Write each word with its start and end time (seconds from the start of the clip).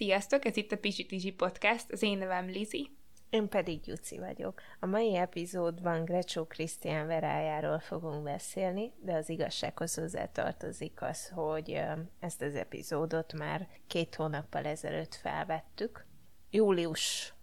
Sziasztok, 0.00 0.44
ez 0.44 0.56
itt 0.56 0.72
a 0.72 0.78
Pizsi 0.78 1.06
Tizsi 1.06 1.32
Podcast, 1.32 1.92
az 1.92 2.02
én 2.02 2.18
nevem 2.18 2.46
Lizi. 2.46 2.90
Én 3.30 3.48
pedig 3.48 3.86
Juci 3.86 4.18
vagyok. 4.18 4.60
A 4.78 4.86
mai 4.86 5.16
epizódban 5.16 6.04
Grecsó 6.04 6.44
Krisztián 6.44 7.06
verájáról 7.06 7.78
fogunk 7.78 8.22
beszélni, 8.22 8.92
de 9.02 9.14
az 9.14 9.28
igazsághoz 9.28 9.94
hozzá 9.94 10.26
tartozik 10.26 11.02
az, 11.02 11.28
hogy 11.28 11.80
ezt 12.20 12.42
az 12.42 12.54
epizódot 12.54 13.32
már 13.32 13.68
két 13.86 14.14
hónappal 14.14 14.64
ezelőtt 14.64 15.14
felvettük. 15.14 16.06
Július 16.50 17.34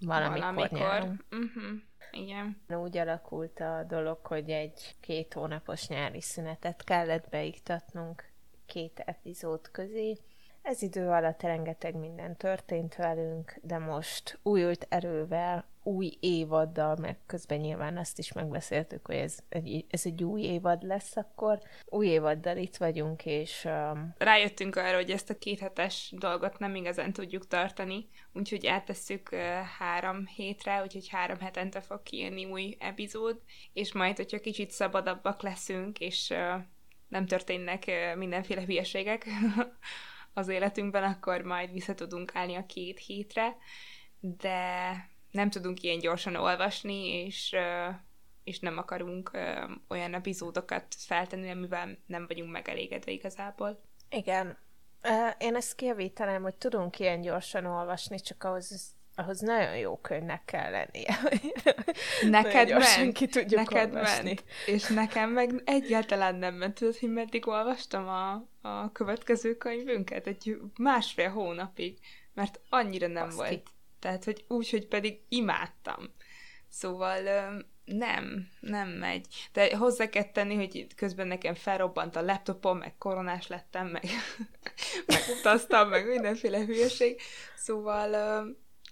valamikor, 0.00 0.40
valamikor. 0.40 0.78
nyáron. 0.78 1.24
Uh-huh. 1.30 1.80
Igen. 2.10 2.62
Úgy 2.68 2.96
alakult 2.96 3.60
a 3.60 3.84
dolog, 3.88 4.26
hogy 4.26 4.50
egy 4.50 4.96
két 5.00 5.32
hónapos 5.32 5.88
nyári 5.88 6.20
szünetet 6.20 6.84
kellett 6.84 7.28
beiktatnunk 7.28 8.32
két 8.66 8.98
epizód 8.98 9.70
közé, 9.70 10.18
ez 10.64 10.82
idő 10.82 11.08
alatt 11.08 11.42
rengeteg 11.42 11.94
minden 11.96 12.36
történt 12.36 12.94
velünk, 12.94 13.54
de 13.62 13.78
most 13.78 14.38
újult 14.42 14.86
erővel, 14.88 15.64
új 15.82 16.16
évaddal, 16.20 16.96
meg 16.96 17.16
közben 17.26 17.58
nyilván 17.58 17.96
azt 17.96 18.18
is 18.18 18.32
megbeszéltük, 18.32 19.06
hogy 19.06 19.16
ez 19.16 19.38
egy, 19.48 19.84
ez 19.90 20.02
egy 20.04 20.24
új 20.24 20.42
évad 20.42 20.82
lesz 20.82 21.16
akkor. 21.16 21.58
Új 21.86 22.06
évaddal 22.06 22.56
itt 22.56 22.76
vagyunk, 22.76 23.26
és... 23.26 23.64
Um... 23.64 24.14
Rájöttünk 24.18 24.76
arra, 24.76 24.96
hogy 24.96 25.10
ezt 25.10 25.30
a 25.30 25.38
kéthetes 25.38 26.12
dolgot 26.16 26.58
nem 26.58 26.74
igazán 26.74 27.12
tudjuk 27.12 27.46
tartani, 27.46 28.08
úgyhogy 28.32 28.64
eltesszük 28.64 29.28
uh, 29.32 29.40
három 29.78 30.26
hétre, 30.26 30.82
úgyhogy 30.82 31.08
három 31.08 31.38
hetente 31.38 31.80
fog 31.80 32.02
kijönni 32.02 32.44
új 32.44 32.76
epizód, 32.80 33.40
és 33.72 33.92
majd, 33.92 34.16
hogyha 34.16 34.40
kicsit 34.40 34.70
szabadabbak 34.70 35.42
leszünk, 35.42 35.98
és 35.98 36.30
uh, 36.30 36.62
nem 37.08 37.26
történnek 37.26 37.84
uh, 37.86 38.18
mindenféle 38.18 38.64
hülyeségek, 38.64 39.26
az 40.34 40.48
életünkben, 40.48 41.02
akkor 41.02 41.42
majd 41.42 41.72
vissza 41.72 41.94
tudunk 41.94 42.34
állni 42.34 42.54
a 42.54 42.66
két 42.66 42.98
hétre, 42.98 43.56
de 44.20 44.92
nem 45.30 45.50
tudunk 45.50 45.82
ilyen 45.82 45.98
gyorsan 45.98 46.34
olvasni, 46.34 47.06
és, 47.08 47.56
és 48.44 48.58
nem 48.58 48.78
akarunk 48.78 49.30
olyan 49.88 50.14
epizódokat 50.14 50.94
feltenni, 50.98 51.50
amivel 51.50 51.98
nem 52.06 52.26
vagyunk 52.26 52.50
megelégedve 52.50 53.12
igazából. 53.12 53.82
Igen. 54.10 54.58
Én 55.38 55.54
ezt 55.54 55.74
kijavítanám, 55.74 56.42
hogy 56.42 56.54
tudunk 56.54 56.98
ilyen 56.98 57.20
gyorsan 57.20 57.64
olvasni, 57.64 58.20
csak 58.20 58.44
ahhoz 58.44 58.94
ahhoz 59.16 59.40
nagyon 59.40 59.76
jó 59.76 59.96
könyvnek 59.96 60.44
kell 60.44 60.70
lennie. 60.70 61.18
Neked 62.40 62.68
ment, 62.68 63.12
ki 63.12 63.26
tudjuk 63.26 63.60
neked 63.60 63.94
olvasni. 63.94 64.24
ment, 64.24 64.44
és 64.66 64.86
nekem 64.86 65.30
meg 65.30 65.62
egyáltalán 65.64 66.34
nem 66.34 66.54
ment. 66.54 66.74
Tudod, 66.74 66.98
hogy 66.98 67.12
meddig 67.12 67.46
olvastam 67.48 68.08
a, 68.08 68.44
a 68.64 68.92
következő 68.92 69.56
könyvünket? 69.56 70.26
Egy 70.26 70.58
másfél 70.78 71.30
hónapig, 71.30 71.98
mert 72.34 72.60
annyira 72.68 73.06
nem 73.06 73.26
Azt 73.26 73.36
volt. 73.36 73.62
Tehát, 73.98 74.24
hogy 74.24 74.44
úgy, 74.48 74.70
hogy 74.70 74.86
pedig 74.86 75.20
imádtam. 75.28 76.12
Szóval 76.68 77.20
nem, 77.84 78.48
nem 78.60 78.88
megy. 78.88 79.26
De 79.52 79.76
hozzá 79.76 80.08
kell 80.08 80.30
tenni, 80.30 80.54
hogy 80.54 80.86
közben 80.96 81.26
nekem 81.26 81.54
felrobbant 81.54 82.16
a 82.16 82.22
laptopom, 82.22 82.78
meg 82.78 82.98
koronás 82.98 83.46
lettem, 83.46 83.86
meg, 83.86 84.04
meg 85.06 85.20
utaztam, 85.38 85.88
meg 85.88 86.06
mindenféle 86.06 86.64
hülyeség. 86.64 87.20
Szóval 87.56 88.10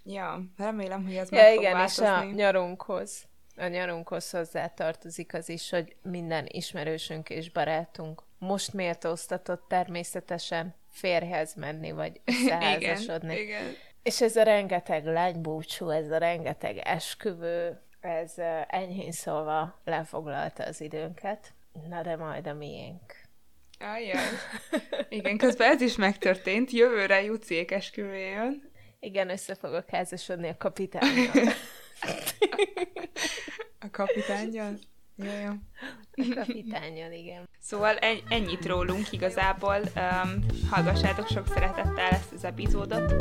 Ja, 0.05 0.43
remélem, 0.57 1.03
hogy 1.03 1.15
ez 1.15 1.31
ja, 1.31 1.41
meg 1.41 1.53
igen, 1.53 1.71
fog 1.71 1.73
változni. 1.79 2.27
és 2.27 2.33
a 2.33 2.35
nyarunkhoz. 2.35 3.25
A 3.55 3.67
nyarunkhoz 3.67 4.29
hozzá 4.29 4.67
tartozik 4.67 5.33
az 5.33 5.49
is, 5.49 5.69
hogy 5.69 5.95
minden 6.01 6.45
ismerősünk 6.47 7.29
és 7.29 7.51
barátunk 7.51 8.23
most 8.43 8.73
méltóztatott 8.73 9.65
természetesen 9.67 10.75
férhez 10.89 11.53
menni, 11.53 11.91
vagy 11.91 12.21
összeházasodni. 12.25 13.33
igen, 13.39 13.45
igen. 13.45 13.75
És 14.03 14.21
ez 14.21 14.35
a 14.35 14.43
rengeteg 14.43 15.05
lánybúcsú, 15.05 15.89
ez 15.89 16.11
a 16.11 16.17
rengeteg 16.17 16.77
esküvő, 16.77 17.81
ez 17.99 18.33
enyhén 18.67 19.11
szólva 19.11 19.81
lefoglalta 19.83 20.63
az 20.63 20.81
időnket. 20.81 21.53
Na 21.89 22.01
de 22.01 22.15
majd 22.15 22.47
a 22.47 22.53
miénk. 22.53 23.21
Ajjaj. 23.79 24.27
Igen, 25.09 25.37
közben 25.37 25.71
ez 25.71 25.81
is 25.81 25.95
megtörtént. 25.95 26.71
Jövőre 26.71 27.23
Juciék 27.23 27.71
esküvőjön. 27.71 28.71
Igen, 28.99 29.29
össze 29.29 29.55
fogok 29.55 29.89
házasodni 29.89 30.47
a 30.47 30.57
kapitányjal. 30.57 31.31
a 33.85 33.89
kapitányjal? 33.91 34.77
Jaj, 35.15 35.45
A 35.45 35.55
kapitányjal, 36.35 37.11
igen. 37.11 37.49
Szóval 37.59 37.97
ennyit 38.29 38.65
rólunk 38.65 39.11
igazából. 39.11 39.77
Um, 39.77 40.45
hallgassátok 40.69 41.27
sok 41.27 41.47
szeretettel 41.47 42.09
ezt 42.09 42.33
az 42.33 42.43
epizódot. 42.43 43.13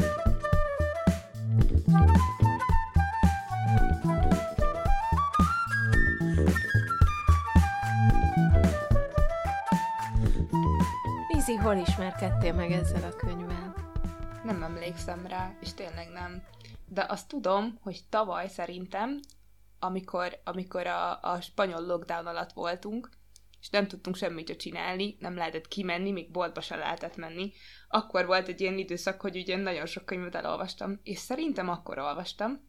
Lizi, 11.29 11.55
hol 11.55 11.77
ismerkedtél 11.77 12.53
meg 12.53 12.73
ezzel 12.73 13.11
a 13.13 13.17
könyvvel? 13.17 13.63
nem 14.45 14.63
emlékszem 14.63 15.27
rá, 15.27 15.53
és 15.61 15.75
tényleg 15.75 16.09
nem. 16.09 16.43
De 16.89 17.07
azt 17.09 17.29
tudom, 17.29 17.79
hogy 17.83 18.01
tavaly 18.09 18.49
szerintem, 18.49 19.21
amikor, 19.85 20.41
amikor 20.45 20.87
a, 20.87 21.21
a 21.21 21.41
spanyol 21.41 21.87
lockdown 21.87 22.27
alatt 22.27 22.53
voltunk, 22.53 23.11
és 23.61 23.71
nem 23.71 23.87
tudtunk 23.89 24.17
semmit 24.17 24.57
csinálni, 24.57 25.17
nem 25.19 25.37
lehetett 25.37 25.69
kimenni, 25.69 26.11
még 26.11 26.31
boltba 26.31 26.61
se 26.61 26.77
lehetett 26.77 27.17
menni, 27.17 27.53
akkor 27.89 28.27
volt 28.27 28.49
egy 28.49 28.61
ilyen 28.61 28.79
időszak, 28.79 29.21
hogy 29.21 29.37
ugye 29.37 29.57
nagyon 29.57 29.87
sok 29.87 30.05
könyvet 30.05 30.35
elolvastam, 30.35 31.01
és 31.03 31.19
szerintem 31.19 31.69
akkor 31.69 31.99
olvastam, 31.99 32.67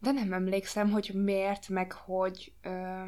de 0.00 0.12
nem 0.12 0.32
emlékszem, 0.32 0.90
hogy 0.90 1.10
miért, 1.14 1.68
meg 1.68 1.92
hogy 1.92 2.52
ö, 2.62 3.02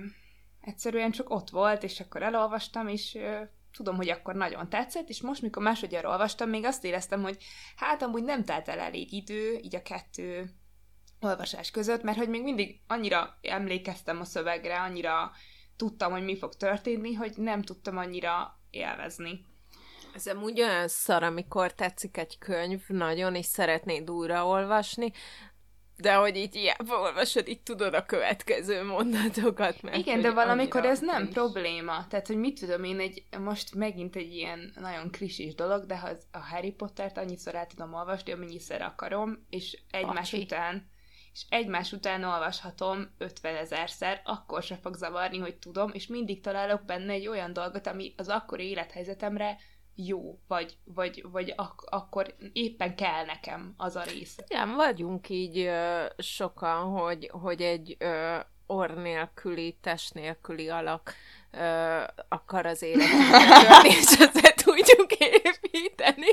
egyszerűen 0.61 1.11
csak 1.11 1.31
ott 1.31 1.51
volt, 1.51 1.83
és 1.83 2.01
akkor 2.01 2.23
elolvastam, 2.23 2.89
és 2.89 3.15
ö, 3.15 3.43
tudom, 3.73 3.97
hogy 3.97 4.09
akkor 4.09 4.35
nagyon 4.35 4.69
tetszett, 4.69 5.09
és 5.09 5.23
most, 5.23 5.43
mikor 5.43 5.63
másodjára 5.63 6.09
olvastam, 6.09 6.49
még 6.49 6.65
azt 6.65 6.85
éreztem, 6.85 7.23
hogy 7.23 7.45
hát 7.77 8.03
amúgy 8.03 8.23
nem 8.23 8.45
telt 8.45 8.69
el 8.69 8.79
elég 8.79 9.13
idő, 9.13 9.59
így 9.63 9.75
a 9.75 9.83
kettő 9.83 10.60
olvasás 11.21 11.71
között, 11.71 12.03
mert 12.03 12.19
hogy 12.19 12.29
még 12.29 12.43
mindig 12.43 12.81
annyira 12.87 13.39
emlékeztem 13.43 14.21
a 14.21 14.25
szövegre, 14.25 14.81
annyira 14.81 15.33
tudtam, 15.77 16.13
hogy 16.13 16.25
mi 16.25 16.37
fog 16.39 16.55
történni, 16.55 17.13
hogy 17.13 17.33
nem 17.37 17.63
tudtam 17.63 17.97
annyira 17.97 18.59
élvezni. 18.71 19.45
Ez 20.15 20.27
amúgy 20.27 20.61
olyan 20.61 20.89
szar, 20.89 21.23
amikor 21.23 21.73
tetszik 21.73 22.17
egy 22.17 22.39
könyv 22.39 22.81
nagyon, 22.89 23.35
és 23.35 23.47
szeretnéd 23.47 24.11
újraolvasni, 24.11 25.13
de 25.97 26.15
hogy 26.15 26.37
így 26.37 26.55
hiába 26.55 27.01
olvasod, 27.01 27.49
így 27.49 27.63
tudod 27.63 27.95
a 27.95 28.07
következő 28.07 28.85
mondatokat. 28.85 29.83
Mert 29.83 29.97
Igen, 29.97 30.21
de 30.21 30.31
valamikor 30.33 30.85
ez 30.85 31.01
nem 31.01 31.23
is. 31.25 31.33
probléma. 31.33 32.07
Tehát, 32.09 32.27
hogy 32.27 32.37
mit 32.37 32.61
tudom 32.61 32.85
én, 32.85 33.01
egy, 33.01 33.23
most 33.39 33.75
megint 33.75 34.17
egy 34.17 34.35
ilyen 34.35 34.73
nagyon 34.81 35.11
krisés 35.11 35.55
dolog, 35.55 35.87
de 35.87 35.99
ha 35.99 36.09
a 36.33 36.39
Harry 36.39 36.73
Pottert 36.73 37.19
annyiszor 37.19 37.55
el 37.55 37.67
tudom 37.67 37.95
olvasni, 37.95 38.33
amennyiszer 38.33 38.83
akarom, 38.83 39.47
és 39.51 39.79
egymás 39.91 40.31
Pacsi. 40.31 40.43
után 40.43 40.90
és 41.33 41.45
egymás 41.49 41.93
után 41.93 42.25
olvashatom 42.25 43.15
50 43.19 43.57
ezerszer, 43.57 44.21
akkor 44.25 44.63
se 44.63 44.77
fog 44.77 44.95
zavarni, 44.95 45.39
hogy 45.39 45.57
tudom, 45.57 45.91
és 45.93 46.07
mindig 46.07 46.41
találok 46.41 46.85
benne 46.85 47.13
egy 47.13 47.27
olyan 47.27 47.53
dolgot, 47.53 47.87
ami 47.87 48.15
az 48.17 48.29
akkori 48.29 48.69
élethelyzetemre 48.69 49.59
jó, 49.95 50.39
vagy, 50.49 50.77
vagy, 50.85 51.25
vagy 51.33 51.53
ak- 51.57 51.89
akkor 51.91 52.35
éppen 52.53 52.95
kell 52.95 53.25
nekem 53.25 53.75
az 53.77 53.97
a 53.97 54.03
rész. 54.03 54.37
Igen, 54.49 54.75
vagyunk 54.75 55.29
így 55.29 55.59
ö, 55.59 56.05
sokan, 56.19 56.85
hogy, 56.85 57.31
hogy 57.33 57.63
egy 57.63 57.97
ö, 57.99 58.37
orr 58.67 58.91
nélküli, 58.91 59.79
test 59.81 60.15
nélküli 60.15 60.69
alak 60.69 61.15
ö, 61.51 62.01
akar 62.29 62.67
az 62.67 62.83
életünkre 62.83 63.81
és 63.99 64.19
ezt 64.19 64.55
tudjuk 64.65 65.13
építeni 65.19 66.27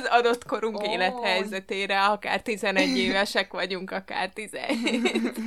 az 0.00 0.06
adott 0.10 0.44
korunk 0.44 0.76
oh. 0.76 0.92
élethelyzetére, 0.92 2.04
akár 2.04 2.42
11 2.42 2.96
évesek 2.96 3.52
vagyunk, 3.52 3.90
akár 3.90 4.32
17 4.32 5.38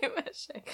évesek. 0.00 0.70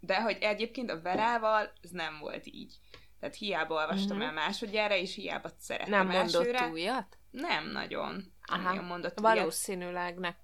De 0.00 0.22
hogy 0.22 0.36
egyébként 0.40 0.90
a 0.90 1.00
Verával 1.00 1.72
ez 1.82 1.90
nem 1.90 2.18
volt 2.20 2.46
így. 2.46 2.78
Tehát 3.20 3.38
hiába 3.38 3.74
olvastam 3.74 4.16
uh-huh. 4.16 4.22
el 4.22 4.32
másodjára, 4.32 4.94
és 4.94 5.14
hiába 5.14 5.50
szerettem 5.58 6.06
Nem 6.06 6.06
mondott 6.06 6.46
elsőre. 6.46 6.68
újat? 6.68 7.18
Nem 7.30 7.70
nagyon. 7.70 8.32
Aha. 8.46 8.74
Nem 8.74 8.84
mondott 8.84 9.20
Valószínűleg 9.20 10.18
ne, 10.18 10.34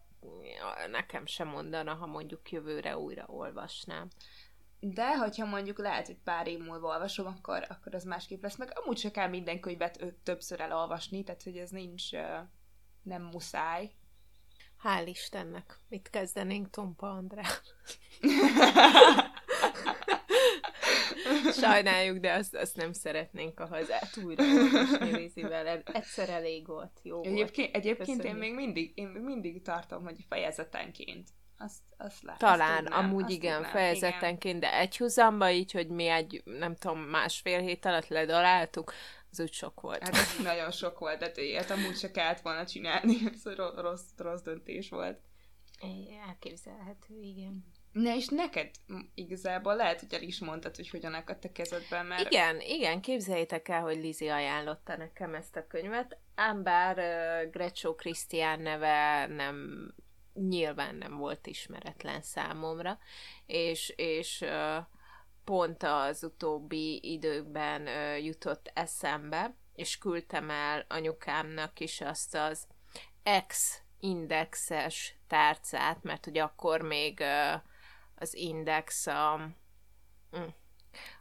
nekem 0.90 1.26
sem 1.26 1.48
mondana, 1.48 1.94
ha 1.94 2.06
mondjuk 2.06 2.50
jövőre 2.50 2.96
újra 2.96 3.24
olvasnám. 3.26 4.08
De, 4.80 5.16
hogyha 5.16 5.46
mondjuk 5.46 5.78
lehet, 5.78 6.06
hogy 6.06 6.18
pár 6.24 6.46
év 6.46 6.58
múlva 6.58 6.88
olvasom, 6.88 7.26
akkor, 7.26 7.66
akkor 7.68 7.94
az 7.94 8.04
másképp 8.04 8.42
lesz. 8.42 8.56
Meg 8.56 8.72
amúgy 8.74 8.98
se 8.98 9.10
kell 9.10 9.28
minden 9.28 9.60
könyvet 9.60 10.14
többször 10.22 10.60
elolvasni, 10.60 11.24
tehát 11.24 11.42
hogy 11.42 11.56
ez 11.56 11.70
nincs, 11.70 12.10
nem 13.02 13.22
muszáj. 13.22 13.90
Hál' 14.84 15.06
Istennek. 15.06 15.78
Mit 15.88 16.10
kezdenénk 16.10 16.70
Tompa 16.70 17.10
Andrá? 17.10 17.42
Sajnáljuk, 21.52 22.18
de 22.18 22.32
azt, 22.32 22.54
azt 22.54 22.76
nem 22.76 22.92
szeretnénk 22.92 23.60
a 23.60 23.66
hazát 23.66 24.16
újra 24.24 24.44
Lizivel. 25.00 25.66
Egyszer 25.66 26.28
elég 26.28 26.66
volt, 26.66 27.00
jó 27.02 27.24
Egyébként, 27.24 27.70
volt. 27.70 27.84
egyébként 27.84 28.24
én 28.24 28.34
még 28.34 28.54
mindig, 28.54 28.92
én 28.94 29.08
mindig 29.08 29.62
tartom, 29.62 30.04
hogy 30.04 30.24
fejezetenként 30.28 31.28
azt, 31.60 31.78
azt 31.96 32.22
lát, 32.22 32.38
Talán, 32.38 32.86
azt 32.86 32.94
amúgy 32.94 33.22
azt 33.22 33.32
igen, 33.32 33.54
tudnám, 33.54 33.72
fejezetenként, 33.72 34.56
igen. 34.56 34.70
de 34.70 34.78
egy 34.78 34.96
húzamba 34.96 35.50
így, 35.50 35.72
hogy 35.72 35.88
mi 35.88 36.06
egy, 36.06 36.42
nem 36.44 36.76
tudom, 36.76 36.98
másfél 37.00 37.60
hét 37.60 37.84
alatt 37.84 38.08
ledaláltuk, 38.08 38.92
az 39.30 39.40
úgy 39.40 39.52
sok 39.52 39.80
volt. 39.80 40.02
Hát 40.02 40.14
ez 40.14 40.36
nagyon 40.42 40.70
sok 40.70 40.98
volt, 40.98 41.18
tehát 41.18 41.36
ilyet 41.36 41.70
amúgy 41.70 41.96
se 41.96 42.10
kellett 42.10 42.40
volna 42.40 42.66
csinálni, 42.66 43.16
ez 43.34 43.54
rossz, 43.74 44.08
rossz 44.16 44.42
döntés 44.42 44.88
volt. 44.88 45.18
Elképzelhető, 46.26 47.20
igen. 47.20 47.64
Ne, 47.92 48.16
és 48.16 48.28
neked 48.28 48.70
igazából 49.14 49.76
lehet, 49.76 50.00
hogy 50.00 50.14
el 50.14 50.22
is 50.22 50.38
mondtad, 50.38 50.76
hogy 50.76 50.90
hogyan 50.90 51.14
akadt 51.14 51.44
a 51.44 51.52
kezedben, 51.52 52.06
mert... 52.06 52.30
Igen, 52.30 52.60
igen, 52.60 53.00
képzeljétek 53.00 53.68
el, 53.68 53.80
hogy 53.80 53.96
Lizi 53.96 54.28
ajánlotta 54.28 54.96
nekem 54.96 55.34
ezt 55.34 55.56
a 55.56 55.66
könyvet, 55.66 56.18
ám 56.34 56.62
bár 56.62 56.98
uh, 56.98 57.50
Greccio 57.50 57.94
Krisztián 57.94 58.60
neve 58.60 59.26
nem 59.26 59.88
nyilván 60.32 60.94
nem 60.94 61.16
volt 61.16 61.46
ismeretlen 61.46 62.22
számomra, 62.22 62.98
és, 63.46 63.92
és 63.96 64.44
pont 65.44 65.82
az 65.82 66.24
utóbbi 66.24 67.12
időkben 67.12 67.86
jutott 68.18 68.70
eszembe, 68.74 69.54
és 69.74 69.98
küldtem 69.98 70.50
el 70.50 70.84
anyukámnak 70.88 71.80
is 71.80 72.00
azt 72.00 72.34
az 72.34 72.66
ex 73.22 73.82
indexes 74.00 75.14
tárcát, 75.26 76.02
mert 76.02 76.24
hogy 76.24 76.38
akkor 76.38 76.80
még 76.80 77.22
az 78.14 78.34
index 78.34 79.06
a 79.06 79.36
mm, 80.36 80.46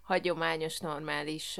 hagyományos, 0.01 0.79
normális 0.79 1.59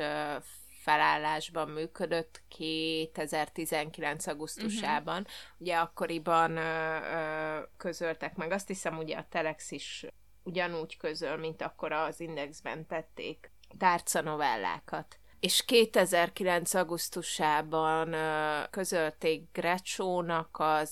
felállásban 0.80 1.70
működött 1.70 2.42
2019. 2.48 4.28
augusztusában. 4.28 5.20
Uh-huh. 5.20 5.34
Ugye 5.58 5.78
akkoriban 5.78 6.58
ö, 6.58 6.98
ö, 6.98 7.60
közöltek 7.78 8.36
meg, 8.36 8.52
azt 8.52 8.68
hiszem 8.68 8.98
ugye 8.98 9.18
a 9.18 9.26
Telex 9.30 9.72
is 9.72 10.06
ugyanúgy 10.44 10.98
közöl, 10.98 11.38
mint 11.38 11.62
akkor 11.62 11.92
az 11.92 12.20
Indexben 12.20 12.88
tették 12.88 13.52
tárca 13.78 14.22
novellákat. 14.22 15.20
És 15.40 15.66
2009. 15.66 16.74
augusztusában 16.74 18.14
ö, 18.14 18.62
közölték 18.70 19.52
Grecsónak 19.52 20.58
az 20.60 20.92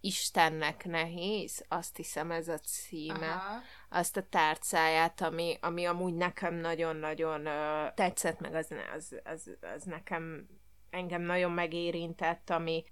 Istennek 0.00 0.84
nehéz, 0.84 1.64
azt 1.68 1.96
hiszem 1.96 2.30
ez 2.30 2.48
a 2.48 2.58
címe, 2.58 3.30
Aha. 3.32 3.60
Azt 3.92 4.16
a 4.16 4.22
tárcáját, 4.28 5.20
ami, 5.20 5.56
ami 5.60 5.84
amúgy 5.84 6.14
nekem 6.14 6.54
nagyon-nagyon 6.54 7.46
uh, 7.46 7.94
tetszett, 7.94 8.40
meg 8.40 8.54
az, 8.54 8.74
az, 8.96 9.20
az, 9.24 9.50
az 9.76 9.82
nekem 9.82 10.48
engem 10.90 11.22
nagyon 11.22 11.50
megérintett, 11.52 12.50
ami, 12.50 12.84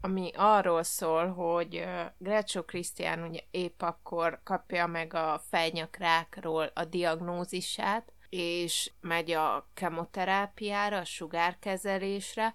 ami 0.00 0.30
arról 0.34 0.82
szól, 0.82 1.26
hogy 1.26 1.76
uh, 1.76 2.00
Greccio 2.18 2.64
Krisztián 2.64 3.40
épp 3.50 3.82
akkor 3.82 4.40
kapja 4.44 4.86
meg 4.86 5.14
a 5.14 5.40
fejnyakrákról 5.48 6.70
a 6.74 6.84
diagnózisát, 6.84 8.12
és 8.28 8.92
megy 9.00 9.30
a 9.30 9.68
kemoterápiára, 9.74 10.98
a 10.98 11.04
sugárkezelésre, 11.04 12.54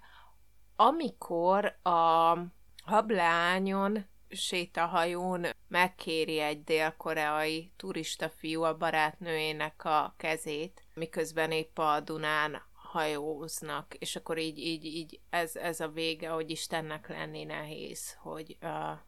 amikor 0.76 1.78
a 1.82 2.36
hableányon 2.84 4.06
sétahajón 4.30 5.46
megkéri 5.68 6.38
egy 6.38 6.64
dél-koreai 6.64 7.72
turista 7.76 8.28
fiú 8.28 8.62
a 8.62 8.76
barátnőjének 8.76 9.84
a 9.84 10.14
kezét, 10.16 10.84
miközben 10.94 11.50
épp 11.50 11.78
a 11.78 12.00
Dunán 12.00 12.62
hajóznak, 12.72 13.94
és 13.94 14.16
akkor 14.16 14.38
így, 14.38 14.58
így, 14.58 14.84
így 14.84 15.20
ez, 15.30 15.56
ez 15.56 15.80
a 15.80 15.88
vége, 15.88 16.28
hogy 16.28 16.50
Istennek 16.50 17.08
lenni 17.08 17.44
nehéz, 17.44 18.14
hogy 18.14 18.56
uh, 18.62 18.98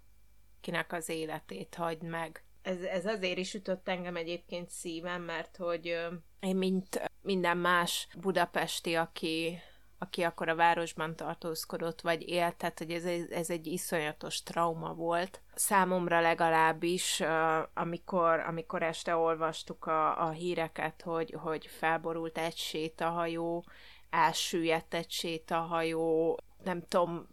kinek 0.61 0.93
az 0.93 1.09
életét 1.09 1.75
hagyd 1.75 2.03
meg. 2.03 2.45
Ez, 2.63 2.83
ez 2.83 3.07
azért 3.07 3.39
is 3.39 3.55
ütött 3.55 3.89
engem 3.89 4.17
egyébként 4.17 4.71
szívem, 4.71 5.23
mert 5.23 5.57
hogy 5.57 5.89
uh, 5.89 6.13
én 6.41 6.57
mint 6.57 7.11
minden 7.21 7.57
más 7.57 8.09
budapesti, 8.21 8.95
aki 8.95 9.59
aki 10.03 10.23
akkor 10.23 10.49
a 10.49 10.55
városban 10.55 11.17
tartózkodott, 11.17 12.01
vagy 12.01 12.29
élt, 12.29 12.57
tehát 12.57 12.79
hogy 12.79 12.91
ez, 12.91 13.05
ez 13.31 13.51
egy 13.51 13.67
iszonyatos 13.67 14.43
trauma 14.43 14.95
volt. 14.95 15.41
Számomra 15.55 16.21
legalábbis, 16.21 17.23
amikor, 17.75 18.41
amikor 18.41 18.83
este 18.83 19.17
olvastuk 19.17 19.87
a, 19.87 20.27
a 20.27 20.31
híreket, 20.31 21.03
hogy, 21.03 21.37
hogy 21.39 21.67
felborult 21.67 22.39
egy 22.39 22.57
sétahajó, 22.57 23.65
elsüllyedt 24.11 24.95
egy 24.95 25.11
sétahajó, 25.11 26.39
nem 26.65 26.83
tudom, 26.89 27.29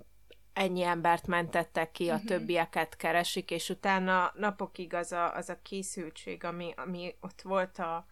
ennyi 0.54 0.84
embert 0.84 1.28
mentettek 1.28 1.92
ki, 1.92 2.10
a 2.10 2.14
uh-huh. 2.14 2.28
többieket 2.28 2.96
keresik, 2.96 3.52
és 3.52 3.70
utána 3.70 4.32
napokig 4.36 4.94
az 4.94 5.12
a, 5.12 5.36
az 5.36 5.50
a 5.50 5.62
készültség, 5.62 6.44
ami, 6.44 6.74
ami 6.76 7.16
ott 7.20 7.42
volt 7.42 7.80
a, 7.80 8.06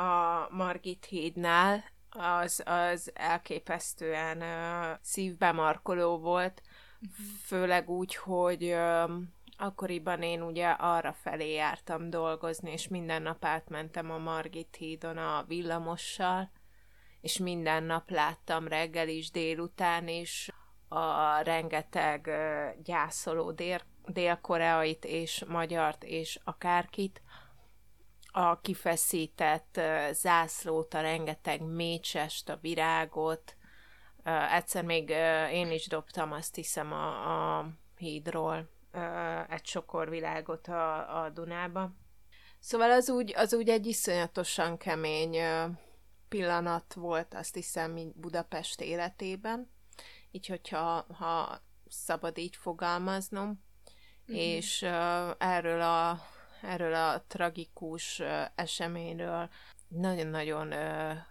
a 0.00 0.48
Margit 0.50 1.04
hídnál, 1.04 1.84
az, 2.18 2.62
az 2.64 3.10
elképesztően 3.14 4.42
uh, 4.42 4.98
szívbemarkoló 5.00 6.18
volt, 6.18 6.62
uh-huh. 7.00 7.26
főleg 7.44 7.90
úgy, 7.90 8.14
hogy 8.14 8.64
uh, 8.64 9.10
akkoriban 9.56 10.22
én 10.22 10.42
ugye 10.42 10.68
arra 10.68 11.12
felé 11.12 11.52
jártam 11.52 12.10
dolgozni, 12.10 12.70
és 12.70 12.88
minden 12.88 13.22
nap 13.22 13.44
átmentem 13.44 14.10
a 14.10 14.18
Margit 14.18 14.76
hídon 14.78 15.16
a 15.16 15.44
villamossal, 15.46 16.50
és 17.20 17.38
minden 17.38 17.82
nap 17.82 18.10
láttam 18.10 18.68
reggel 18.68 19.08
is, 19.08 19.30
délután 19.30 20.08
is 20.08 20.50
a 20.88 21.38
rengeteg 21.38 22.26
uh, 22.26 22.82
gyászoló 22.82 23.52
dél- 23.52 23.86
dél-koreait 24.06 25.04
és 25.04 25.44
magyart 25.48 26.04
és 26.04 26.38
akárkit, 26.44 27.22
a 28.38 28.60
kifeszített 28.60 29.80
zászlót, 30.12 30.94
a 30.94 31.00
rengeteg 31.00 31.62
mécsest, 31.62 32.48
a 32.48 32.58
virágot. 32.60 33.56
Egyszer 34.52 34.84
még 34.84 35.08
én 35.52 35.70
is 35.70 35.86
dobtam, 35.86 36.32
azt 36.32 36.54
hiszem, 36.54 36.92
a, 36.92 37.58
a 37.58 37.68
hídról 37.96 38.68
egy 39.48 39.66
sokor 39.66 40.10
világot 40.10 40.66
a, 40.66 41.22
a 41.22 41.30
Dunába. 41.30 41.92
Szóval 42.58 42.90
az 42.90 43.10
úgy, 43.10 43.34
az 43.36 43.54
úgy 43.54 43.68
egy 43.68 43.86
iszonyatosan 43.86 44.76
kemény 44.76 45.36
pillanat 46.28 46.94
volt, 46.94 47.34
azt 47.34 47.54
hiszem, 47.54 48.12
Budapest 48.14 48.80
életében. 48.80 49.70
Így, 50.30 50.46
hogyha 50.46 51.06
ha 51.18 51.60
szabad 51.88 52.38
így 52.38 52.56
fogalmaznom. 52.56 53.46
Mm-hmm. 53.46 54.40
És 54.40 54.82
uh, 54.82 55.30
erről 55.38 55.80
a 55.80 56.20
erről 56.66 56.94
a 56.94 57.24
tragikus 57.26 58.22
eseményről 58.54 59.48
nagyon-nagyon 59.88 60.74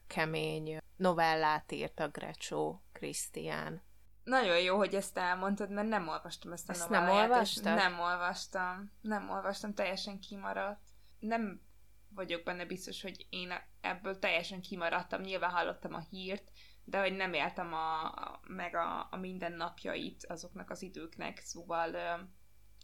kemény 0.08 0.78
novellát 0.96 1.72
írt 1.72 2.00
a 2.00 2.08
Greccio 2.08 2.80
Krisztián. 2.92 3.82
Nagyon 4.24 4.62
jó, 4.62 4.78
hogy 4.78 4.96
ezt 4.96 5.18
elmondtad, 5.18 5.70
mert 5.70 5.88
nem 5.88 6.08
olvastam 6.08 6.52
ezt 6.52 6.70
a 6.70 6.72
ezt 6.72 6.90
novelláját. 6.90 7.20
nem 7.20 7.30
olvastad? 7.30 7.76
Nem 7.76 8.00
olvastam. 8.00 8.92
Nem 9.02 9.30
olvastam, 9.30 9.74
teljesen 9.74 10.20
kimaradt. 10.20 10.82
Nem 11.20 11.62
vagyok 12.10 12.44
benne 12.44 12.66
biztos, 12.66 13.02
hogy 13.02 13.28
én 13.30 13.54
ebből 13.82 14.20
teljesen 14.20 14.62
kimaradtam. 14.62 15.22
Nyilván 15.22 15.52
hallottam 15.52 15.94
a 15.94 16.06
hírt, 16.10 16.52
de 16.84 17.00
hogy 17.00 17.16
nem 17.16 17.34
éltem 17.34 17.74
a, 17.74 18.04
a, 18.06 18.40
meg 18.48 18.76
a, 18.76 19.08
a 19.12 19.18
mindennapjait 19.18 20.26
azoknak 20.26 20.70
az 20.70 20.82
időknek, 20.82 21.40
szóval 21.40 21.94
ö, 21.94 22.14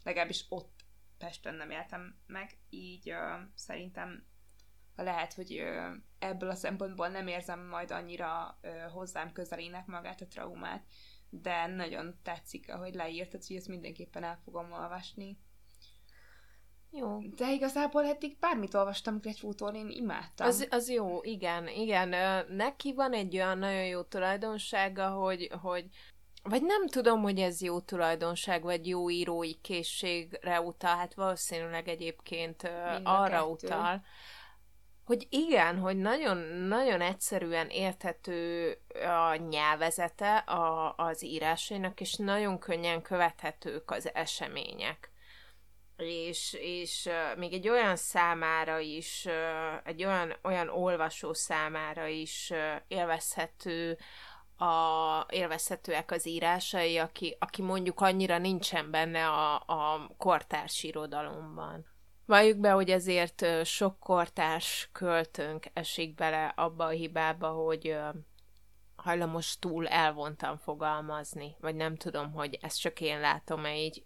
legalábbis 0.02 0.46
ott 0.48 0.81
Pesten 1.24 1.54
nem 1.54 1.70
éltem 1.70 2.16
meg, 2.26 2.58
így 2.70 3.10
uh, 3.10 3.16
szerintem 3.54 4.26
lehet, 4.96 5.32
hogy 5.32 5.60
uh, 5.60 5.96
ebből 6.18 6.50
a 6.50 6.54
szempontból 6.54 7.08
nem 7.08 7.26
érzem 7.26 7.66
majd 7.66 7.90
annyira 7.90 8.58
uh, 8.62 8.92
hozzám 8.92 9.32
közelének 9.32 9.86
magát 9.86 10.20
a 10.20 10.26
traumát, 10.26 10.84
de 11.30 11.66
nagyon 11.66 12.18
tetszik, 12.22 12.72
ahogy 12.72 12.94
leírtad, 12.94 13.44
hogy 13.46 13.56
ezt 13.56 13.68
mindenképpen 13.68 14.24
el 14.24 14.40
fogom 14.44 14.72
olvasni. 14.72 15.38
Jó. 16.90 17.18
De 17.36 17.52
igazából 17.52 18.04
eddig 18.04 18.38
bármit 18.38 18.74
olvastam 18.74 19.18
Gretfútól, 19.18 19.74
én 19.74 19.90
imádtam. 19.90 20.46
Az, 20.46 20.66
az 20.70 20.90
jó, 20.90 21.22
igen, 21.22 21.68
igen. 21.68 22.08
Neki 22.48 22.94
van 22.94 23.12
egy 23.12 23.34
olyan 23.34 23.58
nagyon 23.58 23.86
jó 23.86 24.02
tulajdonsága, 24.02 25.08
hogy, 25.08 25.50
hogy 25.60 25.88
vagy 26.42 26.62
nem 26.62 26.86
tudom, 26.86 27.22
hogy 27.22 27.38
ez 27.38 27.60
jó 27.60 27.80
tulajdonság, 27.80 28.62
vagy 28.62 28.88
jó 28.88 29.10
írói 29.10 29.60
készségre 29.60 30.60
utal, 30.60 30.96
hát 30.96 31.14
valószínűleg 31.14 31.88
egyébként 31.88 32.62
Mind 32.62 33.00
arra 33.02 33.30
kettő. 33.30 33.46
utal, 33.50 34.04
hogy 35.04 35.26
igen, 35.30 35.78
hogy 35.78 35.96
nagyon, 35.96 36.38
nagyon 36.52 37.00
egyszerűen 37.00 37.68
érthető 37.68 38.72
a 39.06 39.34
nyelvezete 39.34 40.36
a, 40.36 40.94
az 40.96 41.24
írásainak, 41.24 42.00
és 42.00 42.14
nagyon 42.14 42.58
könnyen 42.58 43.02
követhetők 43.02 43.90
az 43.90 44.14
események. 44.14 45.10
és, 45.96 46.56
és 46.60 47.08
még 47.36 47.52
egy 47.52 47.68
olyan 47.68 47.96
számára 47.96 48.78
is, 48.78 49.28
egy 49.84 50.04
olyan, 50.04 50.34
olyan 50.42 50.68
olvasó 50.68 51.32
számára 51.32 52.06
is 52.06 52.52
élvezhető, 52.88 53.98
a, 54.62 55.26
élvezhetőek 55.30 56.10
az 56.10 56.26
írásai, 56.26 56.98
aki, 56.98 57.36
aki 57.38 57.62
mondjuk 57.62 58.00
annyira 58.00 58.38
nincsen 58.38 58.90
benne 58.90 59.28
a, 59.28 59.54
a 59.54 60.10
kortárs 60.16 60.82
irodalomban. 60.82 61.86
Valljuk 62.26 62.58
be, 62.58 62.70
hogy 62.70 62.90
ezért 62.90 63.64
sok 63.64 63.98
kortárs 63.98 64.88
költőnk 64.92 65.66
esik 65.72 66.14
bele 66.14 66.52
abba 66.56 66.84
a 66.84 66.88
hibába, 66.88 67.48
hogy 67.48 67.96
hajlamos 68.96 69.58
túl 69.58 69.88
elvontan 69.88 70.56
fogalmazni, 70.56 71.56
vagy 71.60 71.74
nem 71.74 71.96
tudom, 71.96 72.32
hogy 72.32 72.58
ezt 72.60 72.80
csak 72.80 73.00
én 73.00 73.20
látom-e 73.20 73.76
így, 73.76 74.04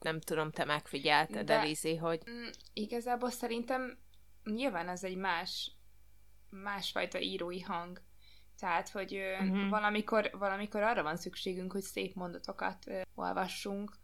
nem 0.00 0.20
tudom, 0.20 0.50
te 0.50 0.64
megfigyelted, 0.64 1.46
De, 1.46 1.58
Elizi, 1.58 1.96
hogy... 1.96 2.22
Mm, 2.30 2.46
igazából 2.72 3.30
szerintem 3.30 3.98
nyilván 4.44 4.88
ez 4.88 5.04
egy 5.04 5.16
más, 5.16 5.70
másfajta 6.50 7.20
írói 7.20 7.60
hang. 7.60 8.02
Tehát, 8.64 8.88
hogy 8.88 9.20
uh-huh. 9.40 9.68
valamikor, 9.68 10.30
valamikor 10.38 10.82
arra 10.82 11.02
van 11.02 11.16
szükségünk, 11.16 11.72
hogy 11.72 11.82
szép 11.82 12.14
mondatokat 12.14 12.84
uh, 12.86 13.00
olvassunk, 13.14 13.96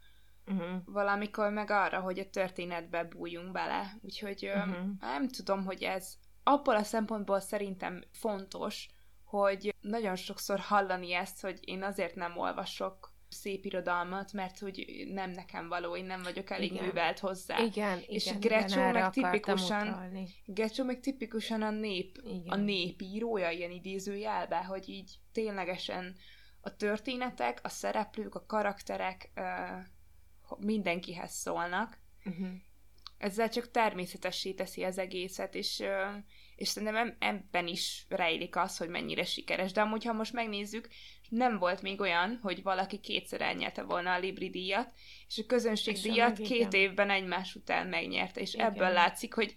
uh-huh. 0.47 0.81
valamikor 0.85 1.51
meg 1.51 1.69
arra, 1.69 1.99
hogy 1.99 2.19
a 2.19 2.29
történetbe 2.29 3.03
bújjunk 3.03 3.51
bele. 3.51 3.97
Úgyhogy 4.01 4.51
uh-huh. 4.55 4.75
nem 4.99 5.27
tudom, 5.27 5.65
hogy 5.65 5.83
ez 5.83 6.13
abból 6.43 6.75
a 6.75 6.83
szempontból 6.83 7.39
szerintem 7.39 8.03
fontos, 8.11 8.87
hogy 9.23 9.75
nagyon 9.79 10.15
sokszor 10.15 10.59
hallani 10.59 11.13
ezt, 11.13 11.41
hogy 11.41 11.59
én 11.61 11.83
azért 11.83 12.15
nem 12.15 12.37
olvasok 12.37 13.10
szép 13.33 13.65
irodalmat, 13.65 14.33
mert 14.33 14.59
hogy 14.59 15.05
nem 15.07 15.31
nekem 15.31 15.67
való, 15.67 15.95
én 15.95 16.05
nem 16.05 16.21
vagyok 16.23 16.49
elég 16.49 16.71
igen. 16.71 16.85
művelt 16.85 17.19
hozzá. 17.19 17.59
Igen, 17.59 18.01
és 18.07 18.25
igen, 18.25 18.39
Grecsó 18.39 18.91
meg 18.91 19.09
tipikusan 19.09 20.17
Grecsó 20.45 20.83
meg 20.83 20.99
tipikusan 20.99 21.61
a 21.61 21.69
nép, 21.69 22.21
igen. 22.23 22.47
a 22.47 22.55
nép 22.55 23.01
írója 23.01 23.49
ilyen 23.49 23.71
idézőjelbe, 23.71 24.57
hogy 24.57 24.89
így 24.89 25.11
ténylegesen 25.31 26.15
a 26.61 26.75
történetek, 26.75 27.59
a 27.63 27.69
szereplők, 27.69 28.35
a 28.35 28.45
karakterek 28.45 29.31
uh, 29.35 30.57
mindenkihez 30.59 31.31
szólnak. 31.31 31.97
Uh-huh. 32.25 32.47
Ezzel 33.17 33.49
csak 33.49 33.71
természetessé 33.71 34.53
teszi 34.53 34.83
az 34.83 34.97
egészet, 34.97 35.55
és 35.55 35.79
uh, 35.79 36.23
és 36.61 36.67
szerintem 36.67 37.15
ebben 37.19 37.67
is 37.67 38.05
rejlik 38.09 38.55
az, 38.55 38.77
hogy 38.77 38.89
mennyire 38.89 39.25
sikeres. 39.25 39.71
De 39.71 39.81
amúgy, 39.81 40.05
ha 40.05 40.13
most 40.13 40.33
megnézzük, 40.33 40.87
nem 41.31 41.57
volt 41.57 41.81
még 41.81 41.99
olyan, 41.99 42.39
hogy 42.41 42.63
valaki 42.63 42.99
kétszer 42.99 43.41
elnyerte 43.41 43.83
volna 43.83 44.13
a 44.13 44.19
Libri 44.19 44.49
díjat, 44.49 44.93
és 45.27 45.37
a 45.37 45.45
közönség 45.47 45.95
és 45.95 46.01
díjat 46.01 46.37
két 46.37 46.49
igen. 46.49 46.71
évben 46.71 47.09
egymás 47.09 47.55
után 47.55 47.87
megnyerte, 47.87 48.41
és 48.41 48.53
igen. 48.53 48.65
ebből 48.65 48.89
látszik, 48.89 49.33
hogy 49.33 49.55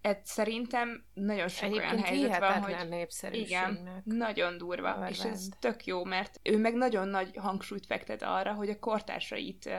ez 0.00 0.16
szerintem 0.22 1.04
nagyon 1.14 1.48
sok 1.48 1.62
Egyébként 1.62 1.92
olyan 1.92 2.04
helyzet 2.04 2.38
van, 2.38 2.62
hogy 2.62 3.08
igen, 3.30 4.02
nagyon 4.04 4.58
durva, 4.58 5.06
és 5.08 5.18
ez 5.18 5.48
tök 5.58 5.84
jó, 5.84 6.04
mert 6.04 6.40
ő 6.42 6.58
meg 6.58 6.74
nagyon 6.74 7.08
nagy 7.08 7.36
hangsúlyt 7.36 7.86
fektet 7.86 8.22
arra, 8.22 8.52
hogy 8.52 8.68
a 8.68 8.78
kortársait 8.78 9.70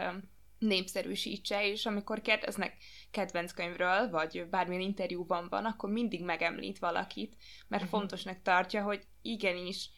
népszerűsítse, 0.57 1.67
és 1.67 1.85
amikor 1.85 2.21
kérdeznek 2.21 2.77
kedvenc 3.11 3.51
könyvről, 3.51 4.09
vagy 4.09 4.47
bármilyen 4.49 4.81
interjúban 4.81 5.47
van, 5.49 5.65
akkor 5.65 5.89
mindig 5.89 6.23
megemlít 6.23 6.79
valakit, 6.79 7.35
mert 7.67 7.83
uh-huh. 7.83 7.99
fontosnak 7.99 8.41
tartja, 8.41 8.83
hogy 8.83 9.03
igenis, 9.21 9.89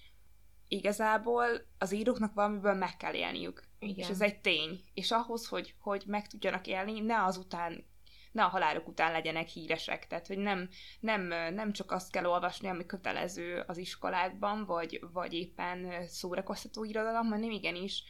igazából 0.73 1.45
az 1.77 1.93
íróknak 1.93 2.33
valamiből 2.33 2.73
meg 2.73 2.97
kell 2.97 3.13
élniük. 3.13 3.63
Igen. 3.79 3.95
És 3.97 4.07
ez 4.07 4.21
egy 4.21 4.39
tény. 4.39 4.83
És 4.93 5.11
ahhoz, 5.11 5.47
hogy, 5.47 5.75
hogy 5.79 6.03
meg 6.07 6.27
tudjanak 6.27 6.67
élni, 6.67 6.99
ne 6.99 7.23
azután 7.23 7.85
ne 8.31 8.43
a 8.43 8.47
halálok 8.47 8.87
után 8.87 9.11
legyenek 9.11 9.47
híresek. 9.47 10.07
Tehát, 10.07 10.27
hogy 10.27 10.37
nem, 10.37 10.69
nem, 10.99 11.21
nem 11.53 11.71
csak 11.71 11.91
azt 11.91 12.11
kell 12.11 12.25
olvasni, 12.25 12.67
ami 12.67 12.85
kötelező 12.85 13.63
az 13.67 13.77
iskolákban, 13.77 14.65
vagy, 14.65 14.99
vagy 15.11 15.33
éppen 15.33 16.07
szórakoztató 16.07 16.83
irodalom, 16.83 17.27
hanem 17.27 17.51
igenis, 17.51 18.03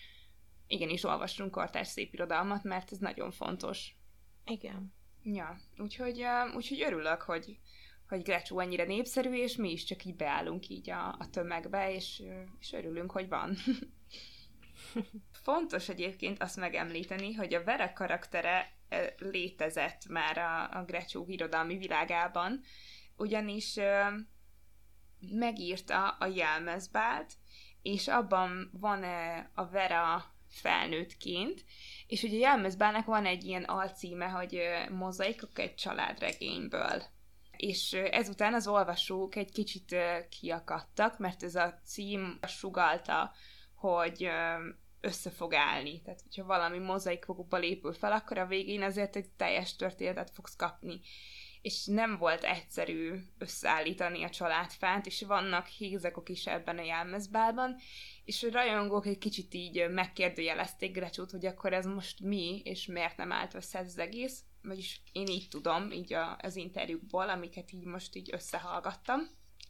igenis 0.67 1.03
olvassunk 1.03 1.51
kortárs 1.51 1.88
szép 1.88 2.13
irodalmat, 2.13 2.63
mert 2.63 2.91
ez 2.91 2.98
nagyon 2.98 3.32
fontos. 3.32 3.96
Igen. 4.46 4.93
Ja, 5.24 5.60
úgyhogy, 5.77 6.25
úgyhogy 6.55 6.82
örülök, 6.82 7.22
hogy, 7.22 7.58
hogy 8.13 8.24
Grecsó 8.24 8.60
ennyire 8.60 8.84
népszerű, 8.84 9.34
és 9.34 9.55
mi 9.55 9.72
is 9.72 9.84
csak 9.84 10.05
így 10.05 10.15
beállunk 10.15 10.67
így 10.70 10.89
a, 10.89 11.08
a 11.08 11.29
tömegbe, 11.32 11.93
és, 11.93 12.22
és 12.60 12.74
örülünk, 12.74 13.12
hogy 13.12 13.27
van. 13.27 13.55
Fontos 15.43 15.89
egyébként 15.89 16.41
azt 16.41 16.55
megemlíteni, 16.55 17.34
hogy 17.34 17.53
a 17.53 17.63
Vera 17.63 17.93
karaktere 17.93 18.72
létezett 19.17 20.08
már 20.08 20.38
a, 20.38 20.79
a 20.79 20.84
Grecsó 20.84 21.25
irodalmi 21.27 21.77
világában, 21.77 22.62
ugyanis 23.15 23.79
megírta 25.20 26.10
a 26.10 26.25
jelmezbált, 26.25 27.34
és 27.82 28.08
abban 28.08 28.70
van 28.74 29.03
a 29.53 29.67
Vera 29.67 30.34
felnőttként, 30.50 31.65
és 32.08 32.24
ugye 32.24 32.38
Jelmezbának 32.38 33.05
van 33.05 33.25
egy 33.25 33.43
ilyen 33.43 33.63
alcíme, 33.63 34.25
hogy 34.25 34.62
Mozaikok 34.89 35.60
egy 35.60 35.75
családregényből. 35.75 37.03
És 37.65 37.93
ezután 37.93 38.53
az 38.53 38.67
olvasók 38.67 39.36
egy 39.36 39.51
kicsit 39.51 39.96
kiakadtak, 40.29 41.20
mert 41.20 41.43
ez 41.43 41.55
a 41.55 41.79
cím 41.86 42.39
sugalta, 42.48 43.32
hogy 43.75 44.29
össze 45.01 45.29
fog 45.29 45.53
állni. 45.53 46.01
Tehát, 46.01 46.22
hogyha 46.22 46.46
valami 46.46 46.77
mozaikokból 46.77 47.60
épül 47.60 47.93
fel, 47.93 48.12
akkor 48.12 48.38
a 48.38 48.46
végén 48.46 48.82
azért 48.82 49.15
egy 49.15 49.29
teljes 49.29 49.75
történetet 49.75 50.29
fogsz 50.29 50.55
kapni 50.55 51.01
és 51.62 51.86
nem 51.86 52.17
volt 52.17 52.43
egyszerű 52.43 53.13
összeállítani 53.38 54.24
a 54.24 54.29
családfát, 54.29 55.05
és 55.05 55.22
vannak 55.22 55.67
hézakok 55.67 56.29
is 56.29 56.48
ebben 56.48 56.77
a 56.77 56.84
jelmezbálban, 56.84 57.75
és 58.25 58.43
a 58.43 58.51
rajongók 58.51 59.05
egy 59.05 59.17
kicsit 59.17 59.53
így 59.53 59.89
megkérdőjelezték 59.89 60.91
Grecsót, 60.91 61.32
hogy 61.32 61.46
akkor 61.46 61.74
ez 61.74 61.86
most 61.86 62.20
mi, 62.20 62.62
és 62.63 62.86
miért 62.86 63.17
nem 63.17 63.32
állt 63.32 63.53
össze 63.53 63.79
ez 63.79 63.88
az 63.88 63.98
egész, 63.98 64.43
vagyis 64.63 65.01
én 65.12 65.27
így 65.27 65.48
tudom, 65.50 65.91
így 65.91 66.13
a, 66.13 66.38
az 66.41 66.55
interjúkból, 66.55 67.29
amiket 67.29 67.72
így 67.72 67.86
most 67.86 68.15
így 68.15 68.29
összehallgattam. 68.34 69.20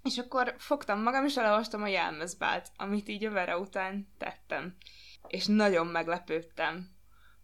És 0.04 0.18
akkor 0.18 0.56
fogtam 0.58 1.02
magam, 1.02 1.26
és 1.26 1.38
elolvastam 1.38 1.82
a 1.82 1.88
jelmezbált, 1.88 2.72
amit 2.76 3.08
így 3.08 3.26
a 3.26 3.32
Vera 3.32 3.60
után 3.60 4.08
tettem. 4.18 4.76
És 5.28 5.46
nagyon 5.46 5.88
meglepődtem, 5.88 6.92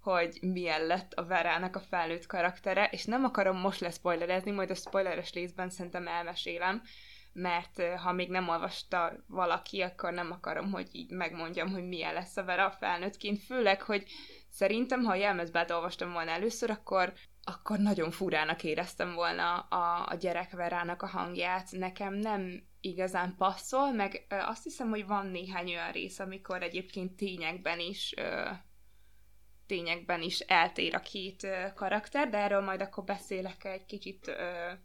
hogy 0.01 0.38
milyen 0.41 0.86
lett 0.86 1.13
a 1.13 1.25
Verának 1.25 1.75
a 1.75 1.79
felnőtt 1.79 2.25
karaktere, 2.25 2.89
és 2.91 3.06
nem 3.06 3.24
akarom 3.24 3.58
most 3.58 3.79
leszpoilerezni, 3.79 4.51
majd 4.51 4.70
a 4.70 4.75
spoileres 4.75 5.34
részben 5.34 5.70
szerintem 5.70 6.08
elmesélem, 6.08 6.82
mert 7.34 7.82
ha 7.98 8.12
még 8.12 8.29
nem 8.29 8.50
olvasta 8.50 9.13
valaki, 9.27 9.82
akkor 9.82 10.13
nem 10.13 10.32
akarom, 10.32 10.72
hogy 10.72 10.88
így 10.91 11.12
megmondjam, 11.12 11.72
hogy 11.72 11.88
milyen 11.88 12.13
lesz 12.13 12.38
a 12.38 12.44
Vera 12.44 12.72
felnőttként, 12.72 13.44
főleg, 13.44 13.82
hogy 13.82 14.03
szerintem, 14.50 15.03
ha 15.03 15.12
a 15.12 15.15
jelmezbát 15.15 15.72
olvastam 15.72 16.12
volna 16.12 16.32
először, 16.32 16.70
akkor 16.70 17.13
akkor 17.50 17.79
nagyon 17.79 18.12
furának 18.12 18.63
éreztem 18.63 19.13
volna 19.13 19.60
a, 19.60 20.06
a 20.10 20.15
gyerek 20.15 20.51
Verának 20.51 21.01
a 21.01 21.08
hangját. 21.08 21.72
Nekem 21.72 22.13
nem 22.13 22.63
igazán 22.82 23.36
passzol, 23.38 23.91
meg 23.91 24.25
azt 24.29 24.63
hiszem, 24.63 24.89
hogy 24.89 25.06
van 25.06 25.27
néhány 25.27 25.68
olyan 25.68 25.91
rész, 25.91 26.20
amikor 26.20 26.63
egyébként 26.63 27.15
tényekben 27.15 27.79
is 27.79 28.13
tényekben 29.65 30.22
is 30.22 30.39
eltér 30.39 30.96
a 30.96 31.00
két 31.00 31.48
karakter, 31.75 32.29
de 32.29 32.38
erről 32.38 32.62
majd 32.62 32.82
akkor 32.82 33.03
beszélek 33.03 33.65
egy 33.65 33.86
kicsit 33.86 34.32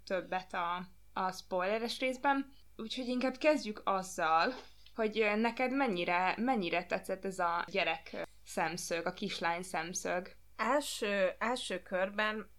többet 0.04 0.54
a, 0.54 0.88
a 1.12 1.32
spoileres 1.32 1.98
részben. 1.98 2.52
Úgyhogy 2.76 3.06
inkább 3.06 3.36
kezdjük 3.36 3.80
azzal, 3.84 4.54
hogy 4.94 5.32
neked 5.36 5.72
mennyire, 5.72 6.34
mennyire 6.36 6.86
tetszett 6.86 7.24
ez 7.24 7.38
a 7.38 7.64
gyerek 7.70 8.26
szemszög, 8.44 9.06
a 9.06 9.12
kislány 9.12 9.62
szemszög? 9.62 10.32
Első, 10.56 11.30
első 11.38 11.82
körben, 11.82 12.50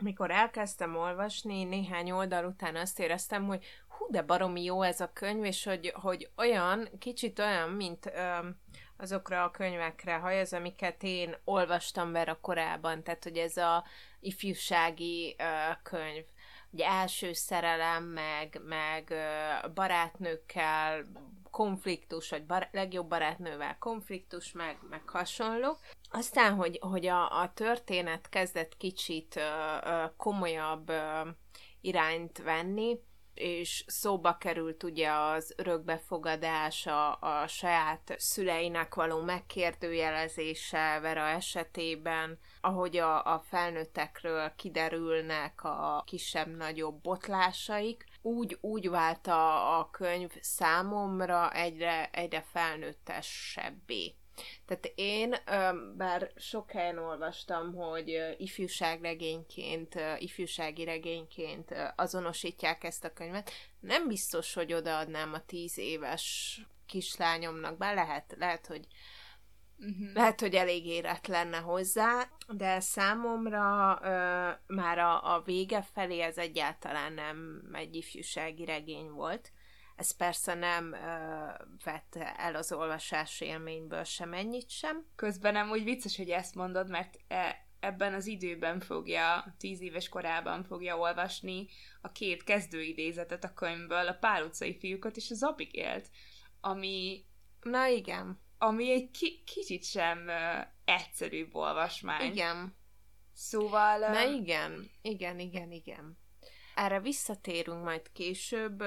mikor 0.00 0.30
elkezdtem 0.30 0.96
olvasni, 0.96 1.64
néhány 1.64 2.10
oldal 2.10 2.44
után 2.44 2.76
azt 2.76 2.98
éreztem, 2.98 3.46
hogy 3.46 3.64
hú, 3.88 4.06
de 4.10 4.22
baromi 4.22 4.64
jó 4.64 4.82
ez 4.82 5.00
a 5.00 5.12
könyv, 5.12 5.44
és 5.44 5.64
hogy, 5.64 5.92
hogy 5.94 6.30
olyan, 6.36 6.88
kicsit 6.98 7.38
olyan, 7.38 7.70
mint 7.70 8.06
ö, 8.06 8.48
azokra 8.96 9.44
a 9.44 9.50
könyvekre 9.50 10.14
hajaz, 10.14 10.52
amiket 10.52 11.02
én 11.02 11.36
olvastam 11.44 12.14
a 12.14 12.38
korábban, 12.40 13.02
tehát 13.02 13.24
hogy 13.24 13.36
ez 13.36 13.56
a 13.56 13.84
ifjúsági 14.20 15.36
ö, 15.38 15.72
könyv 15.82 16.24
ugye 16.72 16.86
első 16.86 17.32
szerelem, 17.32 18.04
meg, 18.04 18.60
meg 18.64 19.14
barátnőkkel 19.74 21.04
konfliktus, 21.50 22.30
vagy 22.30 22.46
bar- 22.46 22.68
legjobb 22.72 23.08
barátnővel 23.08 23.76
konfliktus, 23.78 24.52
meg, 24.52 24.78
meg 24.90 25.08
hasonló. 25.08 25.76
Aztán, 26.14 26.54
hogy, 26.54 26.78
hogy 26.80 27.06
a, 27.06 27.40
a 27.40 27.52
történet 27.52 28.28
kezdett 28.28 28.76
kicsit 28.76 29.36
ö, 29.36 29.40
ö, 29.84 30.04
komolyabb 30.16 30.88
ö, 30.88 31.28
irányt 31.80 32.38
venni, 32.38 32.98
és 33.34 33.84
szóba 33.86 34.36
került 34.36 34.82
ugye 34.82 35.10
az 35.10 35.54
örökbefogadás, 35.56 36.86
a, 36.86 37.18
a 37.20 37.46
saját 37.46 38.14
szüleinek 38.18 38.94
való 38.94 39.20
megkérdőjelezése 39.22 40.98
Vera 41.00 41.28
esetében, 41.28 42.38
ahogy 42.60 42.96
a, 42.96 43.24
a 43.24 43.38
felnőttekről 43.48 44.52
kiderülnek 44.56 45.64
a 45.64 46.02
kisebb-nagyobb 46.06 47.00
botlásaik, 47.02 48.04
úgy, 48.22 48.58
úgy 48.60 48.90
vált 48.90 49.26
a, 49.26 49.78
a 49.78 49.90
könyv 49.90 50.30
számomra 50.40 51.52
egyre, 51.52 52.10
egyre 52.12 52.44
felnőttesebbé. 52.52 54.14
Tehát 54.66 54.92
én, 54.94 55.34
bár 55.96 56.32
sok 56.36 56.70
helyen 56.70 56.98
olvastam, 56.98 57.74
hogy 57.74 58.34
ifjúságregényként, 58.38 60.00
ifjúsági 60.18 60.84
regényként 60.84 61.74
azonosítják 61.96 62.84
ezt 62.84 63.04
a 63.04 63.12
könyvet, 63.12 63.50
nem 63.80 64.08
biztos, 64.08 64.54
hogy 64.54 64.72
odaadnám 64.72 65.32
a 65.32 65.44
tíz 65.46 65.78
éves 65.78 66.60
kislányomnak, 66.86 67.76
bár 67.76 67.94
lehet, 67.94 68.34
lehet, 68.38 68.66
hogy 68.66 68.86
Uh-huh. 69.78 70.14
Lehet, 70.14 70.40
hogy 70.40 70.54
elég 70.54 70.86
érett 70.86 71.26
lenne 71.26 71.56
hozzá, 71.56 72.28
de 72.48 72.80
számomra 72.80 73.98
ö, 74.02 74.74
már 74.74 74.98
a, 74.98 75.34
a 75.34 75.42
vége 75.42 75.82
felé 75.82 76.20
ez 76.20 76.38
egyáltalán 76.38 77.12
nem 77.12 77.68
egy 77.72 77.94
ifjúsági 77.94 78.64
regény 78.64 79.10
volt. 79.10 79.52
Ez 79.96 80.16
persze 80.16 80.54
nem 80.54 80.92
ö, 80.92 81.46
vett 81.84 82.16
el 82.36 82.54
az 82.54 82.72
olvasás 82.72 83.40
élményből 83.40 84.04
sem 84.04 84.32
ennyit 84.32 84.70
sem. 84.70 85.06
Közben 85.16 85.52
nem 85.52 85.70
úgy 85.70 85.84
vicces, 85.84 86.16
hogy 86.16 86.30
ezt 86.30 86.54
mondod, 86.54 86.90
mert 86.90 87.18
e, 87.28 87.66
ebben 87.80 88.14
az 88.14 88.26
időben 88.26 88.80
fogja, 88.80 89.54
tíz 89.58 89.80
éves 89.80 90.08
korában 90.08 90.64
fogja 90.64 90.98
olvasni 90.98 91.68
a 92.00 92.12
két 92.12 92.44
kezdőidézetet 92.44 93.44
a 93.44 93.52
könyvből, 93.52 94.08
a 94.08 94.16
pár 94.20 94.42
utcai 94.42 94.78
fiúkat 94.78 95.16
és 95.16 95.30
az 95.30 95.42
Abigail-t, 95.42 96.10
ami... 96.60 97.24
Na 97.60 97.86
igen. 97.86 98.40
Ami 98.58 98.90
egy 98.90 99.10
ki- 99.10 99.42
kicsit 99.44 99.84
sem 99.84 100.18
uh, 100.26 100.66
egyszerűbb 100.84 101.54
olvasmány. 101.54 102.30
Igen. 102.30 102.76
Szóval... 103.32 103.98
Na 103.98 104.22
igen, 104.22 104.90
igen, 105.02 105.38
igen, 105.38 105.70
igen. 105.70 106.18
Erre 106.74 107.00
visszatérünk 107.00 107.84
majd 107.84 108.12
később. 108.12 108.82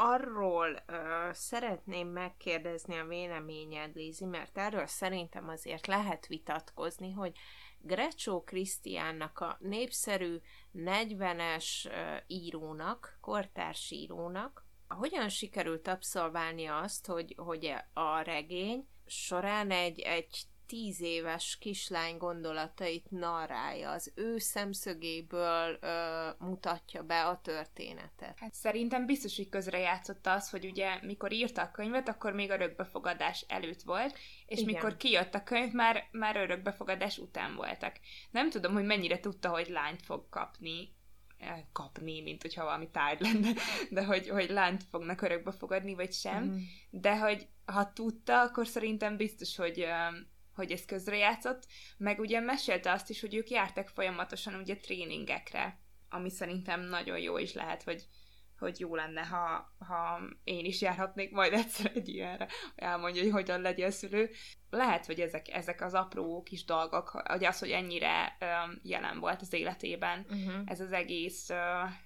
Arról 0.00 0.70
uh, 0.88 0.96
szeretném 1.32 2.08
megkérdezni 2.08 2.98
a 2.98 3.06
véleményed, 3.06 3.94
Lézi, 3.94 4.24
mert 4.24 4.58
erről 4.58 4.86
szerintem 4.86 5.48
azért 5.48 5.86
lehet 5.86 6.26
vitatkozni, 6.26 7.12
hogy 7.12 7.32
Grecsó 7.78 8.42
Krisztiánnak 8.42 9.38
a 9.38 9.56
népszerű 9.60 10.36
40-es 10.74 11.66
uh, 11.84 11.92
írónak, 12.26 13.18
kortárs 13.20 13.90
írónak, 13.90 14.66
hogyan 14.88 15.28
sikerült 15.28 15.88
abszolválni 15.88 16.66
azt, 16.66 17.06
hogy, 17.06 17.34
hogy 17.36 17.74
a 17.92 18.20
regény 18.20 18.88
során 19.06 19.70
egy, 19.70 20.00
egy 20.00 20.42
tíz 20.68 21.00
éves 21.00 21.58
kislány 21.60 22.16
gondolatait 22.16 23.10
narrálja, 23.10 23.90
az 23.90 24.12
ő 24.14 24.38
szemszögéből 24.38 25.78
ö, 25.80 26.28
mutatja 26.38 27.02
be 27.02 27.26
a 27.26 27.40
történetet. 27.40 28.38
Hát 28.38 28.54
szerintem 28.54 29.06
biztos, 29.06 29.36
hogy 29.36 29.48
közrejátszott 29.48 30.26
az, 30.26 30.50
hogy 30.50 30.64
ugye 30.64 30.98
mikor 31.02 31.32
írta 31.32 31.62
a 31.62 31.70
könyvet, 31.70 32.08
akkor 32.08 32.32
még 32.32 32.50
örökbefogadás 32.50 33.44
előtt 33.48 33.82
volt, 33.82 34.18
és 34.46 34.60
Igen. 34.60 34.74
mikor 34.74 34.96
kijött 34.96 35.34
a 35.34 35.42
könyv, 35.42 35.72
már, 35.72 36.08
már 36.10 36.36
örökbefogadás 36.36 37.18
után 37.18 37.54
voltak. 37.54 37.96
Nem 38.30 38.50
tudom, 38.50 38.72
hogy 38.72 38.84
mennyire 38.84 39.20
tudta, 39.20 39.48
hogy 39.48 39.68
lányt 39.68 40.02
fog 40.02 40.28
kapni, 40.28 40.96
eh, 41.38 41.62
kapni, 41.72 42.20
mint 42.22 42.42
hogyha 42.42 42.64
valami 42.64 42.90
tárgy 42.90 43.20
lenne, 43.20 43.52
de 43.90 44.04
hogy, 44.04 44.28
hogy 44.28 44.50
lányt 44.50 44.84
fognak 44.90 45.22
örökbe 45.22 45.52
fogadni, 45.52 45.94
vagy 45.94 46.12
sem. 46.12 46.44
Mm. 46.44 46.56
De 46.90 47.18
hogy 47.18 47.46
ha 47.64 47.92
tudta, 47.92 48.40
akkor 48.40 48.66
szerintem 48.66 49.16
biztos, 49.16 49.56
hogy 49.56 49.86
hogy 50.58 50.72
ez 50.72 50.84
közrejátszott, 50.84 51.66
meg 51.96 52.18
ugye 52.18 52.40
mesélte 52.40 52.92
azt 52.92 53.10
is, 53.10 53.20
hogy 53.20 53.34
ők 53.34 53.50
jártak 53.50 53.88
folyamatosan 53.88 54.54
ugye 54.54 54.76
tréningekre, 54.76 55.78
ami 56.08 56.30
szerintem 56.30 56.80
nagyon 56.80 57.18
jó 57.18 57.38
is 57.38 57.52
lehet, 57.52 57.82
hogy, 57.82 58.06
hogy 58.58 58.80
jó 58.80 58.94
lenne, 58.94 59.20
ha, 59.20 59.74
ha 59.78 60.20
én 60.44 60.64
is 60.64 60.80
járhatnék 60.80 61.30
majd 61.30 61.52
egyszer 61.52 61.90
egy 61.94 62.08
ilyenre, 62.08 62.48
elmondja, 62.76 63.22
hogy 63.22 63.32
hogyan 63.32 63.60
legyen 63.60 63.90
szülő. 63.90 64.30
Lehet, 64.70 65.06
hogy 65.06 65.20
ezek, 65.20 65.48
ezek 65.48 65.80
az 65.80 65.94
apró 65.94 66.42
kis 66.42 66.64
dolgok, 66.64 67.08
hogy 67.08 67.44
az, 67.44 67.58
hogy 67.58 67.70
ennyire 67.70 68.36
um, 68.40 68.80
jelen 68.82 69.18
volt 69.20 69.40
az 69.40 69.52
életében 69.52 70.26
uh-huh. 70.30 70.62
ez 70.64 70.80
az 70.80 70.92
egész 70.92 71.50
uh, 71.50 71.56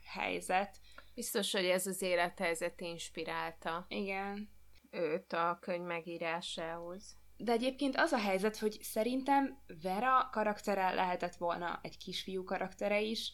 helyzet. 0.04 0.80
Biztos, 1.14 1.52
hogy 1.52 1.64
ez 1.64 1.86
az 1.86 2.02
élethelyzet 2.02 2.80
inspirálta. 2.80 3.86
Igen. 3.88 4.48
Őt 4.90 5.32
a 5.32 5.58
könyv 5.60 5.84
megírásához. 5.84 7.20
De 7.42 7.52
egyébként 7.52 7.96
az 7.96 8.12
a 8.12 8.18
helyzet, 8.18 8.56
hogy 8.56 8.78
szerintem 8.82 9.62
Vera 9.82 10.28
karaktere 10.32 10.90
lehetett 10.94 11.36
volna 11.36 11.80
egy 11.82 11.96
kisfiú 11.98 12.44
karaktere 12.44 13.00
is. 13.00 13.32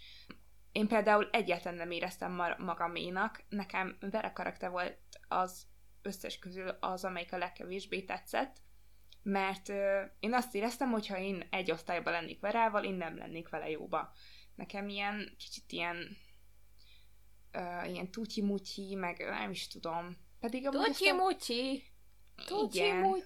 Én 0.72 0.88
például 0.88 1.28
egyáltalán 1.32 1.78
nem 1.78 1.90
éreztem 1.90 2.32
magaménak. 2.58 3.44
Nekem 3.48 3.96
Vera 4.00 4.32
karakter 4.32 4.70
volt 4.70 4.98
az 5.28 5.66
összes 6.02 6.38
közül 6.38 6.68
az, 6.68 7.04
amelyik 7.04 7.32
a 7.32 7.38
legkevésbé 7.38 8.02
tetszett, 8.02 8.56
mert 9.22 9.68
én 10.20 10.34
azt 10.34 10.54
éreztem, 10.54 10.90
hogy 10.90 11.06
ha 11.06 11.18
én 11.18 11.46
egy 11.50 11.70
osztályban 11.70 12.12
lennék 12.12 12.40
Verával, 12.40 12.84
én 12.84 12.94
nem 12.94 13.16
lennék 13.16 13.48
vele 13.48 13.70
jóba. 13.70 14.12
Nekem 14.54 14.88
ilyen, 14.88 15.34
kicsit 15.38 15.72
ilyen 15.72 16.16
ilyen 17.86 18.10
tutyi-mutyi, 18.10 18.94
meg 18.94 19.18
nem 19.18 19.50
is 19.50 19.68
tudom. 19.68 20.16
Pedig 20.40 20.66
a 20.66 20.70
Tutyi-mutyi! 20.70 21.82
Igen. 22.46 23.22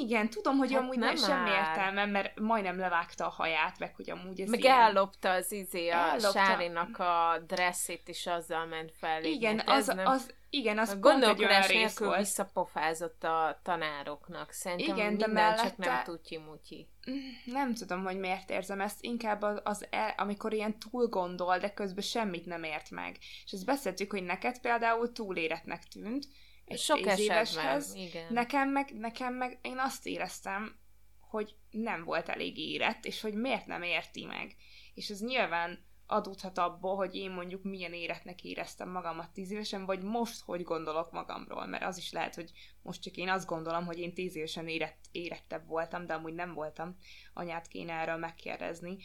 Igen, 0.00 0.30
tudom, 0.30 0.56
hogy 0.56 0.72
hát 0.72 0.82
amúgy 0.82 0.98
nem 0.98 1.16
semmi 1.16 1.50
értelme, 1.50 2.06
mert 2.06 2.40
majdnem 2.40 2.78
levágta 2.78 3.26
a 3.26 3.30
haját, 3.30 3.78
meg 3.78 3.94
hogy 3.94 4.10
amúgy 4.10 4.40
ez 4.40 4.48
Meg 4.48 4.60
ilyen... 4.60 4.78
ellopta 4.78 5.30
az 5.30 5.52
izé, 5.52 5.88
a 5.88 5.96
ellopta. 5.96 6.30
Sárinak 6.30 6.98
a 6.98 7.38
dresszét, 7.46 8.08
és 8.08 8.26
azzal 8.26 8.66
ment 8.66 8.92
fel. 8.98 9.24
Igen, 9.24 9.58
hát 9.58 9.68
az, 9.68 9.86
nem... 9.86 10.06
az, 10.06 10.34
igen, 10.50 10.78
az 10.78 10.98
pont 11.00 11.24
egy 11.24 11.44
olyan 11.44 11.62
rész 11.62 11.98
volt. 11.98 12.18
visszapofázott 12.18 13.24
a 13.24 13.60
tanároknak. 13.62 14.52
Szerintem 14.52 14.96
igen, 14.96 15.18
de 15.18 15.26
mellette... 15.26 15.62
csak 15.62 15.76
nem 15.76 16.02
tutyi-mutyi. 16.04 16.88
Mm, 17.10 17.52
nem 17.52 17.74
tudom, 17.74 18.04
hogy 18.04 18.18
miért 18.18 18.50
érzem 18.50 18.80
ezt. 18.80 19.04
Inkább 19.04 19.42
az, 19.42 19.60
az 19.64 19.86
el, 19.90 20.14
amikor 20.16 20.52
ilyen 20.52 20.78
túl 20.78 21.06
gondol, 21.06 21.58
de 21.58 21.72
közben 21.72 22.02
semmit 22.02 22.46
nem 22.46 22.62
ért 22.62 22.90
meg. 22.90 23.16
És 23.44 23.52
ezt 23.52 23.64
beszéltük, 23.64 24.10
hogy 24.10 24.22
neked 24.22 24.60
például 24.60 25.12
túléretnek 25.12 25.84
tűnt, 25.84 26.26
egy 26.70 26.78
Sok 26.78 27.18
éveshez. 27.18 27.94
Igen. 27.94 28.32
Nekem 28.32 28.68
meg, 28.68 28.92
nekem 28.92 29.34
meg 29.34 29.58
én 29.62 29.78
azt 29.78 30.06
éreztem, 30.06 30.78
hogy 31.20 31.54
nem 31.70 32.04
volt 32.04 32.28
elég 32.28 32.58
érett, 32.58 33.04
és 33.04 33.20
hogy 33.20 33.34
miért 33.34 33.66
nem 33.66 33.82
érti 33.82 34.24
meg. 34.24 34.56
És 34.94 35.08
ez 35.08 35.20
nyilván 35.20 35.84
adódhat 36.06 36.58
abból, 36.58 36.96
hogy 36.96 37.14
én 37.14 37.30
mondjuk 37.30 37.62
milyen 37.62 37.92
éretnek 37.92 38.44
éreztem 38.44 38.90
magamat 38.90 39.30
tíz 39.32 39.50
évesen, 39.50 39.84
vagy 39.84 40.02
most 40.02 40.40
hogy 40.40 40.62
gondolok 40.62 41.12
magamról, 41.12 41.66
mert 41.66 41.84
az 41.84 41.98
is 41.98 42.12
lehet, 42.12 42.34
hogy 42.34 42.50
most 42.82 43.02
csak 43.02 43.16
én 43.16 43.28
azt 43.28 43.46
gondolom, 43.46 43.84
hogy 43.84 43.98
én 43.98 44.14
tíz 44.14 44.36
évesen 44.36 44.68
érett, 44.68 45.04
érettebb 45.12 45.66
voltam, 45.66 46.06
de 46.06 46.14
amúgy 46.14 46.34
nem 46.34 46.54
voltam. 46.54 46.96
Anyát 47.32 47.68
kéne 47.68 47.92
erről 47.92 48.16
megkérdezni. 48.16 48.96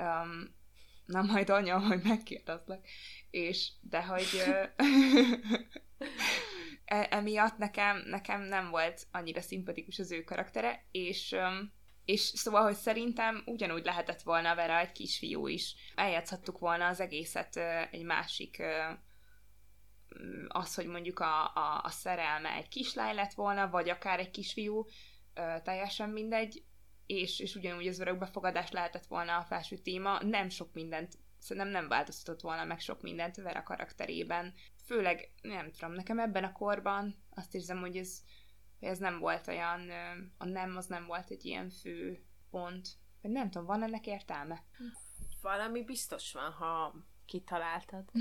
Um, 0.00 0.54
na 1.06 1.22
majd 1.22 1.50
anya, 1.50 1.80
hogy 1.80 2.00
megkérdezlek. 2.02 2.88
És, 3.30 3.68
de 3.80 4.04
hogy... 4.04 4.26
e- 6.84 7.06
emiatt 7.10 7.56
nekem, 7.56 8.02
nekem 8.06 8.42
nem 8.42 8.70
volt 8.70 9.06
annyira 9.10 9.40
szimpatikus 9.40 9.98
az 9.98 10.12
ő 10.12 10.24
karaktere, 10.24 10.84
és, 10.90 11.36
és 12.04 12.20
szóval, 12.20 12.62
hogy 12.62 12.74
szerintem 12.74 13.42
ugyanúgy 13.46 13.84
lehetett 13.84 14.22
volna 14.22 14.54
Vera 14.54 14.78
egy 14.78 14.92
kisfiú 14.92 15.46
is. 15.46 15.74
Eljátszhattuk 15.94 16.58
volna 16.58 16.86
az 16.86 17.00
egészet 17.00 17.56
egy 17.90 18.04
másik 18.04 18.62
az, 20.48 20.74
hogy 20.74 20.86
mondjuk 20.86 21.20
a, 21.20 21.44
a, 21.44 21.80
a 21.82 21.90
szerelme 21.90 22.50
egy 22.50 22.68
kislány 22.68 23.14
lett 23.14 23.32
volna, 23.32 23.68
vagy 23.68 23.88
akár 23.88 24.18
egy 24.18 24.30
kisfiú, 24.30 24.86
teljesen 25.62 26.10
mindegy, 26.10 26.64
és, 27.06 27.38
és 27.40 27.54
ugyanúgy 27.54 27.86
az 27.86 27.98
örökbefogadás 27.98 28.70
lehetett 28.70 29.06
volna 29.06 29.36
a 29.36 29.44
felső 29.44 29.76
téma, 29.76 30.22
nem 30.22 30.48
sok 30.48 30.72
mindent, 30.72 31.14
szerintem 31.38 31.72
nem 31.72 31.88
változtatott 31.88 32.40
volna 32.40 32.64
meg 32.64 32.80
sok 32.80 33.02
mindent 33.02 33.36
Vera 33.36 33.62
karakterében 33.62 34.54
főleg, 34.84 35.30
nem 35.42 35.70
tudom, 35.70 35.94
nekem 35.94 36.18
ebben 36.18 36.44
a 36.44 36.52
korban 36.52 37.14
azt 37.30 37.54
érzem, 37.54 37.80
hogy 37.80 37.96
ez, 37.96 38.22
hogy 38.78 38.88
ez 38.88 38.98
nem 38.98 39.18
volt 39.18 39.48
olyan, 39.48 39.90
a 40.38 40.44
nem 40.44 40.76
az 40.76 40.86
nem 40.86 41.06
volt 41.06 41.30
egy 41.30 41.44
ilyen 41.44 41.70
fő 41.70 42.24
pont. 42.50 42.88
Vagy 43.22 43.30
nem 43.30 43.50
tudom, 43.50 43.66
van 43.66 43.82
ennek 43.82 44.06
értelme? 44.06 44.62
Valami 45.42 45.84
biztos 45.84 46.32
van, 46.32 46.50
ha 46.52 46.94
kitaláltad. 47.26 48.04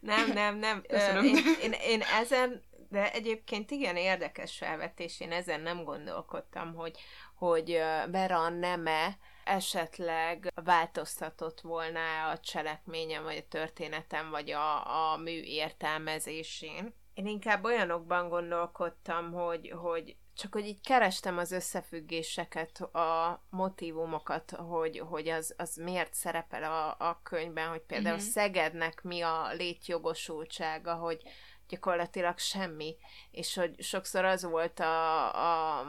nem, 0.00 0.32
nem, 0.32 0.56
nem. 0.56 0.82
Én, 1.22 1.36
én, 1.62 1.72
én 1.72 2.00
ezen, 2.00 2.62
de 2.88 3.12
egyébként 3.12 3.70
igen 3.70 3.96
érdekes 3.96 4.56
felvetés, 4.56 5.20
én 5.20 5.32
ezen 5.32 5.60
nem 5.60 5.84
gondolkodtam, 5.84 6.74
hogy, 6.74 6.98
hogy 7.34 7.80
Vera 8.10 8.48
neme 8.48 9.18
esetleg 9.44 10.52
változtatott 10.64 11.60
volna 11.60 12.28
a 12.28 12.38
cselekményem, 12.38 13.22
vagy 13.22 13.36
a 13.36 13.48
történetem, 13.48 14.30
vagy 14.30 14.50
a, 14.50 15.12
a 15.12 15.16
mű 15.16 15.40
értelmezésén. 15.40 16.94
Én 17.14 17.26
inkább 17.26 17.64
olyanokban 17.64 18.28
gondolkodtam, 18.28 19.32
hogy, 19.32 19.72
hogy 19.76 20.16
csak 20.36 20.52
hogy 20.52 20.66
így 20.66 20.80
kerestem 20.80 21.38
az 21.38 21.52
összefüggéseket, 21.52 22.80
a 22.80 23.42
motivumokat, 23.50 24.50
hogy, 24.50 24.98
hogy 24.98 25.28
az, 25.28 25.54
az 25.56 25.76
miért 25.76 26.14
szerepel 26.14 26.62
a, 26.62 27.08
a 27.08 27.20
könyvben, 27.22 27.68
hogy 27.68 27.80
például 27.80 28.16
uh-huh. 28.16 28.30
Szegednek 28.30 29.02
mi 29.02 29.20
a 29.20 29.52
létjogosultsága, 29.52 30.94
hogy 30.94 31.22
gyakorlatilag 31.68 32.38
semmi, 32.38 32.96
és 33.30 33.54
hogy 33.54 33.82
sokszor 33.82 34.24
az 34.24 34.44
volt 34.44 34.80
a, 34.80 35.78
a 35.78 35.84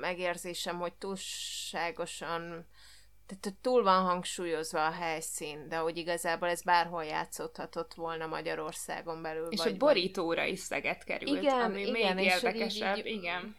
megérzésem, 0.00 0.78
hogy 0.78 0.94
túlságosan 0.94 2.66
tehát 3.28 3.58
túl 3.60 3.82
van 3.82 4.04
hangsúlyozva 4.04 4.86
a 4.86 4.90
helyszín, 4.90 5.68
de 5.68 5.76
hogy 5.76 5.96
igazából 5.96 6.48
ez 6.48 6.62
bárhol 6.62 7.04
játszódhatott 7.04 7.94
volna 7.94 8.26
Magyarországon 8.26 9.22
belül. 9.22 9.46
És 9.50 9.62
vagy, 9.62 9.72
a 9.72 9.76
borítóra 9.76 10.44
is 10.44 10.58
szeget 10.58 11.04
került, 11.04 11.42
igen, 11.42 11.60
ami 11.60 11.80
igen, 11.86 12.14
még 12.14 12.24
érdekesebb. 12.24 12.96
Így, 12.96 13.06
így, 13.06 13.16
igen. 13.16 13.56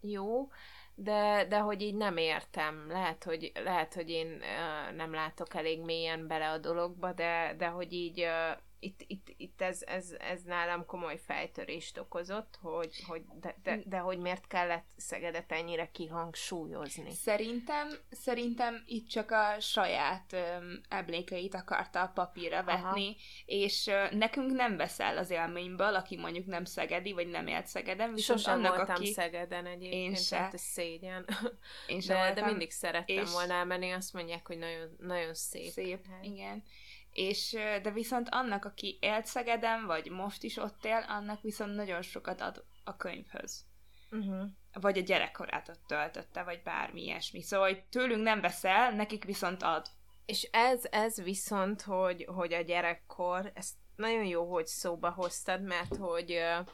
Jó, 0.00 0.48
de, 0.94 1.46
de 1.48 1.58
hogy 1.58 1.82
így 1.82 1.94
nem 1.94 2.16
értem. 2.16 2.86
Lehet, 2.88 3.24
hogy, 3.24 3.52
lehet, 3.64 3.94
hogy 3.94 4.10
én 4.10 4.26
uh, 4.26 4.96
nem 4.96 5.12
látok 5.12 5.54
elég 5.54 5.80
mélyen 5.80 6.26
bele 6.26 6.50
a 6.50 6.58
dologba, 6.58 7.12
de, 7.12 7.54
de 7.58 7.66
hogy 7.66 7.92
így 7.92 8.20
uh, 8.20 8.58
itt, 8.82 9.04
itt, 9.06 9.34
itt 9.36 9.62
ez, 9.62 9.82
ez, 9.86 10.14
ez 10.18 10.42
nálam 10.42 10.86
komoly 10.86 11.18
fejtörést 11.18 11.98
okozott, 11.98 12.58
hogy, 12.60 13.04
hogy 13.06 13.22
de, 13.40 13.56
de, 13.62 13.80
de, 13.84 13.98
hogy 13.98 14.18
miért 14.18 14.46
kellett 14.46 14.86
Szegedet 14.96 15.52
ennyire 15.52 15.90
kihangsúlyozni. 15.90 17.10
Szerintem, 17.10 17.88
szerintem 18.10 18.82
itt 18.86 19.08
csak 19.08 19.30
a 19.30 19.60
saját 19.60 20.32
öm, 20.32 20.80
emlékeit 20.88 21.54
akarta 21.54 22.02
a 22.02 22.10
papírra 22.14 22.64
vetni, 22.64 23.06
Aha. 23.06 23.16
és 23.44 23.86
ö, 23.86 24.16
nekünk 24.16 24.50
nem 24.50 24.76
veszel 24.76 25.16
az 25.16 25.30
élményből, 25.30 25.94
aki 25.94 26.16
mondjuk 26.16 26.46
nem 26.46 26.64
szegedi, 26.64 27.12
vagy 27.12 27.28
nem 27.28 27.46
élt 27.46 27.66
Szegeden. 27.66 28.16
Sosem 28.16 28.54
annak, 28.58 28.76
voltam 28.76 28.94
aki... 28.94 29.12
Szegeden 29.12 29.66
egyébként, 29.66 30.10
én 30.10 30.14
se. 30.14 30.36
tehát 30.36 30.54
ez 30.54 30.60
szégyen. 30.60 31.26
Én 31.86 32.00
de, 32.06 32.14
voltam, 32.14 32.34
de 32.34 32.44
mindig 32.44 32.70
szerettem 32.70 33.16
és... 33.16 33.30
volna 33.30 33.54
elmenni, 33.54 33.90
azt 33.90 34.12
mondják, 34.12 34.46
hogy 34.46 34.58
nagyon, 34.58 34.96
nagyon 34.98 35.34
szép. 35.34 35.70
Szép, 35.70 36.06
hely. 36.06 36.26
igen. 36.26 36.62
És, 37.12 37.50
de 37.82 37.90
viszont 37.90 38.28
annak, 38.30 38.64
aki 38.64 38.98
élt 39.00 39.26
Szegeden, 39.26 39.86
vagy 39.86 40.10
most 40.10 40.42
is 40.42 40.56
ott 40.56 40.84
él, 40.84 41.04
annak 41.08 41.40
viszont 41.40 41.74
nagyon 41.74 42.02
sokat 42.02 42.40
ad 42.40 42.64
a 42.84 42.96
könyvhöz. 42.96 43.64
Uh-huh. 44.10 44.48
Vagy 44.72 44.98
a 44.98 45.02
gyerekkorát 45.02 45.68
ott 45.68 45.86
töltötte, 45.86 46.42
vagy 46.42 46.62
bármi 46.62 47.02
ilyesmi. 47.02 47.42
Szóval, 47.42 47.66
hogy 47.66 47.84
tőlünk 47.84 48.22
nem 48.22 48.40
veszel, 48.40 48.92
nekik 48.92 49.24
viszont 49.24 49.62
ad. 49.62 49.86
És 50.26 50.48
ez, 50.52 50.84
ez 50.90 51.22
viszont, 51.22 51.82
hogy, 51.82 52.24
hogy 52.34 52.52
a 52.52 52.60
gyerekkor, 52.60 53.52
ezt 53.54 53.74
nagyon 53.96 54.24
jó, 54.24 54.52
hogy 54.52 54.66
szóba 54.66 55.10
hoztad, 55.10 55.62
mert 55.62 55.96
hogy 55.96 56.32
uh, 56.32 56.66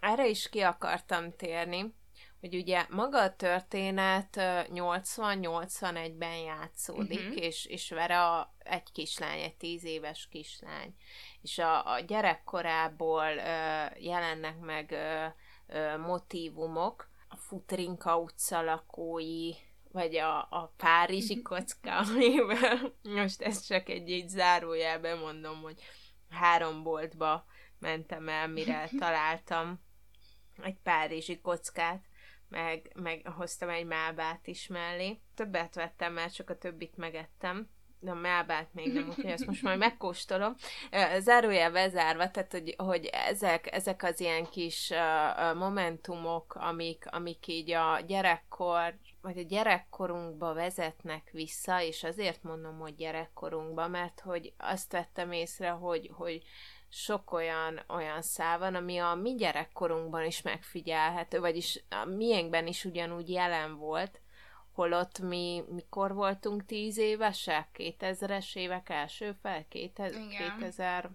erre 0.00 0.28
is 0.28 0.48
ki 0.48 0.60
akartam 0.60 1.32
térni, 1.36 1.94
hogy 2.42 2.54
ugye 2.54 2.86
maga 2.90 3.22
a 3.22 3.36
történet 3.36 4.28
80-81-ben 4.74 6.36
játszódik, 6.36 7.20
uh-huh. 7.20 7.36
és, 7.36 7.66
és 7.66 7.90
a, 7.92 8.54
egy 8.58 8.92
kislány, 8.92 9.40
egy 9.40 9.56
tíz 9.56 9.84
éves 9.84 10.28
kislány, 10.30 10.94
és 11.42 11.58
a, 11.58 11.92
a 11.92 12.00
gyerekkorából 12.00 13.32
uh, 13.36 14.02
jelennek 14.04 14.58
meg 14.58 14.90
uh, 14.90 15.32
uh, 15.76 15.98
motívumok, 15.98 17.10
a 17.28 17.36
Futrinka 17.36 18.18
utca 18.18 18.62
lakói, 18.62 19.52
vagy 19.92 20.16
a, 20.16 20.38
a 20.38 20.72
Párizsi 20.76 21.34
mhm. 21.34 21.42
kocka, 21.42 21.96
amivel 22.06 22.94
most 23.02 23.42
ezt 23.42 23.66
csak 23.66 23.88
egy, 23.88 24.10
egy 24.10 24.28
zárójelben 24.28 25.18
mondom, 25.18 25.60
hogy 25.60 25.82
három 26.30 26.82
boltba 26.82 27.44
mentem 27.78 28.28
el, 28.28 28.48
mire 28.48 28.88
találtam 28.98 29.80
egy 30.62 30.76
párizsi 30.82 31.40
kockát, 31.40 32.10
meg, 32.52 32.92
meg 32.94 33.26
hoztam 33.36 33.68
egy 33.68 33.86
mábát 33.86 34.46
is 34.46 34.66
mellé. 34.66 35.20
Többet 35.34 35.74
vettem, 35.74 36.12
mert 36.12 36.34
csak 36.34 36.50
a 36.50 36.58
többit 36.58 36.96
megettem 36.96 37.68
de 38.02 38.10
a 38.10 38.14
mábát 38.14 38.68
még 38.74 38.92
nem, 38.92 39.08
úgyhogy 39.08 39.30
ezt 39.30 39.46
most 39.46 39.62
majd 39.62 39.78
megkóstolom. 39.78 40.54
Zárójel 41.18 41.72
bezárva, 41.72 42.30
tehát 42.30 42.52
hogy, 42.52 42.74
hogy 42.76 43.10
ezek, 43.12 43.74
ezek 43.74 44.02
az 44.02 44.20
ilyen 44.20 44.46
kis 44.50 44.92
momentumok, 45.54 46.54
amik, 46.54 47.04
amik 47.10 47.46
így 47.46 47.70
a 47.70 48.00
gyerekkor, 48.06 48.98
vagy 49.20 49.38
a 49.38 49.42
gyerekkorunkba 49.42 50.54
vezetnek 50.54 51.28
vissza, 51.32 51.82
és 51.82 52.04
azért 52.04 52.42
mondom, 52.42 52.78
hogy 52.78 52.94
gyerekkorunkba, 52.94 53.88
mert 53.88 54.20
hogy 54.20 54.52
azt 54.56 54.92
vettem 54.92 55.32
észre, 55.32 55.68
hogy, 55.68 56.10
hogy 56.12 56.42
sok 56.94 57.32
olyan, 57.32 57.80
olyan 57.88 58.22
szál 58.22 58.58
van, 58.58 58.74
ami 58.74 58.98
a 58.98 59.14
mi 59.14 59.34
gyerekkorunkban 59.34 60.24
is 60.24 60.42
megfigyelhető, 60.42 61.40
vagyis 61.40 61.84
a 61.88 62.04
miénkben 62.04 62.66
is 62.66 62.84
ugyanúgy 62.84 63.30
jelen 63.30 63.76
volt, 63.76 64.20
holott 64.72 65.18
mi 65.18 65.62
mikor 65.68 66.14
voltunk 66.14 66.64
tíz 66.64 66.98
évesek? 66.98 67.68
2000-es 67.74 68.56
évek 68.56 68.88
első 68.88 69.32
fel? 69.32 69.68
2000? 69.68 70.20
Igen. 70.20 70.58
2000... 70.58 71.10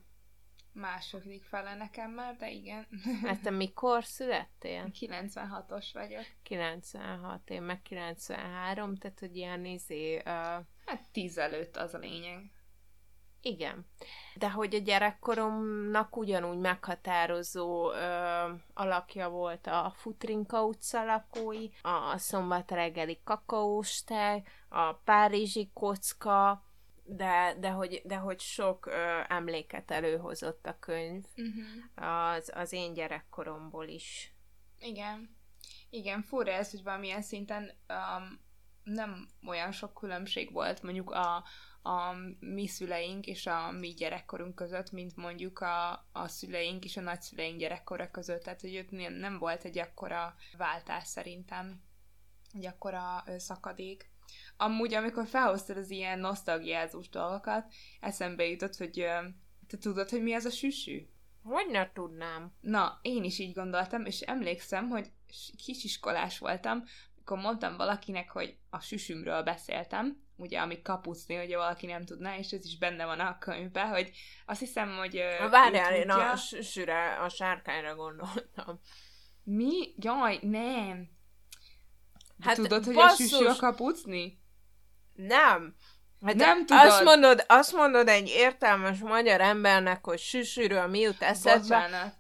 Második 0.72 1.44
fele 1.44 1.76
nekem 1.76 2.12
már, 2.12 2.36
de 2.36 2.50
igen. 2.52 2.88
Hát 3.24 3.42
te 3.42 3.50
mikor 3.50 4.04
születtél? 4.04 4.92
96-os 5.00 5.88
vagyok. 5.94 6.26
96, 6.44 7.50
én 7.50 7.62
meg 7.62 7.82
93, 7.82 8.96
tehát 8.96 9.20
hogy 9.20 9.36
ilyen 9.36 9.66
izé... 9.66 10.16
Uh... 10.16 10.24
Hát 10.86 11.10
tíz 11.12 11.38
előtt 11.38 11.78
az 11.78 11.94
a 11.94 11.98
lényeg. 11.98 12.52
Igen. 13.48 13.86
De 14.36 14.52
hogy 14.52 14.76
a 14.76 14.80
gyerekkoromnak 14.80 16.18
ugyanúgy 16.18 16.58
meghatározó 16.58 17.92
ö, 17.92 18.54
alakja 18.74 19.30
volt 19.30 19.68
a 19.68 19.94
Futrinka 19.96 20.66
utca 20.66 21.06
lakói, 21.06 21.70
a 21.82 22.18
szombat 22.18 22.72
reggeli 22.72 23.20
kakaós 23.24 24.04
tej, 24.04 24.44
a 24.70 24.94
párizsi 24.94 25.70
kocka, 25.74 26.66
de, 27.04 27.56
de, 27.60 27.70
hogy, 27.70 28.02
de 28.06 28.16
hogy 28.16 28.40
sok 28.40 28.86
ö, 28.86 29.20
emléket 29.28 29.92
előhozott 29.92 30.66
a 30.66 30.80
könyv 30.80 31.24
uh-huh. 31.36 32.32
az, 32.32 32.52
az 32.56 32.74
én 32.74 32.94
gyerekkoromból 32.94 33.88
is. 33.88 34.34
Igen. 34.80 35.36
Igen, 35.90 36.22
fura 36.22 36.52
ez, 36.52 36.72
hogy 36.72 36.84
valamilyen 36.84 37.22
szinten 37.22 37.72
um, 37.90 38.46
nem 38.84 39.28
olyan 39.48 39.72
sok 39.72 39.94
különbség 39.94 40.54
volt 40.54 40.84
mondjuk 40.84 41.12
a, 41.12 41.44
a 41.88 42.16
mi 42.40 42.68
szüleink 42.68 43.26
és 43.26 43.46
a 43.46 43.72
mi 43.72 43.94
gyerekkorunk 43.94 44.56
között, 44.56 44.92
mint 44.92 45.16
mondjuk 45.16 45.60
a, 45.60 45.92
a 46.12 46.28
szüleink 46.28 46.84
és 46.84 46.98
a 46.98 47.02
nagyszüleink 47.02 47.60
gyerekkora 47.60 48.12
között. 48.12 48.44
Tehát, 48.44 48.62
hogy 48.62 48.78
ott 48.78 49.20
nem 49.20 49.38
volt 49.38 49.64
egy 49.64 49.78
akkora 49.78 50.36
váltás 50.58 51.08
szerintem, 51.08 51.82
egy 52.54 52.66
akkora 52.66 53.24
szakadék. 53.38 54.10
Amúgy, 54.58 54.94
amikor 54.94 55.28
felhoztad 55.28 55.78
az 55.78 55.90
ilyen 55.90 56.20
nosztalgiázós 56.20 57.10
dolgokat, 57.10 57.74
eszembe 58.00 58.46
jutott, 58.46 58.76
hogy 58.76 59.06
te 59.68 59.78
tudod, 59.78 60.10
hogy 60.10 60.24
mi 60.24 60.34
az 60.34 60.46
a 60.46 60.50
süsű? 60.50 61.08
Hogy 61.44 61.68
ne 61.70 61.92
tudnám? 61.92 62.54
Na, 62.60 63.00
én 63.02 63.24
is 63.24 63.40
így 63.40 63.54
gondoltam, 63.54 64.06
és 64.06 64.22
emlékszem, 64.22 64.90
hogy 64.90 65.12
kisiskolás 65.66 66.40
voltam, 66.40 66.84
akkor 67.20 67.38
mondtam 67.38 67.78
valakinek, 67.78 68.30
hogy 68.30 68.58
a 68.70 68.80
süsümről 68.80 69.44
beszéltem, 69.44 70.26
ugye, 70.38 70.60
ami 70.60 70.82
kapucni, 70.82 71.36
hogy 71.36 71.54
valaki 71.54 71.86
nem 71.86 72.06
tudná, 72.06 72.38
és 72.38 72.52
ez 72.52 72.66
is 72.66 72.78
benne 72.78 73.06
van 73.06 73.20
a 73.20 73.38
könyvben, 73.38 73.88
hogy 73.88 74.12
azt 74.46 74.60
hiszem, 74.60 74.98
hogy... 74.98 75.22
Várjál, 75.50 75.94
én 75.94 76.10
a 76.10 76.36
süsüre, 76.36 77.16
a 77.16 77.30
sárkányra 77.30 77.96
gondoltam. 77.96 78.80
Mi? 79.44 79.94
Jaj, 79.98 80.40
nem. 80.42 81.10
De 82.36 82.46
hát 82.46 82.56
tudod, 82.56 82.86
hogy 82.86 82.94
basszus. 82.94 83.34
a 83.34 83.38
süsű 83.38 83.46
a 83.46 83.56
kapucni? 83.56 84.40
Nem. 85.14 85.76
Hát 86.26 86.36
nem 86.36 86.66
tudod. 86.66 86.86
Azt 86.86 87.04
mondod, 87.04 87.44
azt 87.48 87.74
mondod 87.74 88.08
egy 88.08 88.28
értelmes 88.28 89.00
magyar 89.00 89.42
embernek, 89.42 90.06
hogy 90.06 90.20
süsűről 90.20 90.88
mi 90.88 91.00
jut 91.00 91.22
eszedbe. 91.22 92.14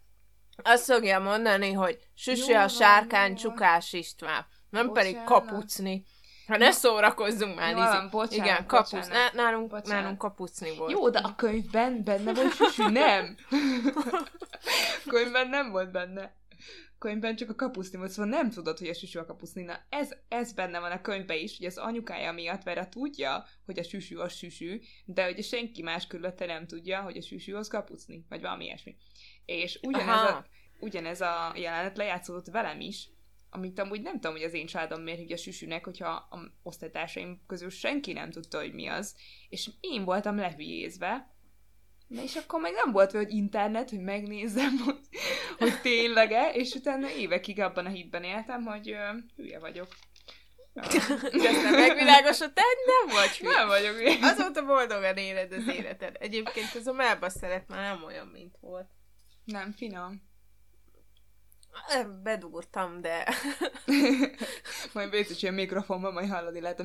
Azt 0.63 0.85
fogja 0.85 1.19
mondani, 1.19 1.71
hogy 1.71 1.99
süsű 2.13 2.53
a 2.53 2.67
sárkány 2.67 3.35
csukás 3.35 3.93
István. 3.93 4.45
Nem 4.69 4.87
Bocsánat. 4.87 4.93
pedig 4.93 5.23
kapucni. 5.23 6.05
Ha 6.47 6.57
ne 6.57 6.71
szórakozzunk 6.71 7.55
már, 7.55 7.71
Jó, 7.71 7.77
van, 7.77 8.09
bocsánat, 8.09 8.45
Igen, 8.45 8.65
kapuc. 8.65 9.07
Nálunk, 9.33 9.69
bocsánat. 9.69 10.01
nálunk 10.01 10.17
kapucni 10.17 10.75
volt. 10.77 10.91
Jó, 10.91 11.09
de 11.09 11.19
a 11.19 11.35
könyvben 11.35 12.03
benne 12.03 12.33
volt 12.33 12.53
süsű, 12.53 12.89
nem? 12.89 13.35
könyvben 15.13 15.49
nem 15.49 15.71
volt 15.71 15.91
benne. 15.91 16.35
Könyvben 16.99 17.35
csak 17.35 17.49
a 17.49 17.55
kapuszni 17.55 17.97
volt, 17.97 18.11
szóval 18.11 18.31
nem 18.31 18.49
tudod, 18.49 18.77
hogy 18.77 18.87
a 18.87 18.93
süsű 18.93 19.19
a 19.19 19.25
kapuszni. 19.25 19.61
Na, 19.63 19.79
ez, 19.89 20.09
ez 20.27 20.53
benne 20.53 20.79
van 20.79 20.91
a 20.91 21.01
könyvben 21.01 21.37
is, 21.37 21.57
hogy 21.57 21.65
az 21.65 21.77
anyukája 21.77 22.31
miatt 22.31 22.63
Vera 22.63 22.89
tudja, 22.89 23.45
hogy 23.65 23.79
a 23.79 23.83
süsű 23.83 24.17
a 24.17 24.29
süsű, 24.29 24.81
de 25.05 25.23
hogy 25.23 25.43
senki 25.43 25.81
más 25.81 26.07
körülötte 26.07 26.45
nem 26.45 26.67
tudja, 26.67 27.01
hogy 27.01 27.17
a 27.17 27.21
süsű 27.21 27.53
az 27.53 27.67
kapucni, 27.67 28.25
vagy 28.29 28.41
valami 28.41 28.65
ilyesmi. 28.65 28.95
És 29.45 29.79
ugyanez 29.81 30.21
a, 30.21 30.45
ugyanez 30.79 31.21
a 31.21 31.53
jelenet 31.55 31.97
lejátszódott 31.97 32.47
velem 32.47 32.79
is, 32.79 33.09
amit 33.49 33.79
amúgy 33.79 34.01
nem 34.01 34.13
tudom, 34.13 34.31
hogy 34.31 34.43
az 34.43 34.53
én 34.53 34.65
családom 34.65 35.01
miért 35.01 35.19
hívja 35.19 35.37
süsűnek, 35.37 35.85
hogyha 35.85 36.09
a 36.09 36.39
osztálytársaim 36.63 37.41
közül 37.47 37.69
senki 37.69 38.13
nem 38.13 38.31
tudta, 38.31 38.59
hogy 38.59 38.73
mi 38.73 38.87
az. 38.87 39.15
És 39.49 39.69
én 39.79 40.03
voltam 40.03 40.37
lehülyézve, 40.37 41.35
Na 42.07 42.21
és 42.21 42.35
akkor 42.35 42.61
meg 42.61 42.73
nem 42.73 42.91
volt, 42.91 43.11
hogy 43.11 43.31
internet, 43.31 43.89
hogy 43.89 44.01
megnézzem, 44.01 44.77
hogy, 44.85 44.99
hogy 45.57 45.81
tényleg-e, 45.81 46.49
és 46.53 46.73
utána 46.73 47.09
évekig 47.09 47.59
abban 47.59 47.85
a 47.85 47.89
hitben 47.89 48.23
éltem, 48.23 48.63
hogy 48.63 48.91
ö, 48.91 49.17
hülye 49.35 49.59
vagyok. 49.59 49.87
De 51.41 51.47
ezt 51.47 51.63
nem 51.63 51.73
megvilágosodtál, 51.73 52.65
nem 52.85 53.15
vagy 53.15 53.37
hülye. 53.37 53.51
Nem 53.51 53.67
vagyok 53.67 53.95
hülye. 53.95 54.17
Azóta 54.21 54.65
boldogan 54.65 55.17
éled 55.17 55.51
az 55.51 55.67
életed. 55.67 56.15
Egyébként 56.19 56.75
ez 56.75 56.87
a 56.87 56.93
melba 56.93 57.29
szeret 57.29 57.67
már 57.67 57.93
nem 57.93 58.03
olyan, 58.03 58.27
mint 58.27 58.55
volt. 58.59 58.89
Nem, 59.43 59.71
finom. 59.71 60.21
Bedúrtam, 62.23 63.01
de... 63.01 63.33
majd 64.93 65.09
biztos 65.09 65.41
ilyen 65.41 65.53
mikrofonban 65.53 66.13
majd 66.13 66.29
hallani 66.29 66.61
hogy... 66.61 66.83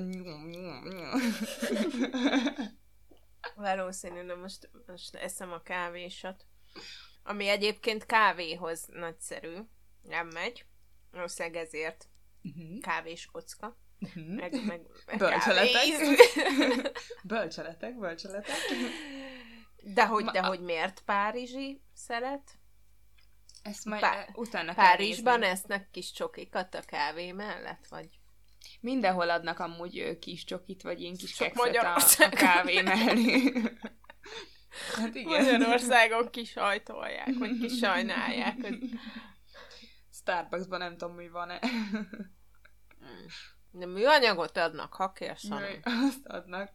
Valószínű, 3.55 4.23
de 4.27 4.35
most, 4.35 4.71
most 4.87 5.15
eszem 5.15 5.53
a 5.53 5.63
kávésat. 5.63 6.47
Ami 7.23 7.49
egyébként 7.49 8.07
kávéhoz 8.07 8.87
nagyszerű. 8.93 9.57
Nem 10.03 10.27
megy. 10.27 10.65
Valószínűleg 11.11 11.65
ezért 11.65 12.07
Mhm. 12.43 12.79
kávés 12.79 13.27
kocka. 13.33 13.79
Mhm. 13.99 14.21
Meg, 14.21 14.65
meg, 14.67 14.81
Bölcseletek. 15.19 15.83
Bölcseletek, 17.25 17.99
bölcseletek. 17.99 18.57
De 19.83 20.07
hogy, 20.07 20.25
Ma- 20.25 20.31
de 20.33 20.43
hogy 20.43 20.61
miért 20.61 21.01
párizsi 21.01 21.83
szeret? 21.95 22.51
Ezt 23.63 23.85
majd 23.85 24.01
Pá- 24.01 24.31
utána 24.35 24.75
kell 24.75 24.85
Párizsban 24.85 25.39
nézni. 25.39 25.53
esznek 25.55 25.91
kis 25.91 26.13
csokikat 26.13 26.75
a 26.75 26.81
kávé 26.81 27.33
mellett, 27.33 27.87
vagy? 27.89 28.09
Mindenhol 28.81 29.31
adnak 29.31 29.59
amúgy 29.59 30.19
kis 30.19 30.45
csokit, 30.45 30.83
vagy 30.83 31.01
ilyen 31.01 31.17
kis 31.17 31.33
Csak 31.35 31.53
kekszet 31.53 32.21
a, 32.21 32.25
a 32.25 32.29
kávé 32.29 32.81
mellé. 32.83 33.53
hát 34.97 35.15
igen. 35.15 35.45
Magyarországon 35.45 36.31
kisajtolják, 36.31 37.31
vagy 37.39 37.59
kisajnálják. 37.59 38.61
hogy- 38.61 38.91
Starbucksban 40.13 40.79
nem 40.79 40.97
tudom, 40.97 41.15
mi 41.17 41.29
van-e. 41.29 41.61
De 43.71 43.87
műanyagot 43.87 44.57
adnak, 44.57 44.95
ha 44.95 45.13
kérsz. 45.13 45.49
Azt 45.83 46.27
adnak. 46.27 46.71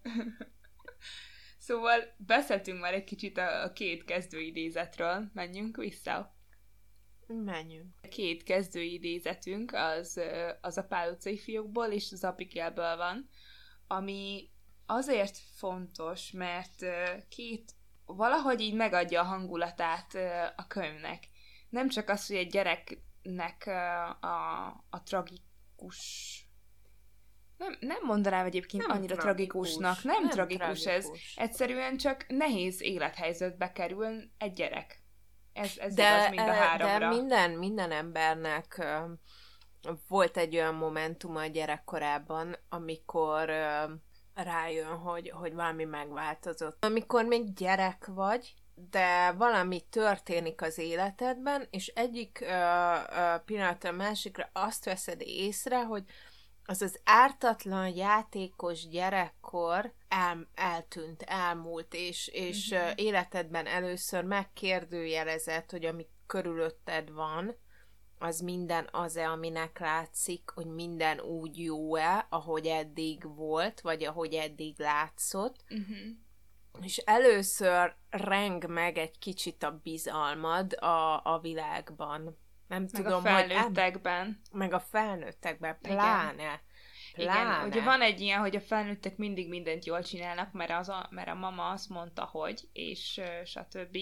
Szóval 1.58 2.14
beszéltünk 2.18 2.80
már 2.80 2.94
egy 2.94 3.04
kicsit 3.04 3.38
a 3.38 3.72
két 3.76 4.04
kezdőidézetről. 4.04 5.30
Menjünk 5.34 5.78
vissza. 5.78 6.37
Menjünk. 7.28 7.96
Két 8.10 8.44
kezdőidézetünk 8.44 9.74
az, 9.74 10.18
ö, 10.18 10.50
az 10.62 10.78
a 10.78 10.84
Pál 10.84 11.12
utcai 11.12 11.38
fiúkból 11.38 11.88
és 11.88 12.12
az 12.12 12.24
Abigailből 12.24 12.98
van, 12.98 13.30
ami 13.88 14.50
azért 14.86 15.38
fontos, 15.38 16.32
mert 16.32 16.86
két 17.30 17.72
valahogy 18.06 18.62
így 18.62 18.74
megadja 18.74 19.22
a 19.22 19.26
hangulatát 19.26 20.14
a 20.56 20.68
könyvnek. 20.68 21.30
Nem 21.70 21.90
csak 21.90 22.10
az, 22.10 22.28
hogy 22.28 22.36
egy 22.36 22.50
gyereknek 22.50 23.68
a, 24.22 24.68
a 24.90 25.04
tragikus 25.04 26.42
nem, 27.58 27.78
nem 27.80 28.00
mondanám 28.04 28.46
egyébként 28.46 28.88
Nem 28.88 28.98
annyira 28.98 29.16
tragikus. 29.16 29.74
tragikusnak, 29.74 30.04
nem, 30.04 30.22
nem 30.22 30.32
tragikus, 30.32 30.86
ez. 30.86 31.04
tragikus. 31.04 31.36
Egyszerűen 31.36 31.98
csak 31.98 32.26
nehéz 32.28 32.82
élethelyzetbe 32.82 33.72
kerül 33.72 34.30
egy 34.38 34.54
gyerek. 34.54 35.02
Ez, 35.58 35.72
ez 35.78 35.94
de, 35.94 36.18
igaz 36.18 36.30
mind 36.30 36.50
a 36.50 36.54
háromra. 36.54 37.00
de 37.00 37.08
minden, 37.08 37.52
minden 37.52 37.92
embernek 37.92 38.86
volt 40.08 40.38
egy 40.38 40.56
olyan 40.56 40.76
momentum 40.76 41.36
a 41.36 41.46
gyerekkorában, 41.46 42.56
amikor 42.70 43.52
rájön, 44.34 44.98
hogy, 44.98 45.30
hogy 45.30 45.54
valami 45.54 45.84
megváltozott. 45.84 46.86
Amikor 46.86 47.26
még 47.26 47.54
gyerek 47.54 48.06
vagy, 48.06 48.54
de 48.90 49.32
valami 49.32 49.82
történik 49.90 50.62
az 50.62 50.78
életedben, 50.78 51.68
és 51.70 51.88
egyik 51.88 52.40
ö, 52.42 52.46
ö, 52.46 53.36
pillanatra 53.46 53.90
a 53.90 53.94
másikra 53.94 54.50
azt 54.54 54.86
veszed 54.86 55.22
észre, 55.22 55.84
hogy 55.84 56.04
az 56.70 56.82
az 56.82 57.00
ártatlan 57.04 57.88
játékos 57.88 58.88
gyerekkor 58.88 59.94
el, 60.08 60.48
eltűnt, 60.56 61.22
elmúlt, 61.22 61.94
és, 61.94 62.28
és 62.28 62.74
mm-hmm. 62.74 62.92
életedben 62.96 63.66
először 63.66 64.24
megkérdőjelezett, 64.24 65.72
hogy 65.72 65.86
ami 65.86 66.08
körülötted 66.26 67.12
van, 67.12 67.56
az 68.20 68.40
minden 68.40 68.88
az-e, 68.92 69.30
aminek 69.30 69.80
látszik, 69.80 70.50
hogy 70.56 70.66
minden 70.66 71.20
úgy 71.20 71.60
jó-e, 71.60 72.26
ahogy 72.30 72.66
eddig 72.66 73.36
volt, 73.36 73.82
vagy 73.82 74.04
ahogy 74.04 74.34
eddig 74.34 74.80
látszott, 74.80 75.64
Uh-huh. 75.70 75.98
és 76.82 76.98
először 76.98 77.96
reng 78.10 78.70
meg 78.70 78.98
egy 78.98 79.20
kicsit 79.20 79.64
a 79.64 79.80
bizalmad 79.84 80.74
a, 80.74 81.26
a 81.26 81.40
világban. 81.42 82.38
Nem 82.68 82.82
Meg 82.82 82.92
tudom, 82.92 83.12
a 83.12 83.16
hogy 83.16 83.24
felnőttekben. 83.24 84.42
meg 84.52 84.74
a 84.74 84.80
felnőttekben, 84.80 85.78
Igen. 85.82 85.96
pláne. 85.96 86.62
pláne. 87.14 87.56
Igen, 87.56 87.68
ugye 87.68 87.84
van 87.84 88.02
egy 88.02 88.22
ilyen, 88.22 88.40
hogy 88.40 88.56
a 88.56 88.62
felnőttek 88.62 89.18
mindig 89.18 89.50
mindent 89.50 89.86
jól 89.86 90.04
csinálnak, 90.04 90.52
mert, 90.52 90.72
az 90.72 90.90
a, 90.90 91.08
mert 91.10 91.28
a 91.28 91.34
mama 91.34 91.70
azt 91.70 91.90
mondta, 91.90 92.24
hogy, 92.26 92.62
és 92.74 93.18
ö, 93.18 93.46
stb. 93.46 93.98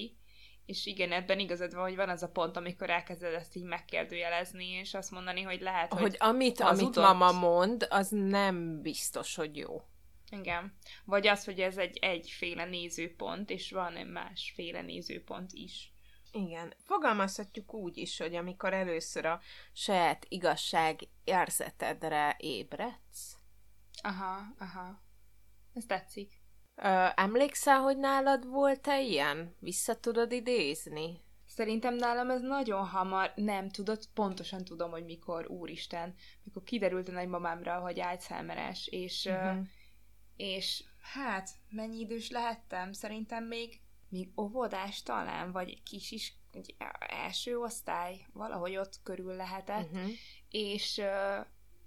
És 0.66 0.86
igen, 0.86 1.12
ebben 1.12 1.40
igazad 1.40 1.74
van, 1.74 1.84
hogy 1.84 1.96
van 1.96 2.10
az 2.10 2.24
a 2.24 2.30
pont, 2.30 2.58
amikor 2.58 2.90
elkezded 2.90 3.34
ezt 3.34 3.56
így 3.56 3.64
megkérdőjelezni, 3.64 4.68
és 4.68 4.94
azt 4.94 5.12
mondani, 5.12 5.42
hogy 5.42 5.62
lehet, 5.62 5.94
hogy... 5.94 6.02
hogy 6.02 6.16
amit, 6.20 6.60
amit 6.60 6.70
hazudott. 6.70 7.04
mama 7.04 7.32
mond, 7.32 7.88
az 7.90 8.10
nem 8.10 8.82
biztos, 8.82 9.36
hogy 9.36 9.58
jó. 9.58 9.82
Igen. 10.30 10.78
Vagy 11.06 11.28
az, 11.28 11.46
hogy 11.46 11.60
ez 11.60 11.78
egy 11.78 11.98
egyféle 12.02 12.66
nézőpont, 12.66 13.50
és 13.50 13.72
van 13.72 13.96
egy 13.96 14.10
másféle 14.10 14.82
nézőpont 14.82 15.52
is. 15.54 15.95
Igen. 16.36 16.74
Fogalmazhatjuk 16.84 17.74
úgy 17.74 17.98
is, 17.98 18.18
hogy 18.18 18.36
amikor 18.36 18.74
először 18.74 19.26
a 19.26 19.40
saját 19.74 20.26
igazság 20.30 21.08
érzetedre 21.24 22.36
ébredsz. 22.40 23.38
Aha, 24.02 24.42
aha. 24.60 25.02
Ez 25.74 25.86
tetszik. 25.86 26.42
Ö, 26.76 27.08
emlékszel, 27.16 27.80
hogy 27.80 27.98
nálad 27.98 28.48
volt-e 28.48 29.02
ilyen? 29.02 29.56
Vissza 29.60 30.00
tudod 30.00 30.32
idézni? 30.32 31.24
Szerintem 31.48 31.96
nálam 31.96 32.30
ez 32.30 32.42
nagyon 32.42 32.86
hamar, 32.88 33.32
nem 33.36 33.70
tudod, 33.70 34.06
pontosan 34.14 34.64
tudom, 34.64 34.92
hogy 34.92 35.06
mikor, 35.06 35.48
úristen, 35.48 36.16
mikor 36.44 36.64
kiderült 36.64 37.08
a 37.08 37.12
nagymamámra, 37.12 37.80
hogy 37.80 38.00
Alzheimeres, 38.00 38.88
és, 38.88 39.26
uh-huh. 39.26 39.66
És 40.36 40.84
hát, 41.14 41.50
mennyi 41.70 42.00
idős 42.00 42.30
lehettem? 42.30 42.92
Szerintem 42.92 43.44
még, 43.44 43.80
még 44.16 44.30
óvodás 44.40 45.04
talán, 45.04 45.52
vagy 45.52 45.84
kis 45.84 46.12
is, 46.12 46.34
első 47.00 47.58
osztály, 47.58 48.26
valahogy 48.34 48.78
ott 48.78 49.00
körül 49.04 49.36
lehetett, 49.36 49.92
Uh-huh. 49.92 50.10
és 50.50 50.98
uh, 50.98 51.46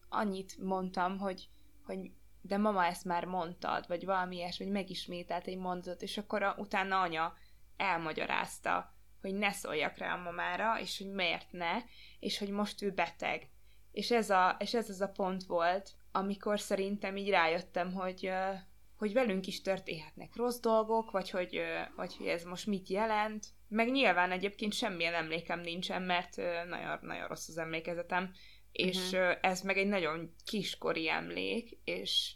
annyit 0.09 0.59
mondtam, 0.59 1.19
hogy, 1.19 1.49
hogy 1.85 2.11
de 2.41 2.57
mama 2.57 2.85
ezt 2.85 3.05
már 3.05 3.25
mondtad, 3.25 3.87
vagy 3.87 4.05
valami 4.05 4.37
ilyesmi, 4.37 4.65
hogy 4.65 4.75
megismételt 4.75 5.47
egy 5.47 5.57
mondatot, 5.57 6.03
és 6.03 6.19
akkor 6.19 6.43
a, 6.43 6.55
utána 6.59 7.01
anya 7.01 7.35
elmagyarázta, 7.77 8.95
hogy 9.21 9.35
ne 9.35 9.53
szóljak 9.53 9.99
rá 9.99 10.15
a 10.15 10.23
mamára, 10.23 10.81
és 10.81 10.99
hogy 10.99 11.11
miért 11.11 11.53
ne, 11.53 11.77
és 12.19 12.39
hogy 12.39 12.51
most 12.51 12.83
ő 12.83 12.91
beteg. 12.91 13.49
És 13.93 14.11
ez, 14.11 14.31
a, 14.31 14.57
és 14.59 14.75
ez 14.75 14.91
az 14.91 15.01
a 15.01 15.09
pont 15.09 15.45
volt, 15.45 15.93
amikor 16.13 16.61
szerintem 16.61 17.17
így 17.17 17.31
rájöttem, 17.31 17.93
hogy, 17.93 18.27
ö, 18.27 18.53
hogy 18.99 19.13
velünk 19.13 19.47
is 19.47 19.61
történhetnek 19.61 20.37
rossz 20.37 20.59
dolgok, 20.61 21.11
vagy 21.11 21.31
hogy, 21.31 21.61
vagy 21.97 22.17
hogy 22.17 22.27
ez 22.27 22.45
most 22.45 22.67
mit 22.67 22.89
jelent. 22.89 23.47
Meg 23.69 23.91
nyilván 23.91 24.31
egyébként 24.31 24.73
semmilyen 24.73 25.15
emlékem 25.15 25.61
nincsen, 25.61 26.03
mert 26.03 26.37
nagyon, 26.69 26.99
nagyon 27.01 27.29
rossz 27.29 27.49
az 27.49 27.59
emlékezetem, 27.59 28.33
és 28.73 29.13
uh-huh. 29.13 29.33
ez 29.41 29.63
meg 29.63 29.77
egy 29.77 29.87
nagyon 29.87 30.35
kiskori 30.45 31.09
emlék, 31.09 31.79
és 31.85 32.33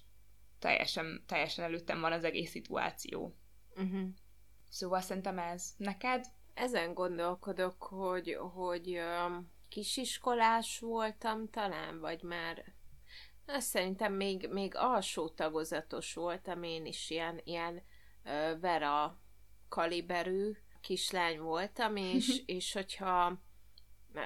teljesen, 0.59 1.25
teljesen 1.27 1.64
előttem 1.64 2.01
van 2.01 2.12
az 2.12 2.25
egész 2.25 2.51
szituáció. 2.51 3.37
Uh-huh. 3.77 4.09
Szóval 4.68 5.01
szerintem 5.01 5.38
ez. 5.38 5.75
Neked? 5.77 6.25
Ezen 6.55 6.94
gondolkodok, 6.94 7.83
hogy, 7.83 8.37
hogy 8.55 8.98
um, 8.98 9.51
kisiskolás 9.68 10.79
voltam 10.79 11.51
talán, 11.51 12.01
vagy 12.01 12.22
már 12.22 12.64
azt 13.46 13.66
szerintem 13.66 14.12
még, 14.12 14.48
még 14.50 14.72
alsó 14.76 15.28
tagozatos 15.28 16.14
voltam, 16.14 16.62
én 16.62 16.87
is 16.87 17.11
ilyen, 17.11 17.40
ilyen 17.44 17.83
Vera 18.61 19.20
kaliberű 19.68 20.52
kislány 20.81 21.40
voltam, 21.40 21.96
és, 21.96 22.42
és 22.46 22.72
hogyha 22.72 23.38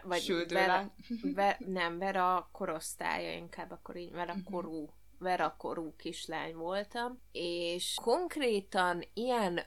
vagy 0.02 0.20
Süldőlány. 0.20 0.66
Vera, 0.66 0.92
Ve, 1.35 1.57
nem, 1.59 1.98
Vera 1.98 2.48
korosztálya, 2.52 3.33
inkább 3.33 3.70
akkor 3.70 3.96
így 3.96 4.12
Vera 4.12 4.35
Mhm. 4.35 4.42
korú, 4.44 4.90
Vera 5.18 5.55
korú 5.59 5.94
kislány 5.96 6.55
voltam, 6.55 7.20
és 7.33 7.94
konkrétan 8.02 9.05
ilyen 9.14 9.61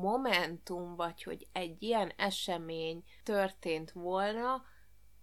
momentum, 0.00 0.96
vagy 0.96 1.22
hogy 1.22 1.46
egy 1.52 1.82
ilyen 1.82 2.12
esemény 2.16 3.04
történt 3.22 3.90
volna, 3.92 4.62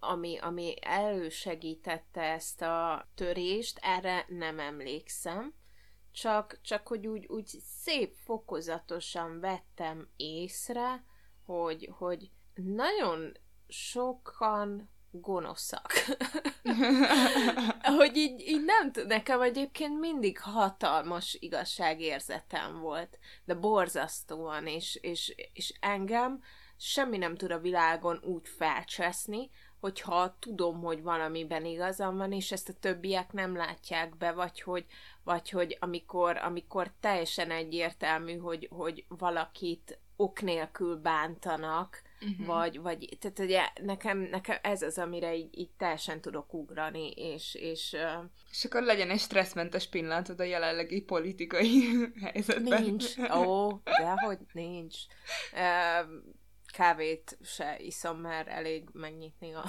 ami, 0.00 0.38
ami 0.38 0.74
elősegítette 0.80 2.22
ezt 2.22 2.62
a 2.62 3.08
törést, 3.14 3.78
erre 3.82 4.24
nem 4.28 4.58
emlékszem. 4.58 5.54
Csak, 6.12 6.58
csak 6.62 6.88
hogy 6.88 7.06
úgy, 7.06 7.26
úgy 7.26 7.46
szép 7.82 8.14
fokozatosan 8.24 9.40
vettem 9.40 10.08
észre, 10.16 11.04
hogy, 11.44 11.90
hogy 11.98 12.30
nagyon 12.54 13.32
sokan 13.68 14.90
gonoszak. 15.10 15.92
hogy 17.98 18.16
így, 18.16 18.40
így 18.40 18.64
nem 18.64 18.92
tud, 18.92 19.06
nekem 19.06 19.40
egyébként 19.40 19.98
mindig 19.98 20.40
hatalmas 20.40 21.36
igazságérzetem 21.40 22.80
volt, 22.80 23.18
de 23.44 23.54
borzasztóan, 23.54 24.66
és, 24.66 24.98
és, 25.00 25.34
és 25.52 25.74
engem 25.80 26.40
semmi 26.76 27.16
nem 27.16 27.36
tud 27.36 27.50
a 27.50 27.58
világon 27.58 28.20
úgy 28.24 28.48
felcseszni, 28.48 29.50
hogyha 29.80 30.36
tudom, 30.38 30.80
hogy 30.82 31.02
valamiben 31.02 31.64
igazam 31.64 32.16
van, 32.16 32.32
és 32.32 32.52
ezt 32.52 32.68
a 32.68 32.78
többiek 32.80 33.32
nem 33.32 33.56
látják 33.56 34.16
be, 34.16 34.32
vagy 34.32 34.60
hogy, 34.60 34.86
vagy 35.24 35.50
hogy 35.50 35.76
amikor, 35.80 36.36
amikor 36.36 36.90
teljesen 37.00 37.50
egyértelmű, 37.50 38.36
hogy, 38.36 38.68
hogy 38.70 39.04
valakit 39.08 39.98
ok 40.16 40.40
nélkül 40.40 40.96
bántanak, 40.96 42.02
uh-huh. 42.20 42.46
vagy, 42.46 42.80
vagy, 42.80 43.16
tehát 43.20 43.38
ugye 43.38 43.62
nekem, 43.82 44.18
nekem 44.18 44.56
ez 44.62 44.82
az, 44.82 44.98
amire 44.98 45.36
így, 45.36 45.58
így 45.58 45.70
teljesen 45.70 46.20
tudok 46.20 46.54
ugrani, 46.54 47.10
és, 47.10 47.54
és 47.54 47.92
uh... 47.92 48.24
És 48.50 48.64
akkor 48.64 48.82
legyen 48.82 49.10
egy 49.10 49.18
stresszmentes 49.18 49.88
pillanatod 49.88 50.40
a 50.40 50.44
jelenlegi 50.44 51.02
politikai 51.02 51.82
helyzetben. 52.22 52.82
Nincs, 52.82 53.18
ó, 53.18 53.80
dehogy 53.84 54.38
nincs. 54.52 54.96
Uh, 55.52 56.08
kávét 56.72 57.38
se 57.42 57.78
iszom, 57.78 58.18
mert 58.18 58.48
elég 58.48 58.88
megnyitni 58.92 59.54
a 59.54 59.64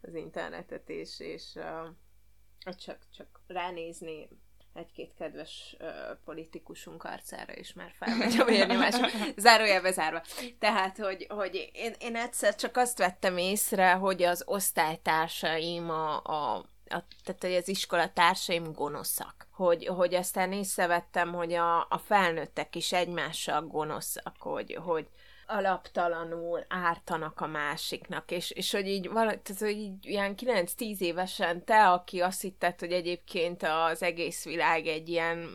az 0.00 0.14
internetet, 0.14 0.88
és, 0.88 1.20
és 1.20 1.42
uh, 1.54 2.76
csak, 2.76 2.98
csak 3.16 3.40
ránézni 3.46 4.28
egy-két 4.74 5.14
kedves 5.14 5.76
uh, 5.78 5.88
politikusunk 6.24 7.04
arcára 7.04 7.54
is 7.56 7.72
már 7.72 7.92
felmegy 7.98 8.40
a 8.40 8.44
vérnyomás, 8.44 8.94
zárójelbe 9.36 9.92
zárva. 9.92 10.22
Tehát, 10.58 10.98
hogy, 10.98 11.26
hogy 11.28 11.70
én, 11.72 11.94
én 11.98 12.16
egyszer 12.16 12.54
csak 12.54 12.76
azt 12.76 12.98
vettem 12.98 13.36
észre, 13.36 13.92
hogy 13.92 14.22
az 14.22 14.42
osztálytársaim, 14.46 15.90
a, 15.90 16.22
a, 16.22 16.64
a, 16.88 17.04
tehát 17.24 17.42
hogy 17.42 17.54
az 17.54 17.68
iskolatársaim 17.68 18.72
gonoszak. 18.72 19.46
Hogy, 19.50 19.86
hogy 19.86 20.14
aztán 20.14 20.52
észrevettem, 20.52 21.32
hogy 21.32 21.52
a, 21.52 21.80
a 21.80 22.00
felnőttek 22.04 22.76
is 22.76 22.92
egymással 22.92 23.62
gonoszak, 23.62 24.36
hogy, 24.38 24.78
hogy, 24.84 25.08
alaptalanul 25.46 26.64
ártanak 26.68 27.40
a 27.40 27.46
másiknak, 27.46 28.30
és, 28.30 28.50
és 28.50 28.72
hogy 28.72 28.88
így, 28.88 29.08
vala, 29.08 29.42
tehát, 29.42 29.62
hogy 29.62 29.78
így 29.78 30.06
ilyen 30.06 30.34
9-10 30.36 30.98
évesen 30.98 31.64
te, 31.64 31.88
aki 31.88 32.20
azt 32.20 32.40
hitted, 32.40 32.80
hogy 32.80 32.92
egyébként 32.92 33.62
az 33.62 34.02
egész 34.02 34.44
világ 34.44 34.86
egy 34.86 35.08
ilyen 35.08 35.48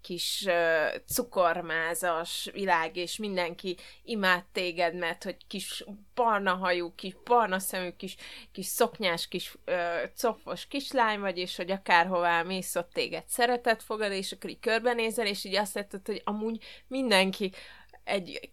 kis 0.00 0.44
uh, 0.46 1.02
cukormázas 1.06 2.48
világ, 2.52 2.96
és 2.96 3.16
mindenki 3.16 3.76
imád 4.02 4.44
téged, 4.52 4.94
mert 4.94 5.24
hogy 5.24 5.36
kis 5.46 5.84
barna 6.14 6.54
hajú, 6.54 6.94
kis 6.94 7.16
barna 7.24 7.58
szemű, 7.58 7.90
kis, 7.90 8.16
kis 8.52 8.66
szoknyás, 8.66 9.28
kis 9.28 9.54
uh, 9.66 9.74
cofos 10.16 10.66
kislány 10.66 11.20
vagy, 11.20 11.38
és 11.38 11.56
hogy 11.56 11.70
akárhová 11.70 12.42
mész, 12.42 12.74
ott 12.74 12.92
téged 12.92 13.24
szeretet 13.28 13.82
fogad, 13.82 14.12
és 14.12 14.32
akkor 14.32 14.50
így 14.50 14.60
körbenézel, 14.60 15.26
és 15.26 15.44
így 15.44 15.56
azt 15.56 15.74
látod, 15.74 16.06
hogy 16.06 16.22
amúgy 16.24 16.64
mindenki 16.86 17.52
egy 18.06 18.50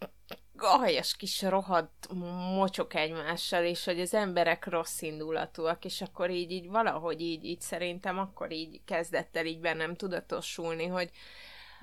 gajas 0.56 1.16
kis 1.16 1.42
rohadt 1.42 2.08
mocsok 2.56 2.94
egymással, 2.94 3.64
és 3.64 3.86
hogy 3.86 4.00
az 4.00 4.14
emberek 4.14 4.66
rossz 4.66 5.02
indulatúak, 5.02 5.86
és 5.86 6.02
akkor 6.02 6.30
így, 6.30 6.52
így 6.52 6.70
valahogy 6.70 7.22
így, 7.22 7.46
így 7.46 7.62
szerintem 7.62 8.20
akkor 8.20 8.52
így 8.52 8.82
kezdett 8.86 9.36
el 9.36 9.46
így 9.46 9.60
bennem 9.60 9.96
tudatosulni, 9.96 10.86
hogy 10.86 11.12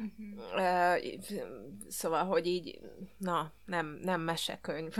Uh-huh. 0.00 0.38
Uh, 0.54 1.20
szóval, 1.88 2.24
hogy 2.24 2.46
így, 2.46 2.80
na, 3.18 3.52
nem, 3.64 3.98
nem 4.02 4.20
mesekönyv. 4.20 4.96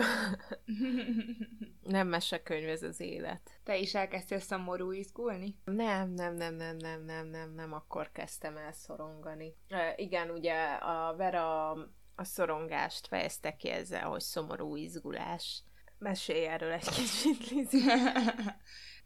nem 1.83 2.09
mesekönyv 2.09 2.69
ez 2.69 2.83
az 2.83 3.01
élet. 3.01 3.61
Te 3.65 3.77
is 3.79 3.95
elkezdtél 3.95 4.39
szomorú 4.39 4.93
izgulni? 4.93 5.57
Nem, 5.65 6.11
nem, 6.11 6.35
nem, 6.35 6.55
nem, 6.55 6.77
nem, 6.77 7.05
nem, 7.05 7.27
nem, 7.27 7.55
nem, 7.55 7.73
akkor 7.73 8.13
kezdtem 8.13 8.57
el 8.57 8.73
szorongani. 8.73 9.55
Uh, 9.71 9.79
igen, 9.97 10.31
ugye 10.31 10.65
a 10.73 11.17
Vera 11.17 11.77
a 12.21 12.25
szorongást 12.25 13.07
fejezte 13.07 13.57
ki 13.57 13.69
ezzel, 13.69 14.09
hogy 14.09 14.21
szomorú 14.21 14.77
izgulás. 14.77 15.63
Mesélj 15.99 16.47
erről 16.47 16.73
egy 16.73 16.89
kicsit, 16.89 17.51
Lizi. 17.51 17.83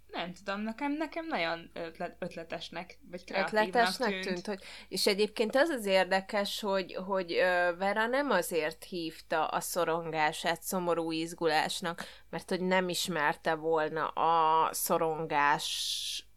Nem 0.07 0.33
tudom, 0.33 0.61
nekem, 0.61 0.92
nekem 0.92 1.27
nagyon 1.27 1.70
ötlet, 1.72 2.16
ötletesnek, 2.18 2.98
vagy 3.11 3.24
kreatívnak 3.24 3.66
ötletesnek 3.66 4.11
tűnt. 4.11 4.24
tűnt. 4.24 4.46
hogy, 4.46 4.62
és 4.88 5.07
egyébként 5.07 5.57
az 5.57 5.68
az 5.68 5.87
érdekes, 5.87 6.61
hogy, 6.61 6.94
hogy 6.94 7.33
Vera 7.79 8.07
nem 8.07 8.31
azért 8.31 8.85
hívta 8.85 9.46
a 9.46 9.61
szorongását 9.61 10.62
szomorú 10.62 11.11
izgulásnak, 11.11 12.05
mert 12.31 12.48
hogy 12.48 12.61
nem 12.61 12.88
ismerte 12.88 13.55
volna 13.55 14.09
a 14.09 14.68
szorongás 14.72 16.29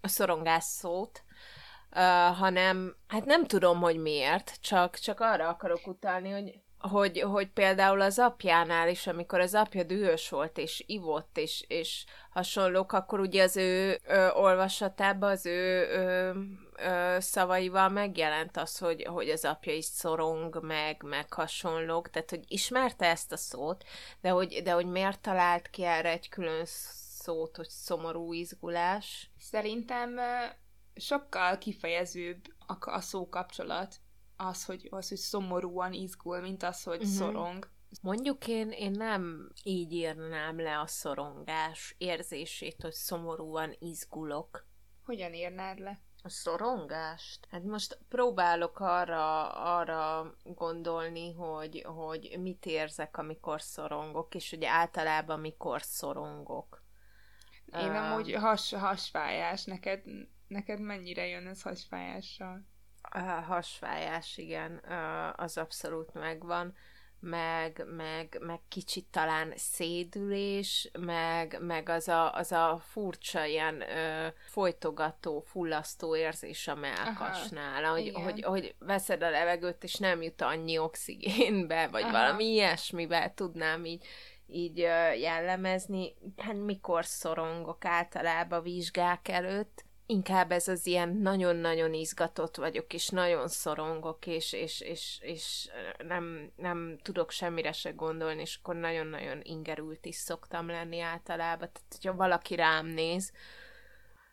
a 0.00 0.08
szorongás 0.08 0.64
szót, 0.64 1.23
hanem 2.34 2.96
hát 3.08 3.24
nem 3.24 3.46
tudom, 3.46 3.80
hogy 3.80 3.96
miért, 3.96 4.58
csak, 4.60 4.98
csak 4.98 5.20
arra 5.20 5.48
akarok 5.48 5.86
utalni, 5.86 6.30
hogy 6.30 6.58
hogy, 6.88 7.20
hogy 7.20 7.48
például 7.48 8.00
az 8.00 8.18
apjánál 8.18 8.88
is, 8.88 9.06
amikor 9.06 9.40
az 9.40 9.54
apja 9.54 9.82
dühös 9.82 10.28
volt, 10.28 10.58
és 10.58 10.84
ivott, 10.86 11.38
és, 11.38 11.64
és 11.68 12.04
hasonlók, 12.30 12.92
akkor 12.92 13.20
ugye 13.20 13.42
az 13.42 13.56
ő 13.56 13.98
ö, 14.06 14.28
olvasatában, 14.30 15.30
az 15.30 15.46
ő 15.46 15.88
ö, 15.88 16.30
ö, 16.76 17.16
szavaival 17.20 17.88
megjelent 17.88 18.56
az, 18.56 18.78
hogy, 18.78 19.04
hogy 19.04 19.28
az 19.28 19.44
apja 19.44 19.74
is 19.74 19.84
szorong, 19.84 20.64
meg, 20.64 21.02
meg 21.02 21.32
hasonlók, 21.32 22.10
tehát 22.10 22.30
hogy 22.30 22.44
ismerte 22.48 23.06
ezt 23.06 23.32
a 23.32 23.36
szót, 23.36 23.84
de 24.20 24.28
hogy, 24.28 24.60
de 24.64 24.72
hogy 24.72 24.86
miért 24.86 25.20
talált 25.20 25.68
ki 25.70 25.84
erre 25.84 26.10
egy 26.10 26.28
külön 26.28 26.64
szót, 26.64 27.56
hogy 27.56 27.68
szomorú 27.68 28.32
izgulás? 28.32 29.30
Szerintem 29.38 30.18
sokkal 30.96 31.58
kifejezőbb 31.58 32.44
a, 32.66 32.90
a 32.90 33.00
szó 33.00 33.28
kapcsolat, 33.28 33.96
az 34.36 34.64
hogy, 34.64 34.88
az, 34.90 35.08
hogy 35.08 35.18
szomorúan 35.18 35.92
izgul, 35.92 36.40
mint 36.40 36.62
az, 36.62 36.82
hogy 36.82 36.96
uh-huh. 36.96 37.12
szorong. 37.12 37.68
Mondjuk 38.02 38.46
én, 38.46 38.70
én 38.70 38.90
nem 38.90 39.50
így 39.62 39.92
írnám 39.92 40.60
le 40.60 40.80
a 40.80 40.86
szorongás 40.86 41.94
érzését, 41.98 42.82
hogy 42.82 42.92
szomorúan 42.92 43.76
izgulok. 43.78 44.66
Hogyan 45.04 45.34
írnád 45.34 45.78
le? 45.78 46.00
A 46.22 46.28
szorongást? 46.28 47.46
Hát 47.50 47.62
most 47.62 47.98
próbálok 48.08 48.80
arra, 48.80 49.52
arra 49.52 50.34
gondolni, 50.42 51.32
hogy, 51.32 51.84
hogy 51.86 52.36
mit 52.40 52.66
érzek, 52.66 53.16
amikor 53.16 53.62
szorongok, 53.62 54.34
és 54.34 54.50
hogy 54.50 54.64
általában 54.64 55.40
mikor 55.40 55.82
szorongok. 55.82 56.82
Én 57.66 57.90
uh, 57.90 57.96
amúgy 57.96 58.34
has, 58.34 58.72
hasfájás, 58.72 59.64
neked 59.64 60.02
Neked 60.46 60.80
mennyire 60.80 61.26
jön 61.26 61.46
ez 61.46 61.62
hasfájással? 61.62 62.64
A 63.02 63.18
hasfájás, 63.18 64.36
igen, 64.36 64.82
az 65.36 65.58
abszolút 65.58 66.14
megvan, 66.14 66.74
meg, 67.24 67.84
meg, 67.96 68.38
meg 68.40 68.60
kicsit 68.68 69.06
talán 69.10 69.52
szédülés, 69.56 70.90
meg, 70.98 71.58
meg 71.60 71.88
az, 71.88 72.08
a, 72.08 72.34
az 72.34 72.52
a 72.52 72.80
furcsa 72.82 73.44
ilyen 73.44 73.80
ö, 73.80 74.26
folytogató, 74.46 75.40
fullasztó 75.40 76.16
érzés 76.16 76.68
a 76.68 76.74
melkasnál, 76.74 77.90
hogy, 77.90 78.10
hogy, 78.14 78.42
hogy 78.42 78.74
veszed 78.78 79.22
a 79.22 79.30
levegőt, 79.30 79.84
és 79.84 79.94
nem 79.94 80.22
jut 80.22 80.42
annyi 80.42 80.78
oxigénbe, 80.78 81.88
vagy 81.88 82.02
Aha. 82.02 82.12
valami 82.12 82.44
ilyesmivel 82.44 83.34
tudnám 83.34 83.84
így 83.84 84.04
így 84.46 84.78
jellemezni. 85.18 86.14
Hát 86.36 86.54
mikor 86.54 87.04
szorongok 87.04 87.84
általában 87.84 88.62
vizsgák 88.62 89.28
előtt, 89.28 89.83
inkább 90.06 90.52
ez 90.52 90.68
az 90.68 90.86
ilyen 90.86 91.16
nagyon-nagyon 91.16 91.94
izgatott 91.94 92.56
vagyok, 92.56 92.92
és 92.92 93.08
nagyon 93.08 93.48
szorongok, 93.48 94.26
és, 94.26 94.52
és, 94.52 94.80
és, 94.80 95.18
és 95.20 95.68
nem, 96.06 96.52
nem 96.56 96.98
tudok 97.02 97.30
semmire 97.30 97.72
se 97.72 97.90
gondolni, 97.90 98.40
és 98.40 98.58
akkor 98.62 98.76
nagyon-nagyon 98.76 99.40
ingerült 99.42 100.06
is 100.06 100.16
szoktam 100.16 100.66
lenni 100.66 101.00
általában. 101.00 101.68
Tehát, 101.72 101.88
hogyha 101.90 102.14
valaki 102.14 102.54
rám 102.54 102.86
néz, 102.86 103.32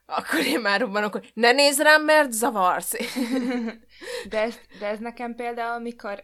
akkor 0.06 0.46
én 0.46 0.60
már 0.60 0.80
robbanok, 0.80 1.12
hogy 1.12 1.32
ne 1.34 1.52
nézz 1.52 1.80
rám, 1.80 2.04
mert 2.04 2.32
zavarsz. 2.32 2.94
de, 4.30 4.42
ez, 4.42 4.60
de 4.80 4.88
ez 4.88 5.00
nekem 5.00 5.36
például, 5.36 5.74
amikor 5.74 6.24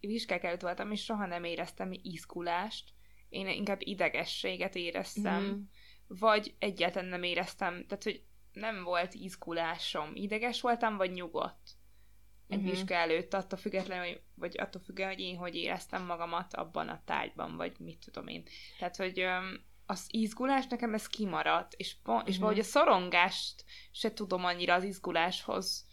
vizsgák 0.00 0.44
előtt 0.44 0.60
voltam, 0.60 0.90
és 0.90 1.04
soha 1.04 1.26
nem 1.26 1.44
éreztem 1.44 1.90
izgulást, 2.02 2.92
én 3.28 3.48
inkább 3.48 3.80
idegességet 3.80 4.74
éreztem, 4.74 5.42
mm. 5.42 5.60
vagy 6.06 6.54
egyáltalán 6.58 7.08
nem 7.08 7.22
éreztem, 7.22 7.84
tehát, 7.86 8.04
hogy 8.04 8.22
nem 8.54 8.82
volt 8.82 9.14
izgulásom. 9.14 10.10
Ideges 10.14 10.60
voltam, 10.60 10.96
vagy 10.96 11.12
nyugodt. 11.12 11.70
Egy 12.48 12.58
uh-huh. 12.58 12.72
vizsga 12.72 12.94
előtt, 12.94 13.34
attól 13.34 13.58
függetlenül, 13.58 14.04
hogy 14.04 14.20
vagy 14.34 14.58
attól 14.58 14.82
függően, 14.82 15.08
hogy 15.08 15.20
én 15.20 15.36
hogy 15.36 15.54
éreztem 15.54 16.04
magamat 16.04 16.54
abban 16.54 16.88
a 16.88 17.02
tájban, 17.04 17.56
vagy 17.56 17.72
mit 17.78 17.98
tudom 18.04 18.26
én. 18.26 18.44
Tehát, 18.78 18.96
hogy 18.96 19.20
öm, 19.20 19.64
az 19.86 20.06
izgulás 20.10 20.66
nekem 20.66 20.94
ez 20.94 21.06
kimaradt, 21.06 21.72
és, 21.72 21.86
és 21.86 21.96
uh-huh. 22.04 22.36
valahogy 22.36 22.58
a 22.58 22.62
szorongást 22.62 23.64
se 23.90 24.12
tudom 24.12 24.44
annyira 24.44 24.74
az 24.74 24.84
izguláshoz 24.84 25.86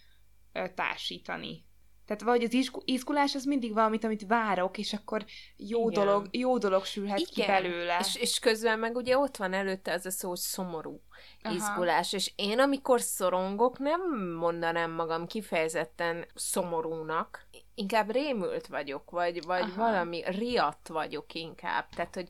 ö, 0.51 0.70
társítani. 0.76 1.66
Tehát 2.12 2.26
vagy 2.38 2.43
az 2.43 2.72
izgulás 2.86 3.36
az 3.36 3.43
mindig 3.43 3.74
valamit, 3.74 4.03
amit 4.03 4.28
várok, 4.28 4.78
és 4.78 4.93
akkor 4.93 5.26
jó, 5.57 5.89
Igen. 5.89 6.05
dolog, 6.05 6.28
jó 6.32 6.57
dolog 6.57 6.86
sülhet 6.86 7.20
Igen. 7.20 7.34
ki 7.34 7.45
belőle. 7.45 7.97
És, 7.99 8.16
és 8.16 8.39
közben 8.39 8.80
meg 8.80 8.95
ugye 8.95 9.18
ott 9.18 9.38
van 9.38 9.53
előtte 9.53 9.93
az 9.93 10.05
a 10.05 10.12
szó, 10.12 10.30
hogy 10.30 10.38
szomorú 10.38 11.01
Aha. 11.41 11.55
izgulás, 11.55 12.14
és 12.14 12.32
én 12.36 12.59
amikor 12.59 13.01
szorongok, 13.01 13.80
nem 13.80 14.01
mondanám 14.39 14.91
magam 14.91 15.28
kifejezetten 15.28 16.26
szomorúnak, 16.36 17.47
inkább 17.76 18.12
rémült 18.12 18.68
vagyok, 18.68 19.09
vagy, 19.09 19.45
vagy 19.45 19.62
Aha. 19.62 19.91
valami 19.91 20.24
riadt 20.26 20.88
vagyok 20.88 21.34
inkább. 21.34 21.89
Tehát, 21.89 22.16
hogy 22.16 22.30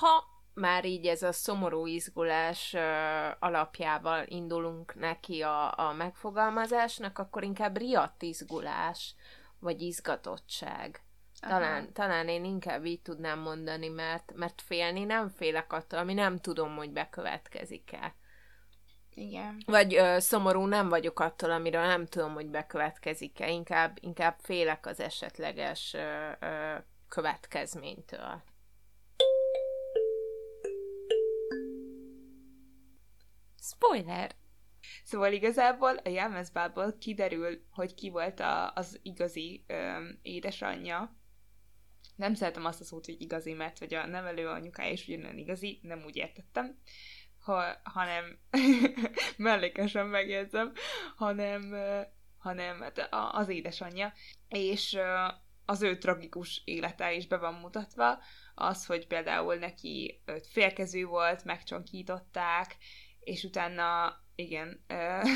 ha 0.00 0.24
már 0.58 0.84
így 0.84 1.06
ez 1.06 1.22
a 1.22 1.32
szomorú 1.32 1.86
izgulás 1.86 2.76
alapjával 3.38 4.24
indulunk 4.26 4.94
neki 4.94 5.42
a, 5.42 5.78
a 5.78 5.92
megfogalmazásnak, 5.92 7.18
akkor 7.18 7.44
inkább 7.44 7.76
riadt 7.76 8.22
izgulás, 8.22 9.14
vagy 9.58 9.82
izgatottság. 9.82 11.02
Talán, 11.40 11.92
talán 11.92 12.28
én 12.28 12.44
inkább 12.44 12.84
így 12.84 13.00
tudnám 13.00 13.38
mondani, 13.38 13.88
mert, 13.88 14.32
mert 14.34 14.62
félni 14.62 15.04
nem 15.04 15.28
félek 15.28 15.72
attól, 15.72 15.98
ami 15.98 16.14
nem 16.14 16.38
tudom, 16.38 16.76
hogy 16.76 16.90
bekövetkezik-e. 16.90 18.14
Igen. 19.14 19.62
Vagy 19.66 19.94
ö, 19.94 20.18
szomorú 20.18 20.66
nem 20.66 20.88
vagyok 20.88 21.20
attól, 21.20 21.50
amiről 21.50 21.86
nem 21.86 22.06
tudom, 22.06 22.34
hogy 22.34 22.46
bekövetkezik-e. 22.46 23.50
Inkább, 23.50 23.96
inkább 24.00 24.36
félek 24.38 24.86
az 24.86 25.00
esetleges 25.00 25.94
ö, 25.94 26.30
ö, 26.40 26.74
következménytől. 27.08 28.42
Spoiler! 33.68 34.34
Szóval 35.04 35.32
igazából 35.32 35.96
a 35.96 36.08
jelmezbából 36.08 36.98
kiderül, 36.98 37.62
hogy 37.70 37.94
ki 37.94 38.10
volt 38.10 38.40
a, 38.40 38.72
az 38.72 39.00
igazi 39.02 39.64
öm, 39.66 40.18
édesanyja. 40.22 41.16
Nem 42.16 42.34
szeretem 42.34 42.64
azt 42.64 42.80
a 42.80 42.84
szót, 42.84 43.04
hogy 43.04 43.20
igazi, 43.20 43.52
mert 43.52 43.78
hogy 43.78 43.94
a 43.94 44.06
nevelő 44.06 44.48
anyukája 44.48 44.92
is 44.92 45.08
ugyanolyan 45.08 45.38
igazi, 45.38 45.78
nem 45.82 46.02
úgy 46.04 46.16
értettem, 46.16 46.78
ha, 47.40 47.80
hanem 47.82 48.38
mellékesen 49.36 50.06
megjegyzem, 50.06 50.72
hanem, 51.16 51.74
hanem 52.38 52.80
hát 52.80 53.08
az 53.10 53.48
édesanyja. 53.48 54.12
És 54.48 54.98
az 55.64 55.82
ő 55.82 55.98
tragikus 55.98 56.62
élete 56.64 57.12
is 57.12 57.26
be 57.26 57.36
van 57.36 57.54
mutatva, 57.54 58.18
az, 58.54 58.86
hogy 58.86 59.06
például 59.06 59.54
neki 59.54 60.22
félkező 60.50 61.04
volt, 61.04 61.44
megcsonkították, 61.44 62.76
és 63.28 63.44
utána 63.44 64.16
igen, 64.34 64.84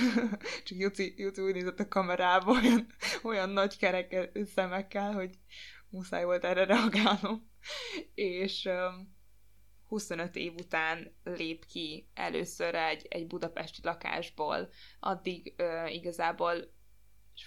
csak 0.65 0.79
Juci, 0.79 1.15
Juci 1.17 1.43
úgy 1.43 1.55
nézett 1.55 1.81
a 1.81 1.89
kamerába 1.89 2.51
olyan, 2.51 2.87
olyan 3.23 3.51
nagy 3.51 3.79
kerek 3.79 4.31
szemekkel, 4.55 5.13
hogy 5.13 5.39
muszáj 5.89 6.25
volt 6.25 6.45
erre 6.45 6.65
reagálnom. 6.65 7.51
És 8.15 8.69
25 9.89 10.37
év 10.37 10.53
után 10.55 11.17
lép 11.25 11.67
ki 11.67 12.11
először 12.15 12.75
egy, 12.75 13.07
egy 13.09 13.27
budapesti 13.27 13.81
lakásból, 13.83 14.69
addig 15.01 15.55
igazából 15.87 16.75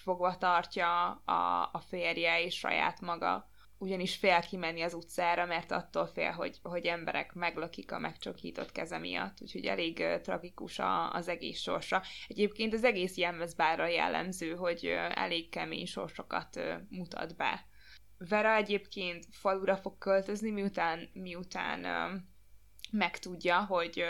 fogva 0.04 0.38
tartja 0.38 1.12
a, 1.12 1.70
a 1.72 1.80
férje 1.80 2.44
és 2.44 2.58
saját 2.58 3.02
maga 3.02 3.50
ugyanis 3.78 4.16
fél 4.16 4.40
kimenni 4.40 4.82
az 4.82 4.94
utcára, 4.94 5.46
mert 5.46 5.72
attól 5.72 6.08
fél, 6.08 6.32
hogy, 6.32 6.60
hogy 6.64 6.86
emberek 6.86 7.34
meglakik 7.34 7.92
a 7.92 8.00
megcsokított 8.00 8.72
keze 8.72 8.98
miatt, 8.98 9.42
úgyhogy 9.42 9.66
elég 9.66 10.00
uh, 10.00 10.22
tragikus 10.22 10.80
a, 10.80 11.14
az 11.14 11.28
egész 11.28 11.60
sorsa. 11.60 12.04
Egyébként 12.28 12.74
az 12.74 12.84
egész 12.84 13.18
jelmezbára 13.18 13.88
jellemző, 13.88 14.56
hogy 14.56 14.86
uh, 14.86 15.22
elég 15.22 15.50
kemény 15.50 15.86
sorsokat 15.86 16.56
uh, 16.56 16.74
mutat 16.90 17.36
be. 17.36 17.66
Vera 18.18 18.56
egyébként 18.56 19.26
falura 19.32 19.78
fog 19.78 19.98
költözni, 19.98 20.52
miután, 20.52 21.10
miután 21.14 21.86
megtudja, 22.92 23.66
hogy 23.66 24.04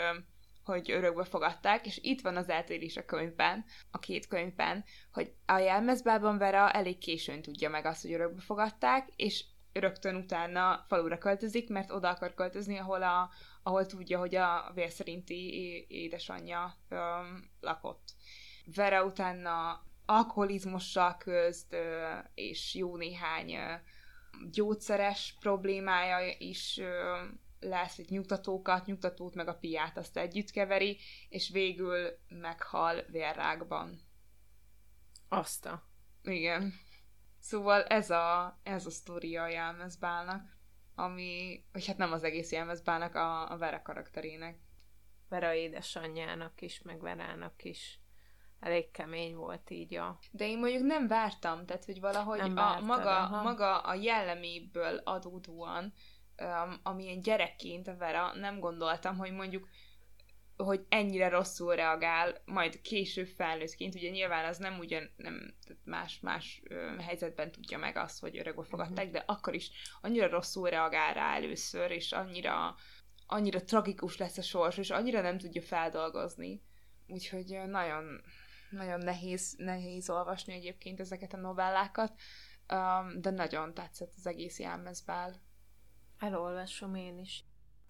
hogy 0.66 0.90
örökbe 0.90 1.24
fogadták, 1.24 1.86
és 1.86 1.98
itt 2.02 2.20
van 2.20 2.36
az 2.36 2.48
eltérés 2.48 2.96
a 2.96 3.04
könyvben, 3.04 3.64
a 3.90 3.98
két 3.98 4.26
könyvben, 4.26 4.84
hogy 5.12 5.32
a 5.46 5.58
jelmezbában 5.58 6.38
Vera 6.38 6.70
elég 6.70 6.98
későn 6.98 7.42
tudja 7.42 7.68
meg 7.68 7.84
azt, 7.84 8.02
hogy 8.02 8.12
örökbe 8.12 8.40
fogadták, 8.40 9.08
és 9.16 9.44
rögtön 9.78 10.14
utána 10.14 10.84
falura 10.88 11.18
költözik, 11.18 11.68
mert 11.68 11.90
oda 11.90 12.08
akar 12.08 12.34
költözni, 12.34 12.78
ahol, 12.78 13.02
a, 13.02 13.30
ahol 13.62 13.86
tudja, 13.86 14.18
hogy 14.18 14.34
a 14.34 14.70
vérszerinti 14.74 15.84
édesanyja 15.88 16.74
öm, 16.88 17.50
lakott. 17.60 18.14
Vera 18.74 19.04
utána 19.04 19.84
alkoholizmussal 20.06 21.16
közt, 21.16 21.76
és 22.34 22.74
jó 22.74 22.96
néhány 22.96 23.56
gyógyszeres 24.50 25.36
problémája 25.40 26.34
is 26.38 26.80
lesz, 27.60 27.96
hogy 27.96 28.06
nyugtatókat, 28.08 28.86
nyugtatót 28.86 29.34
meg 29.34 29.48
a 29.48 29.54
piát 29.54 29.96
azt 29.96 30.16
együtt 30.16 30.50
keveri, 30.50 30.98
és 31.28 31.50
végül 31.50 32.18
meghal 32.28 33.02
vérrákban. 33.10 34.00
Azt 35.28 35.66
a... 35.66 35.82
Igen. 36.22 36.74
Szóval 37.46 37.82
ez 37.82 38.10
a, 38.10 38.58
ez 38.62 38.86
a 38.86 38.90
sztoria 38.90 39.42
a 39.42 39.48
jelmezbálnak, 39.48 40.56
ami, 40.94 41.64
vagy 41.72 41.86
hát 41.86 41.96
nem 41.96 42.12
az 42.12 42.24
egész 42.24 42.52
jelmezbálnak, 42.52 43.14
a, 43.14 43.50
a 43.50 43.56
Vera 43.56 43.82
karakterének. 43.82 44.58
Vera 45.28 45.54
édesanyjának 45.54 46.60
is, 46.60 46.82
meg 46.82 47.00
Verának 47.00 47.64
is 47.64 48.00
elég 48.60 48.90
kemény 48.90 49.34
volt 49.34 49.70
így 49.70 49.94
a... 49.94 50.18
De 50.30 50.46
én 50.46 50.58
mondjuk 50.58 50.82
nem 50.82 51.06
vártam, 51.06 51.66
tehát 51.66 51.84
hogy 51.84 52.00
valahogy 52.00 52.38
nem 52.38 52.56
a, 52.56 52.80
maga, 52.80 53.28
maga 53.42 53.78
a 53.78 53.94
jelleméből 53.94 55.00
adódóan, 55.04 55.92
um, 56.42 56.80
amilyen 56.82 57.20
gyerekként 57.20 57.88
a 57.88 57.96
Vera, 57.96 58.34
nem 58.34 58.58
gondoltam, 58.58 59.16
hogy 59.16 59.32
mondjuk 59.32 59.68
hogy 60.56 60.84
ennyire 60.88 61.28
rosszul 61.28 61.74
reagál, 61.74 62.42
majd 62.44 62.80
később 62.80 63.26
felnőttként, 63.26 63.94
ugye 63.94 64.10
nyilván 64.10 64.44
az 64.44 64.58
nem 64.58 64.78
ugyan, 64.78 65.10
nem, 65.16 65.54
más, 65.84 66.20
más 66.20 66.62
ö, 66.68 66.96
helyzetben 66.98 67.52
tudja 67.52 67.78
meg 67.78 67.96
azt, 67.96 68.20
hogy 68.20 68.38
öregbe 68.38 68.64
fogadták, 68.64 69.06
uh-huh. 69.06 69.12
de 69.12 69.24
akkor 69.26 69.54
is 69.54 69.70
annyira 70.00 70.28
rosszul 70.28 70.68
reagál 70.68 71.14
rá 71.14 71.34
először, 71.34 71.90
és 71.90 72.12
annyira, 72.12 72.74
annyira 73.26 73.64
tragikus 73.64 74.16
lesz 74.16 74.38
a 74.38 74.42
sors, 74.42 74.76
és 74.76 74.90
annyira 74.90 75.20
nem 75.20 75.38
tudja 75.38 75.62
feldolgozni. 75.62 76.62
Úgyhogy 77.06 77.60
nagyon, 77.66 78.20
nagyon 78.70 78.98
nehéz, 78.98 79.54
nehéz 79.58 80.10
olvasni 80.10 80.52
egyébként 80.52 81.00
ezeket 81.00 81.32
a 81.32 81.36
novellákat, 81.36 82.12
de 83.16 83.30
nagyon 83.30 83.74
tetszett 83.74 84.12
az 84.16 84.26
egész 84.26 84.58
jelmezbál. 84.58 85.34
Elolvasom 86.18 86.94
én 86.94 87.18
is. 87.18 87.44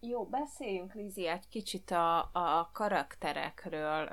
Jó, 0.08 0.24
beszéljünk, 0.24 0.94
Lizi, 0.94 1.26
egy 1.26 1.48
kicsit 1.48 1.90
a, 1.90 2.18
a 2.18 2.70
karakterekről. 2.72 4.08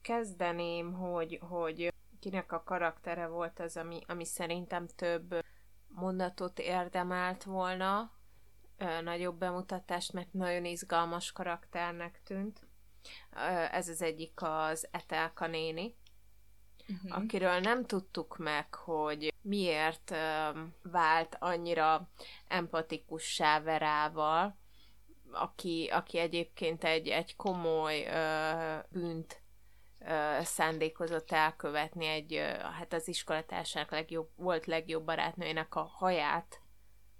Kezdeném, 0.00 0.92
hogy, 0.92 1.38
hogy 1.48 1.94
kinek 2.20 2.52
a 2.52 2.62
karaktere 2.62 3.26
volt 3.26 3.60
az, 3.60 3.76
ami, 3.76 4.00
ami 4.06 4.24
szerintem 4.24 4.86
több 4.86 5.44
mondatot 5.88 6.58
érdemelt 6.58 7.44
volna, 7.44 8.10
nagyobb 9.02 9.38
bemutatást, 9.38 10.12
mert 10.12 10.32
nagyon 10.32 10.64
izgalmas 10.64 11.32
karakternek 11.32 12.20
tűnt. 12.24 12.66
Ez 13.70 13.88
az 13.88 14.02
egyik 14.02 14.42
az 14.42 14.88
Etelka 14.90 15.46
néni, 15.46 15.94
uh-huh. 16.88 17.16
akiről 17.18 17.58
nem 17.58 17.84
tudtuk 17.84 18.36
meg, 18.38 18.74
hogy 18.74 19.34
miért 19.42 20.14
vált 20.82 21.36
annyira 21.38 22.08
empatikussá 22.48 23.60
Verával, 23.60 24.56
aki, 25.32 25.88
aki 25.92 26.18
egyébként 26.18 26.84
egy, 26.84 27.08
egy 27.08 27.36
komoly 27.36 28.06
ö, 28.06 28.76
bűnt 28.88 29.40
ö, 30.00 30.38
szándékozott 30.42 31.32
elkövetni, 31.32 32.06
egy, 32.06 32.34
ö, 32.34 32.44
hát 32.58 32.92
az 32.92 33.08
iskolatársának 33.08 33.90
legjobb, 33.90 34.28
volt 34.36 34.66
legjobb 34.66 35.04
barátnőjének 35.04 35.74
a 35.74 35.82
haját 35.82 36.60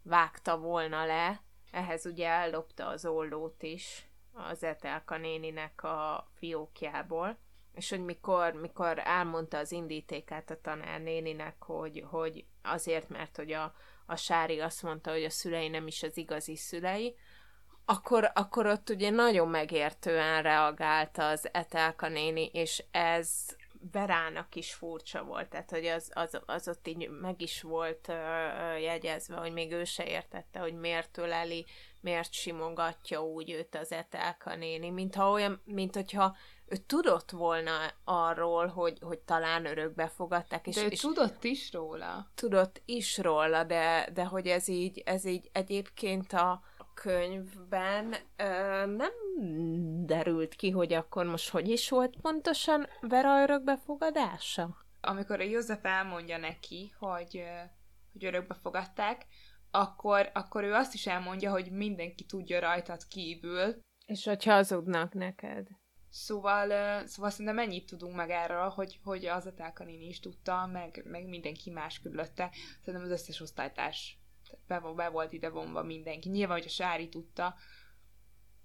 vágta 0.02 0.58
volna 0.58 1.04
le, 1.04 1.42
ehhez 1.70 2.06
ugye 2.06 2.28
ellopta 2.28 2.86
az 2.86 3.06
ollót 3.06 3.62
is 3.62 4.06
az 4.32 4.62
Etelka 4.62 5.16
néninek 5.16 5.82
a 5.82 6.28
fiókjából, 6.34 7.38
és 7.74 7.90
hogy 7.90 8.04
mikor, 8.04 8.52
mikor 8.52 8.98
elmondta 8.98 9.58
az 9.58 9.72
indítékát 9.72 10.50
a 10.50 10.60
tanár 10.60 11.00
néninek, 11.00 11.62
hogy, 11.62 12.04
hogy 12.10 12.44
azért, 12.62 13.08
mert 13.08 13.36
hogy 13.36 13.52
a, 13.52 13.74
a 14.06 14.16
Sári 14.16 14.60
azt 14.60 14.82
mondta, 14.82 15.10
hogy 15.10 15.24
a 15.24 15.30
szülei 15.30 15.68
nem 15.68 15.86
is 15.86 16.02
az 16.02 16.16
igazi 16.16 16.56
szülei, 16.56 17.16
akkor, 17.88 18.30
akkor 18.34 18.66
ott 18.66 18.90
ugye 18.90 19.10
nagyon 19.10 19.48
megértően 19.48 20.42
reagált 20.42 21.18
az 21.18 21.48
Etelka 21.52 22.08
néni, 22.08 22.50
és 22.52 22.84
ez 22.90 23.28
Verának 23.92 24.54
is 24.54 24.74
furcsa 24.74 25.24
volt, 25.24 25.48
tehát 25.48 25.70
hogy 25.70 25.86
az, 25.86 26.10
az, 26.14 26.40
az 26.46 26.68
ott 26.68 26.88
így 26.88 27.08
meg 27.08 27.42
is 27.42 27.62
volt 27.62 28.08
uh, 28.08 28.82
jegyezve, 28.82 29.36
hogy 29.36 29.52
még 29.52 29.72
ő 29.72 29.84
se 29.84 30.06
értette, 30.06 30.58
hogy 30.58 30.74
miért 30.74 31.18
öleli, 31.18 31.66
miért 32.00 32.32
simogatja 32.32 33.24
úgy 33.24 33.50
őt 33.50 33.74
az 33.74 33.92
Etelka 33.92 34.56
néni, 34.56 34.90
mintha 34.90 35.30
olyan, 35.30 35.60
mint 35.64 35.94
hogyha 35.94 36.36
ő 36.66 36.76
tudott 36.76 37.30
volna 37.30 37.70
arról, 38.04 38.66
hogy, 38.66 38.98
hogy 39.00 39.18
talán 39.18 39.66
örökbe 39.66 40.08
fogadták. 40.08 40.66
És, 40.66 40.74
de 40.74 40.82
ő 40.82 40.86
és 40.86 41.00
tudott 41.00 41.44
is 41.44 41.72
róla. 41.72 42.30
Tudott 42.34 42.82
is 42.84 43.18
róla, 43.18 43.64
de, 43.64 44.08
de 44.14 44.24
hogy 44.24 44.46
ez 44.46 44.68
így, 44.68 45.02
ez 45.04 45.24
így 45.24 45.50
egyébként 45.52 46.32
a 46.32 46.62
könyvben 47.02 48.14
ö, 48.36 48.46
nem 48.86 49.12
derült 50.06 50.54
ki, 50.54 50.70
hogy 50.70 50.92
akkor 50.92 51.24
most 51.24 51.50
hogy 51.50 51.68
is 51.68 51.88
volt 51.88 52.16
pontosan 52.20 52.86
Vera 53.00 53.42
örökbefogadása? 53.42 54.76
Amikor 55.00 55.40
a 55.40 55.44
József 55.44 55.84
elmondja 55.84 56.36
neki, 56.38 56.94
hogy, 56.98 57.42
hogy 58.12 58.24
örökbe 58.24 58.54
fogadták, 58.62 59.26
akkor, 59.70 60.30
akkor 60.34 60.64
ő 60.64 60.72
azt 60.72 60.94
is 60.94 61.06
elmondja, 61.06 61.50
hogy 61.50 61.70
mindenki 61.70 62.24
tudja 62.24 62.60
rajtad 62.60 63.06
kívül. 63.08 63.80
És 64.06 64.24
hogy 64.24 64.44
hazudnak 64.44 65.14
neked. 65.14 65.66
Szóval, 66.08 66.68
szóval 67.06 67.30
szerintem 67.30 67.58
ennyit 67.58 67.86
tudunk 67.86 68.16
meg 68.16 68.30
erről, 68.30 68.68
hogy, 68.68 69.00
hogy 69.04 69.26
az 69.26 69.46
a 69.46 69.72
is 69.84 70.20
tudta, 70.20 70.66
meg, 70.72 71.02
meg 71.04 71.28
mindenki 71.28 71.70
más 71.70 72.00
körülötte. 72.00 72.50
Szerintem 72.80 73.10
az 73.10 73.20
összes 73.20 73.40
osztálytárs 73.40 74.18
be, 74.66 74.80
be 74.96 75.08
volt 75.08 75.32
ide 75.32 75.48
vonva 75.48 75.82
mindenki. 75.82 76.28
Nyilván, 76.28 76.56
hogy 76.56 76.66
a 76.66 76.70
Sári 76.70 77.08
tudta, 77.08 77.54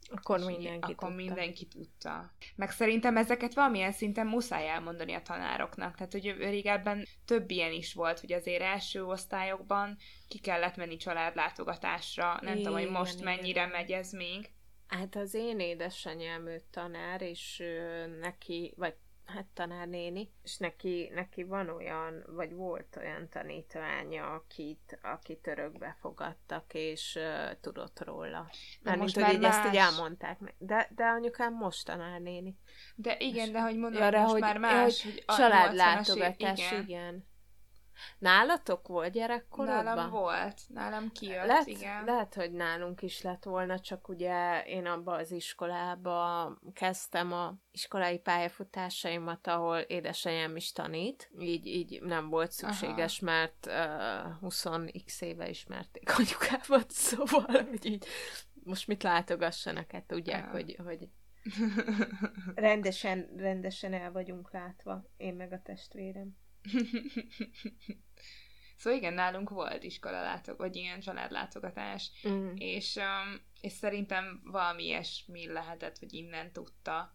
akkor 0.10 0.40
mindenki 0.40 0.92
akkor 0.92 1.08
tudta. 1.08 1.24
mindenki 1.24 1.66
tudta. 1.66 2.34
Meg 2.56 2.72
szerintem 2.72 3.18
ezeket 3.18 3.54
valamilyen 3.54 3.92
szinten 3.92 4.28
muszáj 4.28 4.70
elmondani 4.70 5.14
a 5.14 5.22
tanároknak. 5.22 5.96
Tehát, 5.96 6.12
hogy 6.12 6.36
régebben 6.38 7.08
több 7.26 7.52
ilyen 7.52 7.72
is 7.72 7.94
volt, 7.94 8.20
hogy 8.20 8.34
azért 8.34 8.62
első 8.62 9.06
osztályokban 9.06 9.98
ki 10.28 10.40
kellett 10.40 10.76
menni 10.76 10.98
családlátogatásra. 10.98 12.38
Nem 12.42 12.54
igen, 12.54 12.58
tudom, 12.58 12.80
hogy 12.80 12.90
most 12.90 13.20
igen, 13.20 13.26
mennyire 13.26 13.66
megy 13.66 13.92
ez 13.92 14.12
még. 14.12 14.50
Hát 14.88 15.16
az 15.16 15.34
én 15.34 15.60
édesanyám 15.60 16.50
tanár, 16.72 17.22
és 17.22 17.64
neki, 18.20 18.74
vagy 18.78 18.96
hát 19.32 19.46
tanárnéni, 19.54 20.32
és 20.44 20.58
neki, 20.58 21.12
neki 21.14 21.44
van 21.44 21.70
olyan, 21.70 22.24
vagy 22.28 22.54
volt 22.54 22.96
olyan 22.98 23.30
tanítványa, 23.30 24.34
akit, 24.34 25.00
akit 25.02 25.48
örökbe 25.48 25.98
fogadtak, 26.00 26.74
és 26.74 27.20
uh, 27.20 27.60
tudott 27.62 28.04
róla. 28.04 28.50
Mert 28.82 28.98
most 28.98 29.16
mint, 29.16 29.28
hogy 29.28 29.36
így 29.36 29.42
más. 29.42 29.56
ezt 29.56 29.68
így 29.68 29.80
elmondták. 29.80 30.56
De, 30.58 30.90
de 30.96 31.06
anyukám 31.06 31.54
most 31.54 31.86
tanárnéni. 31.86 32.58
De 32.96 33.16
igen, 33.20 33.46
és, 33.46 33.52
de 33.52 33.62
hogy 33.62 33.78
mondom, 33.78 34.02
ja, 34.02 34.20
most 34.20 34.32
hogy, 34.32 34.42
már 34.42 34.58
más, 34.58 35.04
hogy, 35.04 35.24
hogy 35.26 35.36
családlátogatás, 35.36 36.72
igen. 36.72 36.84
igen. 36.84 37.30
Nálatok 38.18 38.88
volt 38.88 39.12
gyerekkorodban? 39.12 39.84
Nálam 39.84 40.10
volt, 40.10 40.62
nálam 40.68 41.12
kijött, 41.12 41.46
lehet, 41.46 41.68
igen. 41.68 42.06
Lehet, 42.06 42.34
hogy 42.34 42.52
nálunk 42.52 43.02
is 43.02 43.22
lett 43.22 43.44
volna, 43.44 43.80
csak 43.80 44.08
ugye 44.08 44.64
én 44.64 44.86
abba 44.86 45.14
az 45.14 45.32
iskolába 45.32 46.52
kezdtem 46.74 47.34
a 47.34 47.54
iskolai 47.72 48.20
pályafutásaimat, 48.20 49.48
ahol 49.48 49.78
édesanyám 49.78 50.56
is 50.56 50.72
tanít, 50.72 51.32
így, 51.40 51.66
így 51.66 52.02
nem 52.02 52.30
volt 52.30 52.52
szükséges, 52.52 53.22
Aha. 53.22 53.32
mert 53.32 53.66
uh, 54.42 54.52
20x 54.52 55.22
éve 55.22 55.50
ismerték 55.50 56.18
anyukámat, 56.18 56.92
szóval, 57.08 57.66
hogy 57.70 57.86
így 57.86 58.06
most 58.64 58.88
mit 58.88 59.04
látogassanak, 59.04 59.92
hát 59.92 60.04
tudják, 60.04 60.44
Aha. 60.44 60.52
hogy, 60.52 60.78
hogy 60.84 61.10
rendesen, 62.56 63.30
rendesen 63.38 63.94
el 63.94 64.12
vagyunk 64.12 64.52
látva, 64.52 65.04
én 65.18 65.34
meg 65.34 65.52
a 65.52 65.62
testvérem. 65.62 66.38
Szóval 68.78 69.00
igen, 69.00 69.14
nálunk 69.14 69.50
volt 69.50 69.84
iskolalátok, 69.84 70.58
vagy 70.58 70.76
ilyen 70.76 71.00
családlátogatás, 71.00 72.12
mm. 72.28 72.52
és, 72.56 72.96
um, 72.96 73.42
és 73.62 73.72
szerintem 73.72 74.42
valami 74.44 74.84
ilyesmi 74.84 75.48
lehetett, 75.48 75.98
hogy 75.98 76.14
innen 76.14 76.52
tudta, 76.52 77.12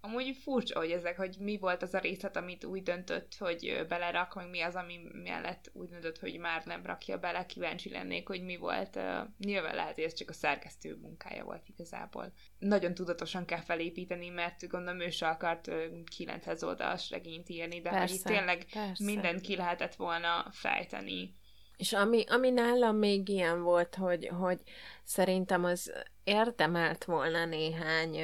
Amúgy 0.00 0.36
furcsa, 0.42 0.78
hogy 0.78 0.90
ezek, 0.90 1.16
hogy 1.16 1.36
mi 1.38 1.58
volt 1.58 1.82
az 1.82 1.94
a 1.94 1.98
részlet, 1.98 2.36
amit 2.36 2.64
úgy 2.64 2.82
döntött, 2.82 3.34
hogy 3.38 3.84
belerak, 3.88 4.34
meg 4.34 4.50
mi 4.50 4.60
az, 4.60 4.74
ami 4.74 5.00
mellett 5.12 5.70
úgy 5.72 5.88
döntött, 5.88 6.18
hogy 6.18 6.38
már 6.38 6.64
nem 6.64 6.86
rakja 6.86 7.18
bele, 7.18 7.46
kíváncsi 7.46 7.90
lennék, 7.90 8.28
hogy 8.28 8.42
mi 8.42 8.56
volt. 8.56 8.98
Nyilván 9.38 9.74
lehet, 9.74 9.94
hogy 9.94 10.04
ez 10.04 10.14
csak 10.14 10.28
a 10.28 10.32
szerkesztő 10.32 10.96
munkája 10.96 11.44
volt 11.44 11.68
igazából. 11.68 12.32
Nagyon 12.58 12.94
tudatosan 12.94 13.44
kell 13.44 13.60
felépíteni, 13.60 14.28
mert 14.28 14.68
gondolom 14.68 15.00
ő 15.00 15.10
se 15.10 15.28
akart 15.28 15.70
900 16.16 16.62
oldalas 16.62 17.10
regényt 17.10 17.48
írni, 17.48 17.80
de 17.80 17.90
persze, 17.90 18.14
hogy 18.14 18.36
tényleg 18.36 18.66
persze. 18.72 19.04
mindent 19.04 19.40
ki 19.40 19.56
lehetett 19.56 19.94
volna 19.94 20.46
fejteni. 20.50 21.38
És 21.80 21.92
ami, 21.92 22.24
ami 22.28 22.50
nálam 22.50 22.96
még 22.96 23.28
ilyen 23.28 23.62
volt, 23.62 23.94
hogy, 23.94 24.30
hogy 24.38 24.60
szerintem 25.04 25.64
az 25.64 25.92
érdemelt 26.24 27.04
volna 27.04 27.44
néhány 27.44 28.16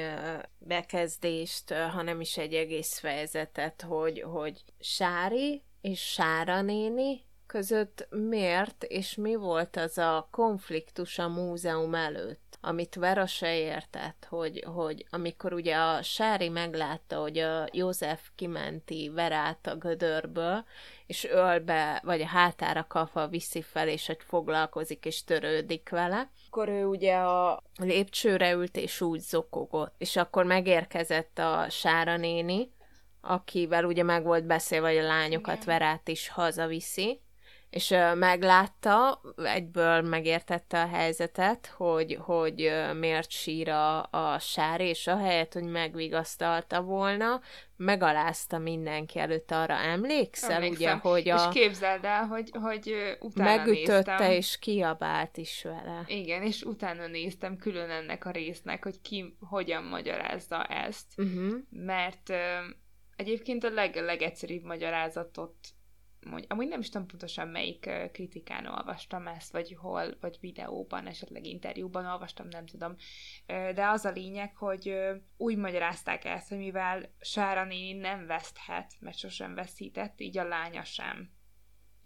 bekezdést, 0.57 1.73
ha 1.73 2.01
nem 2.01 2.21
is 2.21 2.37
egy 2.37 2.53
egész 2.53 2.99
fejezetet, 2.99 3.81
hogy, 3.81 4.21
hogy 4.21 4.63
Sári 4.79 5.63
és 5.81 5.99
Sára 5.99 6.61
néni 6.61 7.25
között 7.45 8.07
miért 8.09 8.83
és 8.83 9.15
mi 9.15 9.35
volt 9.35 9.75
az 9.75 9.97
a 9.97 10.27
konfliktus 10.31 11.19
a 11.19 11.27
múzeum 11.27 11.95
előtt 11.95 12.46
amit 12.67 12.95
Vera 12.95 13.25
se 13.25 13.57
értett, 13.57 14.27
hogy, 14.29 14.63
hogy 14.73 15.05
amikor 15.09 15.53
ugye 15.53 15.75
a 15.75 16.01
Sári 16.01 16.49
meglátta, 16.49 17.19
hogy 17.19 17.37
a 17.37 17.67
József 17.71 18.29
kimenti 18.35 19.11
Verát 19.13 19.67
a 19.67 19.75
gödörből, 19.75 20.65
és 21.05 21.25
ölbe, 21.25 22.01
vagy 22.03 22.21
a 22.21 22.27
hátára 22.27 22.87
kapva 22.87 23.27
viszi 23.27 23.61
fel, 23.61 23.87
és 23.87 24.07
hogy 24.07 24.17
foglalkozik 24.19 25.05
és 25.05 25.23
törődik 25.23 25.89
vele, 25.89 26.31
akkor 26.47 26.69
ő 26.69 26.85
ugye 26.85 27.15
a 27.15 27.63
lépcsőre 27.79 28.51
ült, 28.51 28.77
és 28.77 29.01
úgy 29.01 29.19
zokogott. 29.19 29.93
És 29.97 30.15
akkor 30.15 30.45
megérkezett 30.45 31.39
a 31.39 31.65
Sára 31.69 32.17
néni, 32.17 32.71
akivel 33.21 33.85
ugye 33.85 34.03
meg 34.03 34.23
volt 34.23 34.45
beszélve, 34.45 34.87
hogy 34.87 34.97
a 34.97 35.07
lányokat 35.07 35.63
Igen. 35.63 35.65
Verát 35.65 36.07
is 36.07 36.29
hazaviszi, 36.29 37.21
és 37.77 37.95
meglátta, 38.15 39.21
egyből 39.35 40.01
megértette 40.01 40.81
a 40.81 40.87
helyzetet, 40.87 41.67
hogy, 41.67 42.17
hogy 42.19 42.71
miért 42.99 43.29
sír 43.29 43.69
a, 43.69 44.03
a 44.03 44.39
sár, 44.39 44.81
és 44.81 45.07
ahelyett, 45.07 45.53
hogy 45.53 45.63
megvigasztalta 45.63 46.81
volna, 46.81 47.41
megalázta 47.75 48.57
mindenki 48.57 49.19
előtt, 49.19 49.51
arra 49.51 49.73
emlékszel, 49.73 50.51
Emlékszem. 50.51 50.77
ugye, 50.77 51.09
hogy 51.09 51.29
a... 51.29 51.35
És 51.35 51.59
képzeld 51.59 52.05
el, 52.05 52.25
hogy, 52.25 52.49
hogy 52.53 52.93
utána 53.19 53.55
Megütötte, 53.55 54.11
néztem. 54.11 54.31
és 54.31 54.59
kiabált 54.59 55.37
is 55.37 55.63
vele. 55.63 56.03
Igen, 56.07 56.43
és 56.43 56.61
utána 56.61 57.07
néztem 57.07 57.57
külön 57.57 57.89
ennek 57.89 58.25
a 58.25 58.31
résznek, 58.31 58.83
hogy 58.83 59.01
ki 59.01 59.37
hogyan 59.49 59.83
magyarázza 59.83 60.63
ezt, 60.63 61.07
uh-huh. 61.17 61.53
mert 61.69 62.33
egyébként 63.15 63.63
a 63.63 63.69
leg, 63.69 63.95
legegyszerűbb 63.95 64.63
magyarázatot 64.63 65.55
amúgy 66.47 66.67
nem 66.67 66.79
is 66.79 66.89
tudom 66.89 67.07
pontosan 67.07 67.47
melyik 67.47 67.89
kritikán 68.11 68.65
olvastam 68.65 69.27
ezt, 69.27 69.51
vagy 69.51 69.75
hol, 69.79 70.17
vagy 70.21 70.37
videóban, 70.39 71.07
esetleg 71.07 71.45
interjúban 71.45 72.05
olvastam, 72.05 72.47
nem 72.47 72.65
tudom. 72.65 72.95
De 73.47 73.87
az 73.87 74.05
a 74.05 74.11
lényeg, 74.11 74.55
hogy 74.55 74.97
úgy 75.37 75.57
magyarázták 75.57 76.25
ezt, 76.25 76.49
hogy 76.49 76.57
mivel 76.57 77.13
Sára 77.19 77.63
néni 77.63 77.99
nem 77.99 78.25
veszthet, 78.25 78.93
mert 78.99 79.17
sosem 79.17 79.55
veszített, 79.55 80.21
így 80.21 80.37
a 80.37 80.47
lánya 80.47 80.83
sem 80.83 81.35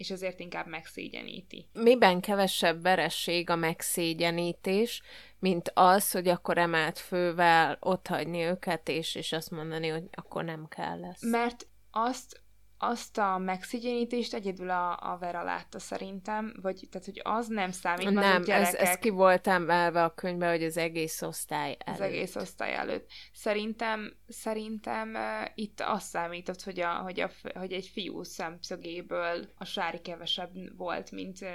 és 0.01 0.11
ezért 0.11 0.39
inkább 0.39 0.67
megszégyeníti. 0.67 1.69
Miben 1.74 2.19
kevesebb 2.22 2.82
veresség 2.82 3.49
a 3.49 3.55
megszégyenítés, 3.55 5.01
mint 5.39 5.72
az, 5.74 6.11
hogy 6.11 6.28
akkor 6.28 6.57
emelt 6.57 6.99
fővel 6.99 7.78
otthagyni 7.80 8.41
őket, 8.41 8.89
és, 8.89 9.15
és 9.15 9.32
azt 9.32 9.51
mondani, 9.51 9.88
hogy 9.88 10.03
akkor 10.11 10.43
nem 10.43 10.67
kell 10.67 10.99
lesz. 10.99 11.24
Mert 11.24 11.67
azt 11.91 12.41
azt 12.84 13.17
a 13.17 13.38
megszigyenítést 13.38 14.34
egyedül 14.34 14.69
a, 14.69 15.11
a 15.11 15.17
Vera 15.19 15.43
látta 15.43 15.79
szerintem, 15.79 16.53
vagy 16.61 16.88
tehát, 16.91 17.05
hogy 17.05 17.21
az 17.23 17.47
nem 17.47 17.71
számít, 17.71 18.09
Nem, 18.09 18.41
gyerekek... 18.41 18.82
ez, 18.82 18.88
ez 18.89 18.95
ki 18.95 19.09
volt 19.09 19.47
emelve 19.47 20.03
a 20.03 20.13
könyvbe, 20.13 20.49
hogy 20.49 20.63
az 20.63 20.77
egész 20.77 21.21
osztály 21.21 21.77
előtt. 21.79 22.01
Az 22.01 22.07
egész 22.07 22.36
osztály 22.36 22.73
előtt. 22.73 23.09
Szerintem, 23.34 24.13
szerintem 24.27 25.13
uh, 25.13 25.49
itt 25.55 25.82
az 25.82 26.03
számított, 26.03 26.61
hogy, 26.63 26.79
a, 26.79 26.93
hogy, 26.93 27.19
a, 27.19 27.29
hogy 27.53 27.71
egy 27.71 27.88
fiú 27.88 28.23
szemszögéből 28.23 29.49
a 29.57 29.65
Sári 29.65 30.01
kevesebb 30.01 30.77
volt, 30.77 31.11
mint, 31.11 31.41
uh, 31.41 31.49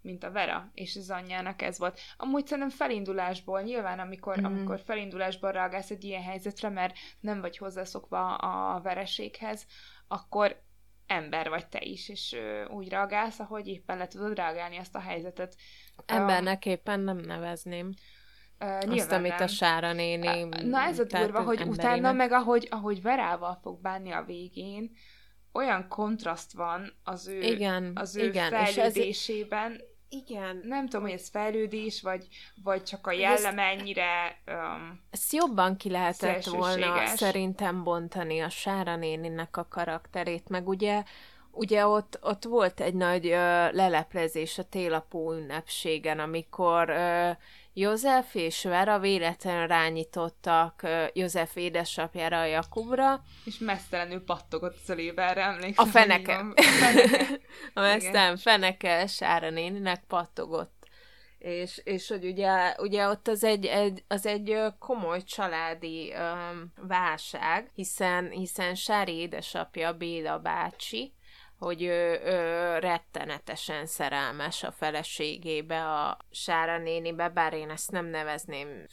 mint 0.00 0.24
a 0.24 0.30
Vera, 0.30 0.70
és 0.74 0.96
az 0.96 1.10
anyjának 1.10 1.62
ez 1.62 1.78
volt. 1.78 2.00
Amúgy 2.16 2.46
szerintem 2.46 2.76
felindulásból, 2.76 3.60
nyilván 3.60 3.98
amikor, 3.98 4.40
mm. 4.40 4.44
amikor 4.44 4.80
felindulásból 4.84 5.52
reagálsz 5.52 5.90
egy 5.90 6.04
ilyen 6.04 6.22
helyzetre, 6.22 6.68
mert 6.68 6.94
nem 7.20 7.40
vagy 7.40 7.56
hozzászokva 7.56 8.34
a 8.34 8.80
vereséghez, 8.80 9.66
akkor 10.08 10.62
ember 11.06 11.48
vagy 11.48 11.66
te 11.66 11.78
is, 11.82 12.08
és 12.08 12.36
úgy 12.68 12.88
reagálsz, 12.88 13.38
ahogy 13.38 13.66
éppen 13.68 13.98
le 13.98 14.06
tudod 14.06 14.36
reagálni 14.36 14.76
ezt 14.76 14.94
a 14.94 15.00
helyzetet. 15.00 15.56
Embernek 16.06 16.66
éppen 16.66 17.00
nem 17.00 17.16
nevezném. 17.16 17.94
Uh, 18.60 18.92
Azt, 18.92 19.12
amit 19.12 19.30
nem. 19.30 19.42
a 19.42 19.46
Sára 19.46 19.92
néni... 19.92 20.44
Na 20.44 20.80
ez 20.80 20.98
a 20.98 21.04
durva, 21.04 21.42
hogy 21.42 21.62
utána 21.62 22.12
meg 22.12 22.32
ahogy, 22.32 22.68
ahogy 22.70 23.02
Verával 23.02 23.58
fog 23.62 23.80
bánni 23.80 24.10
a 24.10 24.22
végén, 24.22 24.90
olyan 25.52 25.88
kontraszt 25.88 26.52
van 26.52 26.92
az 27.04 27.26
ő, 27.26 27.40
igen, 27.40 27.92
az 27.94 28.16
ő 28.16 28.24
igen, 28.24 28.50
fejlődésében. 28.50 29.72
És 29.72 29.78
ez, 29.78 29.84
igen. 30.14 30.60
Nem 30.64 30.88
tudom, 30.88 31.02
hogy 31.02 31.12
ez 31.12 31.28
fejlődés, 31.28 32.02
vagy, 32.02 32.26
vagy 32.62 32.82
csak 32.82 33.06
a 33.06 33.12
jellem 33.12 33.58
ennyire 33.58 34.38
um, 34.46 35.00
Ezt 35.10 35.32
jobban 35.32 35.76
ki 35.76 35.90
lehetett 35.90 36.44
volna 36.44 37.06
szerintem 37.06 37.82
bontani 37.82 38.40
a 38.40 38.48
Sára 38.48 38.96
néninek 38.96 39.56
a 39.56 39.68
karakterét, 39.68 40.48
meg 40.48 40.68
ugye 40.68 41.02
Ugye 41.56 41.86
ott, 41.86 42.18
ott 42.22 42.44
volt 42.44 42.80
egy 42.80 42.94
nagy 42.94 43.26
ö, 43.26 43.70
leleplezés 43.72 44.58
a 44.58 44.62
télapó 44.62 45.32
ünnepségen, 45.32 46.18
amikor 46.18 46.88
ö, 46.88 47.30
József 47.76 48.34
és 48.34 48.62
Vera 48.62 48.98
véletlenül 48.98 49.66
rányítottak 49.66 50.82
József 51.12 51.56
édesapjára, 51.56 52.40
a 52.40 52.44
Jakubra. 52.44 53.22
És 53.44 53.58
mesztelenül 53.58 54.24
pattogott 54.24 54.76
az 54.82 54.88
öléberre, 54.88 55.42
emlékszem. 55.42 55.84
A 55.86 55.90
feneke. 55.90 56.38
A 56.38 56.62
feneke, 56.62 57.40
a 57.74 57.80
mesztelen 57.80 58.36
feneke 58.36 59.06
Sára 59.06 59.50
néninek 59.50 60.04
pattogott. 60.08 60.72
És, 61.38 61.80
és 61.84 62.08
hogy 62.08 62.24
ugye, 62.24 62.74
ugye 62.78 63.08
ott 63.08 63.28
az 63.28 63.44
egy, 63.44 63.66
egy, 63.66 64.04
az 64.08 64.26
egy 64.26 64.56
komoly 64.78 65.22
családi 65.22 66.12
um, 66.12 66.72
válság, 66.88 67.70
hiszen, 67.74 68.30
hiszen 68.30 68.74
Sári 68.74 69.12
édesapja 69.12 69.92
Béla 69.92 70.38
bácsi, 70.38 71.14
hogy 71.58 71.82
ő, 71.82 72.20
ő 72.24 72.78
rettenetesen 72.78 73.86
szerelmes 73.86 74.62
a 74.62 74.72
feleségébe, 74.72 75.84
a 75.84 76.16
Sára 76.30 76.78
nénibe, 76.78 77.28
bár 77.28 77.52
én 77.52 77.70
ezt 77.70 77.90
nem 77.90 78.06
nevezném 78.06 78.86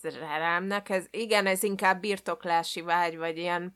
szerelemnek. 0.00 0.88
Ez, 0.88 1.06
igen, 1.10 1.46
ez 1.46 1.62
inkább 1.62 2.00
birtoklási 2.00 2.80
vágy, 2.80 3.16
vagy 3.16 3.38
ilyen 3.38 3.74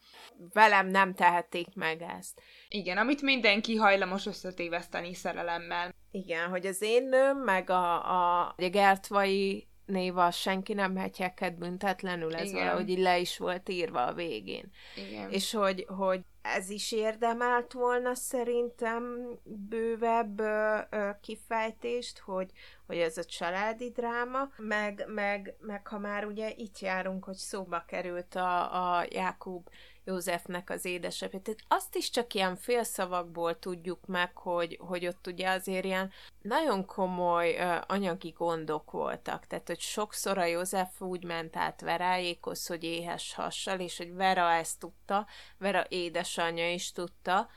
velem 0.53 0.87
nem 0.87 1.15
tehetik 1.15 1.75
meg 1.75 2.03
ezt. 2.03 2.41
Igen, 2.69 2.97
amit 2.97 3.23
mindenki 3.23 3.77
hajlamos 3.77 4.27
összetéveszteni 4.27 5.15
szerelemmel. 5.15 5.95
Igen, 6.11 6.49
hogy 6.49 6.67
az 6.67 6.83
én 6.83 7.09
nőm, 7.09 7.39
meg 7.39 7.71
a, 7.71 8.11
a, 8.11 8.41
a 8.47 8.55
Gertvai 8.57 9.69
néva 9.87 10.31
senki 10.31 10.73
nem 10.73 10.97
hetyeket 10.97 11.59
büntetlenül, 11.59 12.35
ez 12.35 12.51
Igen. 12.51 12.65
valahogy 12.65 12.89
így 12.89 12.99
le 12.99 13.19
is 13.19 13.39
volt 13.39 13.69
írva 13.69 14.07
a 14.07 14.13
végén. 14.13 14.71
Igen. 15.09 15.31
És 15.31 15.53
hogy, 15.53 15.87
hogy 15.89 16.21
ez 16.45 16.71
is 16.71 16.93
érdemelt 16.93 17.73
volna 17.73 18.15
szerintem 18.15 19.29
bővebb 19.43 20.41
ö, 20.41 20.79
ö, 20.91 21.11
kifejtést, 21.21 22.19
hogy, 22.19 22.51
hogy 22.87 22.97
ez 22.97 23.19
a 23.19 23.25
családi 23.25 23.91
dráma, 23.91 24.49
meg, 24.57 25.05
meg, 25.09 25.55
meg 25.61 25.87
ha 25.87 25.99
már 25.99 26.25
ugye 26.25 26.53
itt 26.57 26.79
járunk, 26.79 27.25
hogy 27.25 27.37
szóba 27.37 27.85
került 27.87 28.35
a, 28.35 28.97
a 28.99 29.07
Jákub 29.11 29.69
Józsefnek 30.05 30.71
az 30.71 30.85
édesapja. 30.85 31.41
Tehát 31.41 31.61
azt 31.69 31.97
is 31.97 32.11
csak 32.11 32.35
ilyen 32.35 32.57
félszavakból 32.57 33.59
tudjuk 33.59 34.07
meg, 34.07 34.37
hogy, 34.37 34.79
hogy 34.81 35.07
ott 35.07 35.27
ugye 35.27 35.51
azért 35.51 35.85
ilyen 35.85 36.11
nagyon 36.43 36.87
komoly 36.87 37.55
uh, 37.59 37.77
anyagi 37.87 38.31
gondok 38.31 38.91
voltak. 38.91 39.47
Tehát, 39.47 39.67
hogy 39.67 39.81
sokszor 39.81 40.39
a 40.39 40.45
József 40.45 41.01
úgy 41.01 41.25
ment 41.25 41.57
át 41.57 41.81
Verájékhoz, 41.81 42.67
hogy 42.67 42.85
éhes 42.85 43.35
hassal, 43.35 43.81
és 43.81 43.97
hogy 43.97 44.15
Vera 44.15 44.53
ezt 44.53 44.79
tudta, 44.79 45.27
Vera 45.59 45.85
édesanyja 45.89 46.73
is 46.73 46.93
tudta, 46.93 47.49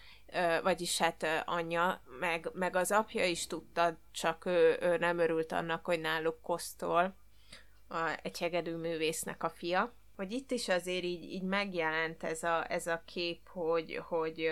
vagyis 0.64 0.98
hát 0.98 1.26
anyja, 1.45 2.02
meg, 2.20 2.50
meg 2.54 2.76
az 2.76 2.91
apja 2.91 3.26
is 3.26 3.48
tudta, 3.48 3.98
csak 4.12 4.45
ő, 4.45 4.78
ő 4.82 4.98
nem 4.98 5.20
örült 5.20 5.52
annak, 5.52 5.86
hogy 5.86 6.00
náluk 6.00 6.41
kosztol 6.41 7.16
a, 7.88 8.20
egy 8.22 8.39
hegedű 8.39 8.76
művésznek 8.76 9.43
a 9.43 9.50
fia 9.50 9.93
hogy 10.18 10.32
itt 10.32 10.51
is 10.51 10.68
azért 10.68 11.03
így, 11.03 11.24
így 11.24 11.43
megjelent 11.43 12.24
ez 12.24 12.43
a, 12.43 12.72
ez 12.72 12.88
a 12.88 13.03
kép, 13.05 13.47
hogy, 13.49 14.01
hogy 14.07 14.49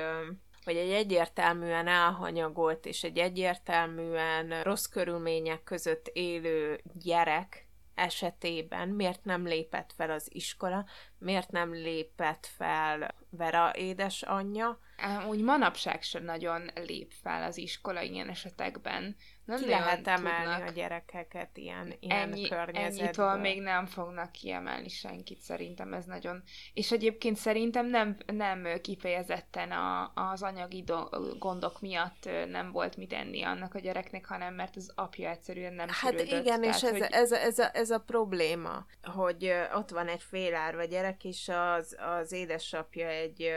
hogy 0.64 0.76
egy 0.76 0.92
egyértelműen 0.92 1.88
elhanyagolt 1.88 2.86
és 2.86 3.04
egy 3.04 3.18
egyértelműen 3.18 4.64
rossz 4.64 4.86
körülmények 4.86 5.64
között 5.64 6.08
élő 6.14 6.80
gyerek 6.94 7.68
esetében 7.96 8.90
miért 8.90 9.24
nem 9.26 9.46
lépett 9.46 9.94
fel 9.96 10.12
az 10.12 10.28
iskola, 10.32 10.86
miért 11.18 11.52
nem 11.52 11.74
lépett 11.74 12.46
fel 12.58 13.16
Vera 13.30 13.72
édesanyja. 13.76 14.80
Úgy 15.28 15.42
manapság 15.42 16.02
sem 16.02 16.24
nagyon 16.24 16.72
lép 16.76 17.12
fel 17.22 17.44
az 17.44 17.58
iskola 17.58 18.02
ilyen 18.02 18.30
esetekben 18.30 19.16
nem 19.46 19.58
Ki 19.58 19.68
lehet 19.68 20.08
emelni 20.08 20.62
a 20.68 20.72
gyerekeket 20.72 21.58
ilyen, 21.58 21.94
ilyen 22.00 22.32
Ennyi, 22.32 22.48
környezetből. 22.48 23.06
Ennyitől 23.06 23.36
még 23.36 23.62
nem 23.62 23.86
fognak 23.86 24.32
kiemelni 24.32 24.90
senkit, 24.90 25.40
szerintem 25.40 25.94
ez 25.94 26.06
nagyon... 26.06 26.44
És 26.74 26.92
egyébként 26.92 27.38
szerintem 27.38 27.88
nem, 27.90 28.18
nem 28.26 28.68
kifejezetten 28.82 29.72
a, 29.72 30.12
az 30.16 30.44
anyagi 30.44 30.84
do, 30.84 31.10
gondok 31.40 31.82
miatt 31.82 32.30
nem 32.50 32.72
volt 32.72 32.98
mit 32.98 33.14
enni 33.14 33.44
annak 33.44 33.76
a 33.76 33.80
gyereknek, 33.80 34.26
hanem 34.26 34.54
mert 34.54 34.76
az 34.76 34.92
apja 34.96 35.30
egyszerűen 35.30 35.74
nem 35.74 35.88
Hát 35.90 36.22
igen, 36.22 36.44
tehát, 36.44 36.76
és 36.76 36.84
ez, 36.84 36.92
hogy... 36.92 37.08
ez, 37.12 37.32
ez, 37.32 37.60
a, 37.60 37.70
ez 37.74 37.90
a 37.90 38.00
probléma, 38.00 38.86
hogy 39.04 39.54
ott 39.74 39.90
van 39.90 40.08
egy 40.08 40.22
félárva 40.22 40.84
gyerek, 40.84 41.05
és 41.22 41.50
az, 41.50 41.98
az 42.20 42.32
édesapja 42.32 43.08
egy 43.08 43.52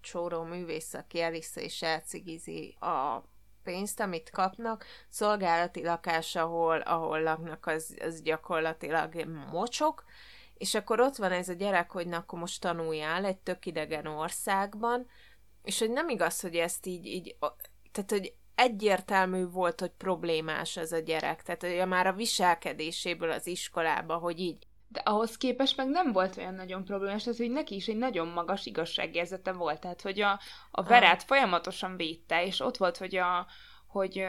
csóró 0.00 0.42
művész, 0.42 0.94
aki 0.94 1.20
elissza 1.20 1.60
és 1.60 1.82
elcigizi 1.82 2.76
a 2.80 3.24
pénzt, 3.62 4.00
amit 4.00 4.30
kapnak, 4.30 4.84
szolgálati 5.08 5.82
lakás, 5.82 6.36
ahol, 6.36 6.80
ahol 6.80 7.22
laknak, 7.22 7.66
az, 7.66 7.96
az 8.00 8.22
gyakorlatilag 8.22 9.24
mocsok, 9.50 10.04
és 10.54 10.74
akkor 10.74 11.00
ott 11.00 11.16
van 11.16 11.32
ez 11.32 11.48
a 11.48 11.52
gyerek, 11.52 11.90
hogy 11.90 12.06
na, 12.06 12.16
akkor 12.16 12.38
most 12.38 12.60
tanuljál 12.60 13.24
egy 13.24 13.38
tök 13.38 13.66
idegen 13.66 14.06
országban, 14.06 15.06
és 15.62 15.78
hogy 15.78 15.90
nem 15.90 16.08
igaz, 16.08 16.40
hogy 16.40 16.56
ezt 16.56 16.86
így, 16.86 17.06
így 17.06 17.36
tehát, 17.92 18.10
hogy 18.10 18.34
egyértelmű 18.54 19.46
volt, 19.46 19.80
hogy 19.80 19.90
problémás 19.90 20.76
ez 20.76 20.92
a 20.92 20.98
gyerek, 20.98 21.42
tehát 21.42 21.62
hogy 21.62 21.88
már 21.88 22.06
a 22.06 22.12
viselkedéséből 22.12 23.30
az 23.30 23.46
iskolába, 23.46 24.16
hogy 24.16 24.40
így 24.40 24.66
de 24.92 25.00
ahhoz 25.04 25.36
képest 25.36 25.76
meg 25.76 25.88
nem 25.88 26.12
volt 26.12 26.36
olyan 26.36 26.54
nagyon 26.54 26.84
problémás, 26.84 27.22
tehát 27.22 27.38
hogy 27.38 27.50
neki 27.50 27.74
is 27.74 27.88
egy 27.88 27.96
nagyon 27.96 28.28
magas 28.28 28.66
igazságérzete 28.66 29.52
volt, 29.52 29.80
tehát 29.80 30.02
hogy 30.02 30.20
a, 30.20 30.40
a 30.70 30.82
verát 30.82 31.20
ah. 31.20 31.26
folyamatosan 31.26 31.96
védte, 31.96 32.46
és 32.46 32.60
ott 32.60 32.76
volt, 32.76 32.96
hogy, 32.96 33.16
a, 33.16 33.46
hogy 33.86 34.24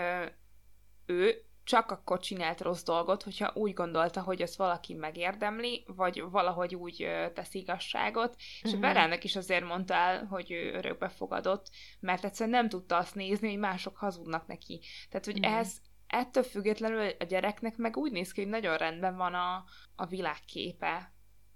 ő 1.06 1.46
csak 1.64 1.92
akkor 1.92 2.20
csinált 2.20 2.62
rossz 2.62 2.84
dolgot, 2.84 3.24
hogyha 3.24 3.52
úgy 3.54 3.74
gondolta, 3.74 4.22
hogy 4.22 4.42
azt 4.42 4.56
valaki 4.56 4.94
megérdemli, 4.94 5.84
vagy 5.88 6.22
valahogy 6.22 6.76
úgy 6.76 7.08
tesz 7.34 7.54
igazságot, 7.54 8.36
és 8.38 8.62
uh-huh. 8.64 8.78
a 8.78 8.82
Verának 8.82 9.24
is 9.24 9.36
azért 9.36 9.66
mondta 9.66 9.94
el, 9.94 10.26
hogy 10.26 10.52
ő 10.52 10.74
örökbe 10.74 11.10
fogadott, 11.10 11.70
mert 12.00 12.24
egyszerűen 12.24 12.60
nem 12.60 12.70
tudta 12.70 12.98
azt 12.98 13.16
nézni, 13.16 13.50
hogy 13.50 13.60
mások 13.60 13.98
hazudnak 13.98 14.48
neki. 14.48 14.82
Tehát, 15.10 15.26
hogy 15.26 15.38
uh-huh. 15.38 15.54
ehhez 15.54 15.82
ettől 16.14 16.44
függetlenül 16.44 17.12
a 17.20 17.24
gyereknek 17.24 17.78
meg 17.78 17.98
úgy 17.98 18.12
néz 18.12 18.32
ki, 18.32 18.42
hogy 18.42 18.50
nagyon 18.50 18.78
rendben 18.78 19.16
van 19.16 19.34
a, 19.34 19.64
a 19.96 20.06
világképe. 20.06 21.12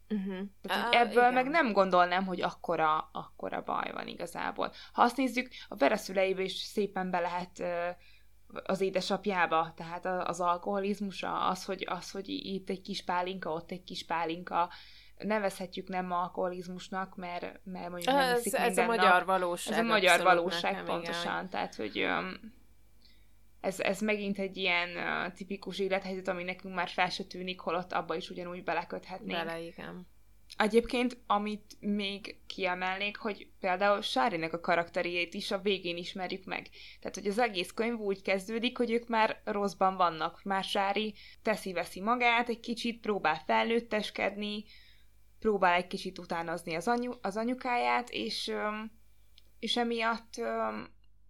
Uh-huh. 0.09 0.39
Tehát, 0.61 0.85
hogy 0.85 0.95
ebből 0.95 1.21
igen. 1.21 1.33
meg 1.33 1.47
nem 1.47 1.71
gondolnám, 1.71 2.25
hogy 2.25 2.41
akkora, 2.41 3.09
akkora 3.11 3.61
baj 3.61 3.91
van 3.91 4.07
igazából. 4.07 4.71
Ha 4.91 5.01
azt 5.01 5.17
nézzük, 5.17 5.47
a 5.67 5.75
vereszüleibe 5.75 6.41
is 6.41 6.53
szépen 6.53 7.09
be 7.09 7.19
lehet 7.19 7.63
az 8.63 8.81
édesapjába, 8.81 9.73
tehát 9.75 10.05
az 10.05 10.41
alkoholizmusa, 10.41 11.47
az, 11.47 11.65
hogy, 11.65 11.85
az, 11.89 12.11
hogy 12.11 12.29
itt 12.29 12.69
egy 12.69 12.81
kis 12.81 13.03
pálinka, 13.03 13.51
ott 13.51 13.71
egy 13.71 13.83
kis 13.83 14.05
pálinka, 14.05 14.69
nevezhetjük 15.17 15.87
nem 15.87 16.11
alkoholizmusnak, 16.11 17.15
mert, 17.15 17.59
mert 17.63 17.89
mondjuk 17.89 18.15
nem 18.15 18.35
ez, 18.35 18.53
ez 18.53 18.77
a 18.77 18.85
magyar 18.85 19.25
valóság. 19.25 19.73
Ez 19.73 19.79
a 19.79 19.87
magyar 19.87 20.21
valóság 20.21 20.83
pontosan, 20.83 21.33
igen. 21.33 21.49
tehát 21.49 21.75
hogy 21.75 22.03
um, 22.03 22.55
ez, 23.67 23.79
ez 23.79 24.01
megint 24.01 24.39
egy 24.39 24.57
ilyen 24.57 24.89
uh, 24.89 25.33
tipikus 25.33 25.79
élethelyzet, 25.79 26.27
ami 26.27 26.43
nekünk 26.43 26.75
már 26.75 26.89
fel 26.89 27.09
se 27.09 27.23
tűnik, 27.23 27.59
holott 27.59 27.93
abba 27.93 28.15
is 28.15 28.29
ugyanúgy 28.29 28.63
beleköthetnénk. 28.63 29.45
Bele, 29.45 29.61
igen. 29.61 30.07
Egyébként, 30.57 31.17
amit 31.27 31.77
még 31.79 32.37
kiemelnék, 32.47 33.17
hogy 33.17 33.49
például 33.59 34.01
Sárinek 34.01 34.53
a 34.53 34.59
karakteriét 34.59 35.33
is 35.33 35.51
a 35.51 35.59
végén 35.59 35.97
ismerjük 35.97 36.45
meg. 36.45 36.69
Tehát, 36.99 37.15
hogy 37.15 37.27
az 37.27 37.39
egész 37.39 37.71
könyv 37.71 37.99
úgy 37.99 38.21
kezdődik, 38.21 38.77
hogy 38.77 38.91
ők 38.91 39.07
már 39.07 39.41
rosszban 39.43 39.95
vannak. 39.95 40.43
Már 40.43 40.63
Sári 40.63 41.13
teszi-veszi 41.41 42.01
magát, 42.01 42.49
egy 42.49 42.59
kicsit 42.59 42.99
próbál 42.99 43.43
felnőtteskedni, 43.45 44.63
próbál 45.39 45.73
egy 45.73 45.87
kicsit 45.87 46.19
utánozni 46.19 46.75
az, 46.75 46.87
anyu, 46.87 47.11
az 47.21 47.37
anyukáját, 47.37 48.09
és, 48.09 48.51
és 49.59 49.77
emiatt 49.77 50.33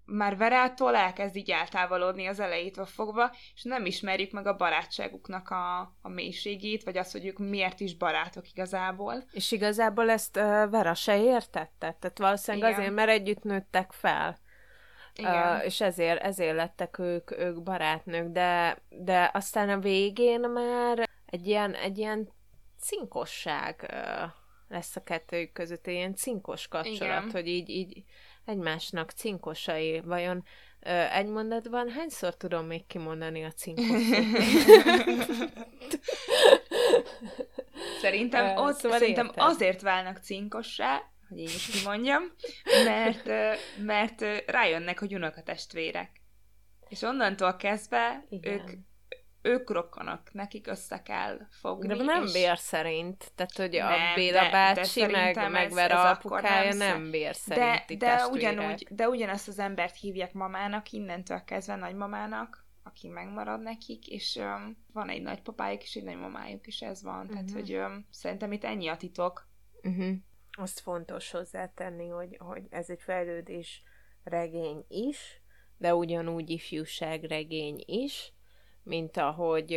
már 0.07 0.37
Verától 0.37 0.95
elkezd 0.95 1.35
így 1.35 1.51
eltávolodni 1.51 2.25
az 2.25 2.39
elejétől 2.39 2.85
fogva, 2.85 3.35
és 3.55 3.63
nem 3.63 3.85
ismerjük 3.85 4.31
meg 4.31 4.47
a 4.47 4.55
barátságuknak 4.55 5.49
a, 5.49 5.79
a 6.01 6.09
mélységét, 6.09 6.83
vagy 6.83 6.97
azt, 6.97 7.11
hogy 7.11 7.25
ők 7.25 7.37
miért 7.37 7.79
is 7.79 7.97
barátok 7.97 8.49
igazából. 8.49 9.23
És 9.31 9.51
igazából 9.51 10.09
ezt 10.09 10.37
uh, 10.37 10.69
Vera 10.69 10.93
se 10.93 11.21
értette, 11.21 11.97
tehát 11.99 12.17
valószínűleg 12.17 12.69
Igen. 12.69 12.79
azért, 12.81 12.95
mert 12.95 13.09
együtt 13.09 13.43
nőttek 13.43 13.91
fel. 13.91 14.37
Igen. 15.15 15.55
Uh, 15.55 15.65
és 15.65 15.81
ezért, 15.81 16.21
ezért 16.21 16.55
lettek 16.55 16.99
ők, 16.99 17.31
ők 17.39 17.63
barátnők, 17.63 18.27
de, 18.27 18.77
de 18.89 19.29
aztán 19.33 19.69
a 19.69 19.79
végén 19.79 20.39
már 20.39 21.09
egy 21.25 21.47
ilyen, 21.47 21.73
egy 21.73 21.97
ilyen 21.97 22.29
cinkosság 22.79 23.93
lesz 24.69 24.95
a 24.95 25.03
kettőjük 25.03 25.51
között, 25.51 25.87
egy 25.87 25.93
ilyen 25.93 26.15
cinkos 26.15 26.67
kapcsolat, 26.67 27.21
Igen. 27.21 27.31
hogy 27.31 27.47
így, 27.47 27.69
így 27.69 28.03
egymásnak 28.45 29.11
cinkosai. 29.11 30.01
Vajon 30.01 30.43
egy 31.11 31.27
mondatban 31.27 31.89
hányszor 31.89 32.35
tudom 32.37 32.65
még 32.65 32.87
kimondani 32.87 33.43
a 33.43 33.51
cinkos 33.51 33.85
Szerintem, 38.01 38.57
ott, 38.57 38.75
szóval 38.75 38.97
szerintem 38.97 39.31
azért 39.35 39.81
válnak 39.81 40.17
cinkossá, 40.17 41.01
hogy 41.29 41.37
én 41.37 41.45
is 41.45 41.65
kimondjam, 41.65 42.23
mert, 42.83 43.29
mert 43.77 44.21
rájönnek, 44.45 44.99
hogy 44.99 45.13
unokatestvérek. 45.13 46.21
És 46.89 47.01
onnantól 47.01 47.55
kezdve 47.55 48.25
Igen. 48.29 48.53
ők 48.53 48.69
ők 49.41 49.69
rokkonok, 49.69 50.33
nekik 50.33 50.67
össze 50.67 51.01
kell 51.01 51.39
fogni. 51.49 51.87
De 51.87 52.03
nem 52.03 52.23
és... 52.23 52.31
bér 52.31 52.57
szerint, 52.57 53.31
tehát 53.35 53.57
hogy 53.57 53.71
nem, 53.71 53.87
a 53.91 54.15
Béla 54.15 54.49
bácsi 54.51 55.05
meg, 55.05 55.51
meg 55.51 55.71
Vera 55.71 56.09
apukája 56.09 56.73
nem, 56.73 57.01
nem 57.01 57.11
bér 57.11 57.35
szerinti 57.35 57.97
de, 57.97 58.15
de 58.15 58.27
ugyanúgy, 58.27 58.87
de 58.89 59.09
ugyanezt 59.09 59.47
az 59.47 59.59
embert 59.59 59.95
hívják 59.95 60.33
mamának, 60.33 60.91
innentől 60.91 61.43
kezdve 61.43 61.75
nagymamának, 61.75 62.65
aki 62.83 63.07
megmarad 63.07 63.61
nekik, 63.61 64.07
és 64.07 64.35
um, 64.35 64.77
van 64.93 65.09
egy 65.09 65.21
nagypapájuk 65.21 65.83
és 65.83 65.95
egy 65.95 66.03
nagymamájuk 66.03 66.67
is, 66.67 66.81
ez 66.81 67.03
van. 67.03 67.15
Uh-huh. 67.15 67.29
Tehát, 67.29 67.45
mhm. 67.45 67.53
hogy 67.53 67.75
um, 67.75 68.07
szerintem 68.09 68.51
itt 68.51 68.63
ennyi 68.63 68.87
a 68.87 68.97
titok. 68.97 69.49
Uh-huh. 69.83 70.15
Azt 70.51 70.79
fontos 70.79 71.31
hozzátenni, 71.31 72.07
hogy, 72.07 72.37
hogy 72.39 72.63
ez 72.69 72.89
egy 72.89 73.01
fejlődés 73.01 73.83
regény 74.23 74.85
is, 74.87 75.41
de 75.77 75.95
ugyanúgy 75.95 76.49
ifjúság 76.49 77.23
regény 77.23 77.83
is, 77.85 78.33
mint 78.87 79.17
ahogy 79.17 79.69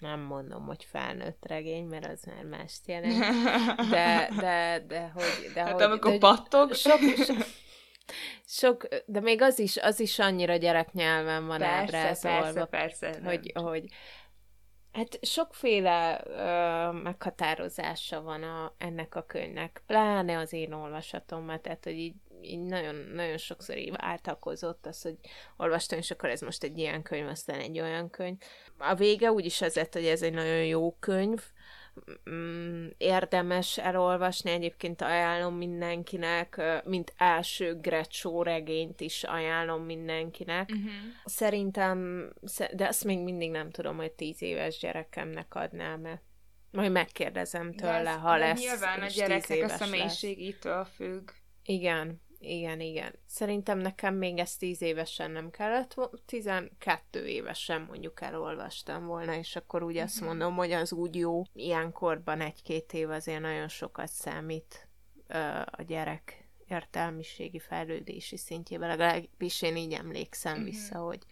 nem 0.00 0.20
mondom, 0.20 0.66
hogy 0.66 0.84
felnőtt 0.84 1.46
regény, 1.46 1.84
mert 1.84 2.06
az 2.06 2.22
már 2.22 2.44
mást 2.44 2.86
jelent, 2.86 3.18
de, 3.90 4.28
de, 4.40 4.84
de 4.86 5.10
hogy... 5.14 5.50
De 5.54 5.62
hát 5.62 5.72
hogy, 5.72 5.82
amikor 5.82 6.10
de, 6.10 6.18
pattog. 6.18 6.74
Sok, 6.74 7.00
sok, 7.00 7.36
sok, 8.46 8.88
de 9.06 9.20
még 9.20 9.42
az 9.42 9.58
is, 9.58 9.76
az 9.76 10.00
is 10.00 10.18
annyira 10.18 10.56
gyereknyelven 10.56 11.46
van 11.46 11.58
persze, 11.58 11.98
ábrázolva. 11.98 12.66
Persze, 12.66 13.06
persze. 13.10 13.28
Hogy, 13.28 13.52
hogy, 13.54 13.88
Hát 14.92 15.18
sokféle 15.26 16.22
ö, 16.26 16.92
meghatározása 16.92 18.22
van 18.22 18.42
a, 18.42 18.74
ennek 18.78 19.14
a 19.14 19.22
könyvnek, 19.22 19.82
pláne 19.86 20.38
az 20.38 20.52
én 20.52 20.72
olvasatommal, 20.72 21.60
tehát 21.60 21.84
hogy 21.84 21.98
így 21.98 22.14
így 22.42 22.60
nagyon, 22.60 22.94
nagyon 22.94 23.36
sokszor 23.36 23.76
így 23.76 23.96
váltakozott 23.96 24.86
az, 24.86 25.02
hogy 25.02 25.16
olvastam, 25.56 25.98
és 25.98 26.10
akkor 26.10 26.28
ez 26.28 26.40
most 26.40 26.62
egy 26.62 26.78
ilyen 26.78 27.02
könyv, 27.02 27.26
aztán 27.26 27.60
egy 27.60 27.80
olyan 27.80 28.10
könyv. 28.10 28.36
A 28.78 28.94
vége 28.94 29.32
úgyis 29.32 29.60
az 29.60 29.74
lett, 29.74 29.92
hogy 29.92 30.06
ez 30.06 30.22
egy 30.22 30.32
nagyon 30.32 30.64
jó 30.64 30.96
könyv, 31.00 31.42
mm, 32.30 32.86
érdemes 32.96 33.78
elolvasni, 33.78 34.50
egyébként 34.50 35.02
ajánlom 35.02 35.54
mindenkinek, 35.54 36.60
mint 36.84 37.12
első 37.16 37.78
Grecsó 37.80 38.42
regényt 38.42 39.00
is 39.00 39.24
ajánlom 39.24 39.82
mindenkinek. 39.82 40.68
Uh-huh. 40.68 40.92
Szerintem, 41.24 42.28
de 42.72 42.86
azt 42.86 43.04
még 43.04 43.18
mindig 43.18 43.50
nem 43.50 43.70
tudom, 43.70 43.96
hogy 43.96 44.12
tíz 44.12 44.42
éves 44.42 44.78
gyerekemnek 44.78 45.54
adnám-e. 45.54 46.22
Majd 46.70 46.92
megkérdezem 46.92 47.74
tőle, 47.74 48.10
ez, 48.10 48.16
ha 48.16 48.36
lesz. 48.36 48.60
Nyilván 48.60 49.02
a 49.02 49.06
gyereknek 49.06 49.62
a 49.62 49.68
személyiségítől 49.68 50.84
függ. 50.84 51.30
Igen, 51.64 52.20
igen, 52.40 52.80
igen. 52.80 53.14
Szerintem 53.26 53.78
nekem 53.78 54.14
még 54.14 54.38
ezt 54.38 54.58
tíz 54.58 54.82
évesen 54.82 55.30
nem 55.30 55.50
kellett, 55.50 55.94
tizenkettő 56.26 57.26
évesen 57.26 57.80
mondjuk 57.82 58.20
elolvastam 58.20 59.06
volna, 59.06 59.34
és 59.34 59.56
akkor 59.56 59.82
úgy 59.82 59.96
azt 59.96 60.16
mhm. 60.16 60.24
mondom, 60.24 60.54
hogy 60.54 60.72
az 60.72 60.92
úgy 60.92 61.16
jó. 61.16 61.42
Ilyenkorban 61.52 62.40
egy-két 62.40 62.92
év 62.92 63.10
azért 63.10 63.40
nagyon 63.40 63.68
sokat 63.68 64.08
számít 64.08 64.88
a 65.64 65.82
gyerek 65.82 66.48
értelmiségi 66.66 67.58
fejlődési 67.58 68.36
szintjében, 68.36 68.88
legalábbis 68.88 69.62
én 69.62 69.76
így 69.76 69.92
emlékszem 69.92 70.52
uh-huh. 70.52 70.66
vissza, 70.66 70.98
hogy 70.98 71.22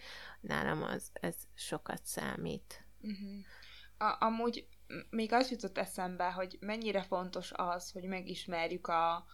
nálam 0.40 0.82
az, 0.82 1.11
ez 1.12 1.36
sokat 1.54 2.00
számít. 2.04 2.84
Uh-huh. 3.00 4.11
A, 4.11 4.24
amúgy 4.24 4.66
még 5.11 5.32
az 5.32 5.50
jutott 5.50 5.78
eszembe, 5.78 6.30
hogy 6.30 6.57
mennyire 6.61 7.02
fontos 7.02 7.52
az, 7.52 7.90
hogy 7.90 8.04
megismerjük 8.04 8.86
a, 8.86 9.26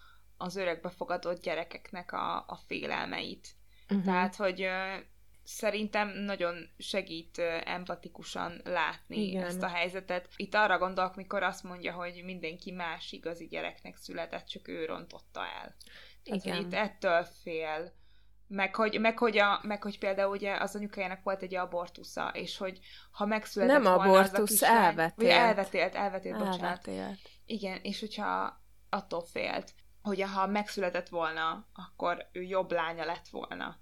az 0.43 0.57
örökbefogadott 0.57 1.43
gyerekeknek 1.43 2.13
a, 2.13 2.37
a 2.37 2.59
félelmeit. 2.67 3.49
Uh-huh. 3.89 4.05
Tehát, 4.05 4.37
hogy 4.37 4.69
szerintem 5.45 6.09
nagyon 6.09 6.69
segít 6.79 7.39
empatikusan 7.65 8.61
látni 8.65 9.27
Igen. 9.27 9.45
ezt 9.45 9.63
a 9.63 9.69
helyzetet. 9.69 10.29
Itt 10.37 10.55
arra 10.55 10.79
gondolok, 10.79 11.17
mikor 11.17 11.43
azt 11.43 11.63
mondja, 11.63 11.93
hogy 11.93 12.23
mindenki 12.25 12.71
más 12.71 13.13
igazi 13.13 13.47
gyereknek 13.47 13.97
született, 13.97 14.47
csak 14.47 14.69
ő 14.69 14.85
rontotta 14.85 15.41
el. 15.41 15.77
Tehát, 16.25 16.45
Igen. 16.45 16.57
hogy 16.57 16.67
itt 16.67 16.75
ettől 16.75 17.27
fél. 17.43 17.93
Meg 18.47 18.75
hogy, 18.75 19.01
meg, 19.01 19.19
hogy 19.19 19.39
a, 19.39 19.61
meg 19.63 19.83
hogy 19.83 19.99
például 19.99 20.31
ugye 20.31 20.57
az 20.57 20.77
anyukájának 20.77 21.23
volt 21.23 21.43
egy 21.43 21.55
abortusza, 21.55 22.31
és 22.35 22.57
hogy 22.57 22.79
ha 23.11 23.27
megszületett 23.27 23.83
Nem 23.83 23.95
volna 23.95 24.03
abortusz, 24.03 24.33
az 24.33 24.41
a 24.41 24.45
kislány, 24.45 24.85
elvetélt. 24.85 25.15
Vagy 25.17 25.27
elvetélt, 25.27 25.95
elvetélt, 25.95 26.39
bocsánat. 26.39 26.63
Elvetélt. 26.63 27.19
Igen, 27.47 27.79
és 27.83 28.01
hogyha 28.01 28.61
attól 28.91 29.23
félt 29.23 29.75
hogy 30.03 30.21
ha 30.21 30.47
megszületett 30.47 31.09
volna, 31.09 31.67
akkor 31.73 32.29
ő 32.33 32.43
jobb 32.43 32.73
lánya 32.73 33.05
lett 33.05 33.29
volna. 33.29 33.81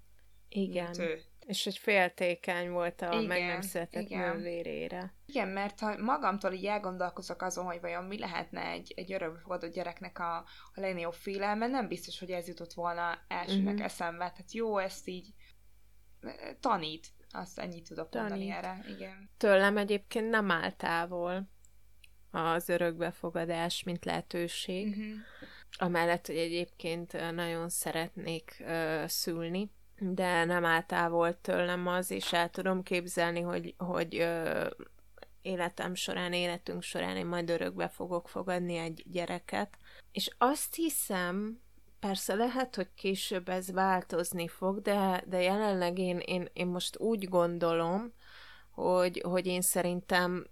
Igen. 0.49 0.99
ő. 0.99 1.21
És 1.45 1.63
hogy 1.63 1.77
féltékeny 1.77 2.69
volt 2.69 3.01
a 3.01 3.13
igen, 3.13 3.23
meg 3.23 3.45
nem 3.45 3.61
született 3.61 4.09
igen. 4.09 4.35
nővérére. 4.35 5.13
Igen, 5.25 5.47
mert 5.47 5.79
ha 5.79 5.97
magamtól 5.97 6.51
így 6.51 6.65
elgondolkozok 6.65 7.41
azon, 7.41 7.65
hogy 7.65 7.81
vajon 7.81 8.03
mi 8.03 8.19
lehetne 8.19 8.61
egy, 8.61 8.93
egy 8.95 9.13
örökbefogadott 9.13 9.73
gyereknek 9.73 10.19
a, 10.19 10.35
a 10.73 10.79
legnagyobb 10.79 11.13
félelme, 11.13 11.67
nem 11.67 11.87
biztos, 11.87 12.19
hogy 12.19 12.31
ez 12.31 12.47
jutott 12.47 12.73
volna 12.73 13.19
elsőnek 13.27 13.73
uh-huh. 13.73 13.83
eszembe. 13.83 14.29
Tehát 14.29 14.51
jó, 14.51 14.77
ezt 14.77 15.07
így 15.07 15.33
tanít. 16.59 17.07
Azt 17.31 17.59
ennyit 17.59 17.87
tudok 17.87 18.09
tanít. 18.09 18.29
mondani 18.29 18.51
erre. 18.51 18.85
Igen. 18.87 19.29
Tőlem 19.37 19.77
egyébként 19.77 20.29
nem 20.29 20.51
áll 20.51 20.71
távol 20.71 21.49
az 22.31 22.69
örökbefogadás, 22.69 23.83
mint 23.83 24.05
lehetőség. 24.05 24.87
Uh-huh 24.87 25.13
amellett, 25.77 26.27
hogy 26.27 26.37
egyébként 26.37 27.31
nagyon 27.31 27.69
szeretnék 27.69 28.57
uh, 28.59 29.05
szülni, 29.07 29.71
de 29.99 30.45
nem 30.45 30.65
áll 30.65 30.83
távol 30.83 31.41
tőlem 31.41 31.87
az, 31.87 32.11
és 32.11 32.33
el 32.33 32.49
tudom 32.49 32.83
képzelni, 32.83 33.41
hogy, 33.41 33.73
hogy 33.77 34.15
uh, 34.21 34.69
életem 35.41 35.95
során, 35.95 36.33
életünk 36.33 36.83
során 36.83 37.17
én 37.17 37.25
majd 37.25 37.49
örökbe 37.49 37.87
fogok 37.87 38.29
fogadni 38.29 38.77
egy 38.77 39.03
gyereket. 39.11 39.77
És 40.11 40.29
azt 40.37 40.75
hiszem, 40.75 41.61
persze 41.99 42.33
lehet, 42.33 42.75
hogy 42.75 42.93
később 42.95 43.49
ez 43.49 43.71
változni 43.71 44.47
fog, 44.47 44.81
de, 44.81 45.23
de 45.27 45.41
jelenleg 45.41 45.97
én, 45.97 46.17
én, 46.17 46.49
én 46.53 46.67
most 46.67 46.99
úgy 46.99 47.29
gondolom, 47.29 48.13
hogy, 48.71 49.21
hogy 49.27 49.45
én 49.45 49.61
szerintem 49.61 50.47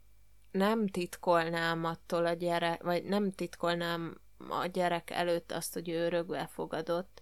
nem 0.51 0.88
titkolnám 0.88 1.84
attól 1.86 2.26
a 2.26 2.34
gyerek, 2.34 2.84
vagy 2.84 3.03
nem 3.03 3.32
titkolnám 3.32 4.17
a 4.49 4.65
gyerek 4.65 5.09
előtt 5.09 5.51
azt, 5.51 5.73
hogy 5.73 5.89
ő 5.89 6.05
örökbe 6.05 6.47
fogadott. 6.47 7.21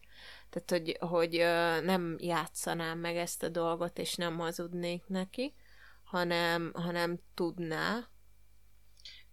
Tehát, 0.49 0.69
hogy, 0.69 0.97
hogy 1.09 1.31
nem 1.85 2.15
játszanám 2.19 2.99
meg 2.99 3.15
ezt 3.15 3.43
a 3.43 3.49
dolgot, 3.49 3.99
és 3.99 4.15
nem 4.15 4.37
hazudnék 4.37 5.07
neki, 5.07 5.53
hanem, 6.03 6.71
hanem 6.73 7.19
tudná. 7.33 8.07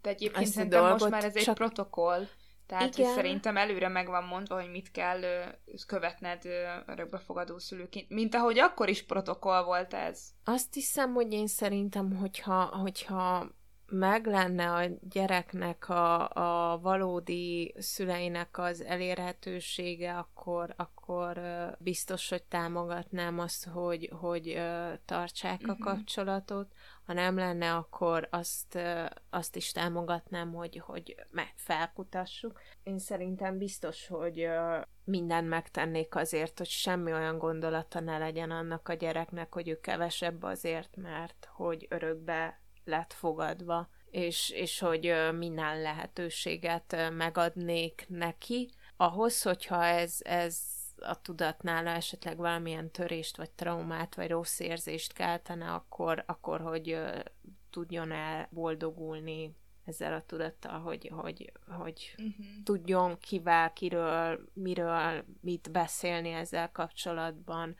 De 0.02 0.10
egyébként 0.10 0.46
szerintem 0.46 0.90
most 0.90 1.08
már 1.08 1.24
ez 1.24 1.36
egy 1.36 1.42
csak... 1.42 1.54
protokoll. 1.54 2.26
Tehát, 2.66 2.94
Igen. 2.94 3.06
hogy 3.06 3.14
szerintem 3.14 3.56
előre 3.56 3.88
meg 3.88 4.06
van 4.06 4.24
mondva, 4.24 4.54
hogy 4.60 4.70
mit 4.70 4.90
kell 4.90 5.22
ö, 5.22 5.44
követned 5.86 6.44
örökbefogadó 6.86 7.58
szülőként, 7.58 8.08
mint 8.08 8.34
ahogy 8.34 8.58
akkor 8.58 8.88
is 8.88 9.02
protokoll 9.02 9.62
volt 9.62 9.94
ez. 9.94 10.28
Azt 10.44 10.74
hiszem, 10.74 11.12
hogy 11.12 11.32
én 11.32 11.46
szerintem, 11.46 12.16
hogyha, 12.16 12.64
hogyha 12.64 13.48
meg 13.86 14.26
lenne 14.26 14.72
a 14.72 14.86
gyereknek 15.10 15.88
a, 15.88 16.28
a 16.72 16.78
valódi 16.78 17.74
szüleinek 17.78 18.58
az 18.58 18.80
elérhetősége, 18.80 20.18
akkor, 20.18 20.74
akkor 20.76 21.40
biztos, 21.78 22.28
hogy 22.28 22.42
támogatnám 22.42 23.38
azt, 23.38 23.64
hogy, 23.64 24.10
hogy 24.20 24.60
tartsák 25.04 25.60
a 25.66 25.72
mhm. 25.72 25.82
kapcsolatot. 25.82 26.72
Ha 27.06 27.12
nem 27.12 27.36
lenne, 27.36 27.74
akkor 27.74 28.28
azt, 28.30 28.78
azt 29.30 29.56
is 29.56 29.72
támogatnám, 29.72 30.52
hogy, 30.52 30.82
hogy 30.84 31.14
felkutassuk. 31.54 32.60
Én 32.82 32.98
szerintem 32.98 33.58
biztos, 33.58 34.06
hogy 34.06 34.48
mindent 35.04 35.48
megtennék 35.48 36.14
azért, 36.14 36.58
hogy 36.58 36.68
semmi 36.68 37.12
olyan 37.12 37.38
gondolata 37.38 38.00
ne 38.00 38.18
legyen 38.18 38.50
annak 38.50 38.88
a 38.88 38.94
gyereknek, 38.94 39.54
hogy 39.54 39.68
ő 39.68 39.80
kevesebb 39.80 40.42
azért, 40.42 40.96
mert 40.96 41.48
hogy 41.52 41.86
örökbe 41.90 42.62
lett 42.84 43.12
fogadva, 43.12 43.88
és, 44.10 44.50
és 44.50 44.78
hogy 44.78 45.14
minden 45.38 45.80
lehetőséget 45.80 47.10
megadnék 47.16 48.04
neki, 48.08 48.70
ahhoz, 48.96 49.42
hogyha 49.42 49.84
ez, 49.84 50.16
ez 50.20 50.58
a 50.96 51.20
tudatnála 51.20 51.90
esetleg 51.90 52.36
valamilyen 52.36 52.90
törést, 52.90 53.36
vagy 53.36 53.50
traumát, 53.50 54.14
vagy 54.14 54.28
rossz 54.28 54.60
érzést 54.60 55.12
keltene, 55.12 55.72
akkor, 55.72 56.24
akkor 56.26 56.60
hogy 56.60 56.98
tudjon 57.70 58.12
el 58.12 58.48
boldogulni 58.50 59.56
ezzel 59.84 60.12
a 60.12 60.22
tudattal, 60.26 60.80
hogy, 60.80 61.10
hogy, 61.14 61.52
hogy 61.78 62.14
Uh-huh. 62.18 62.46
tudjon 62.64 63.18
kivel, 63.18 63.72
kiről, 63.72 64.50
miről, 64.52 65.24
mit 65.40 65.70
beszélni 65.70 66.30
ezzel 66.30 66.72
kapcsolatban, 66.72 67.76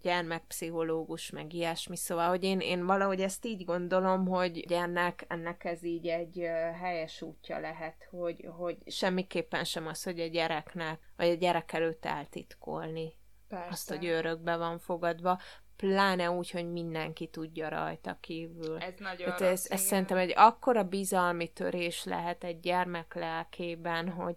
gyermekpszichológus, 0.00 1.30
meg 1.30 1.52
ilyesmi, 1.52 1.96
szóval, 1.96 2.28
hogy 2.28 2.44
én, 2.44 2.60
én 2.60 2.86
valahogy 2.86 3.20
ezt 3.20 3.46
így 3.46 3.64
gondolom, 3.64 4.26
hogy 4.26 4.72
ennek, 4.72 5.24
ennek 5.28 5.64
ez 5.64 5.84
így 5.84 6.06
egy 6.06 6.38
helyes 6.80 7.22
útja 7.22 7.58
lehet, 7.58 8.08
hogy, 8.10 8.48
hogy 8.56 8.76
semmiképpen 8.86 9.64
sem 9.64 9.86
az, 9.86 10.02
hogy 10.02 10.20
a 10.20 10.26
gyereknek, 10.26 11.00
vagy 11.16 11.28
a 11.28 11.34
gyerek 11.34 11.72
előtt 11.72 12.04
eltitkolni 12.04 13.12
Persze. 13.48 13.68
azt, 13.70 13.88
hogy 13.88 14.06
örökbe 14.06 14.56
van 14.56 14.78
fogadva, 14.78 15.40
pláne 15.76 16.30
úgy, 16.30 16.50
hogy 16.50 16.72
mindenki 16.72 17.26
tudja 17.26 17.68
rajta 17.68 18.16
kívül. 18.20 18.78
Ez 18.78 18.94
nagyon 18.98 19.28
rossz, 19.30 19.40
ez, 19.40 19.66
ez 19.70 19.80
szerintem 19.80 20.16
egy 20.16 20.32
akkora 20.36 20.84
bizalmi 20.84 21.48
törés 21.48 22.04
lehet 22.04 22.44
egy 22.44 22.60
gyermek 22.60 23.14
lelkében, 23.14 24.08
hogy 24.08 24.36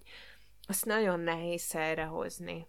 azt 0.68 0.86
nagyon 0.86 1.20
nehéz 1.20 1.72
helyrehozni. 1.72 2.68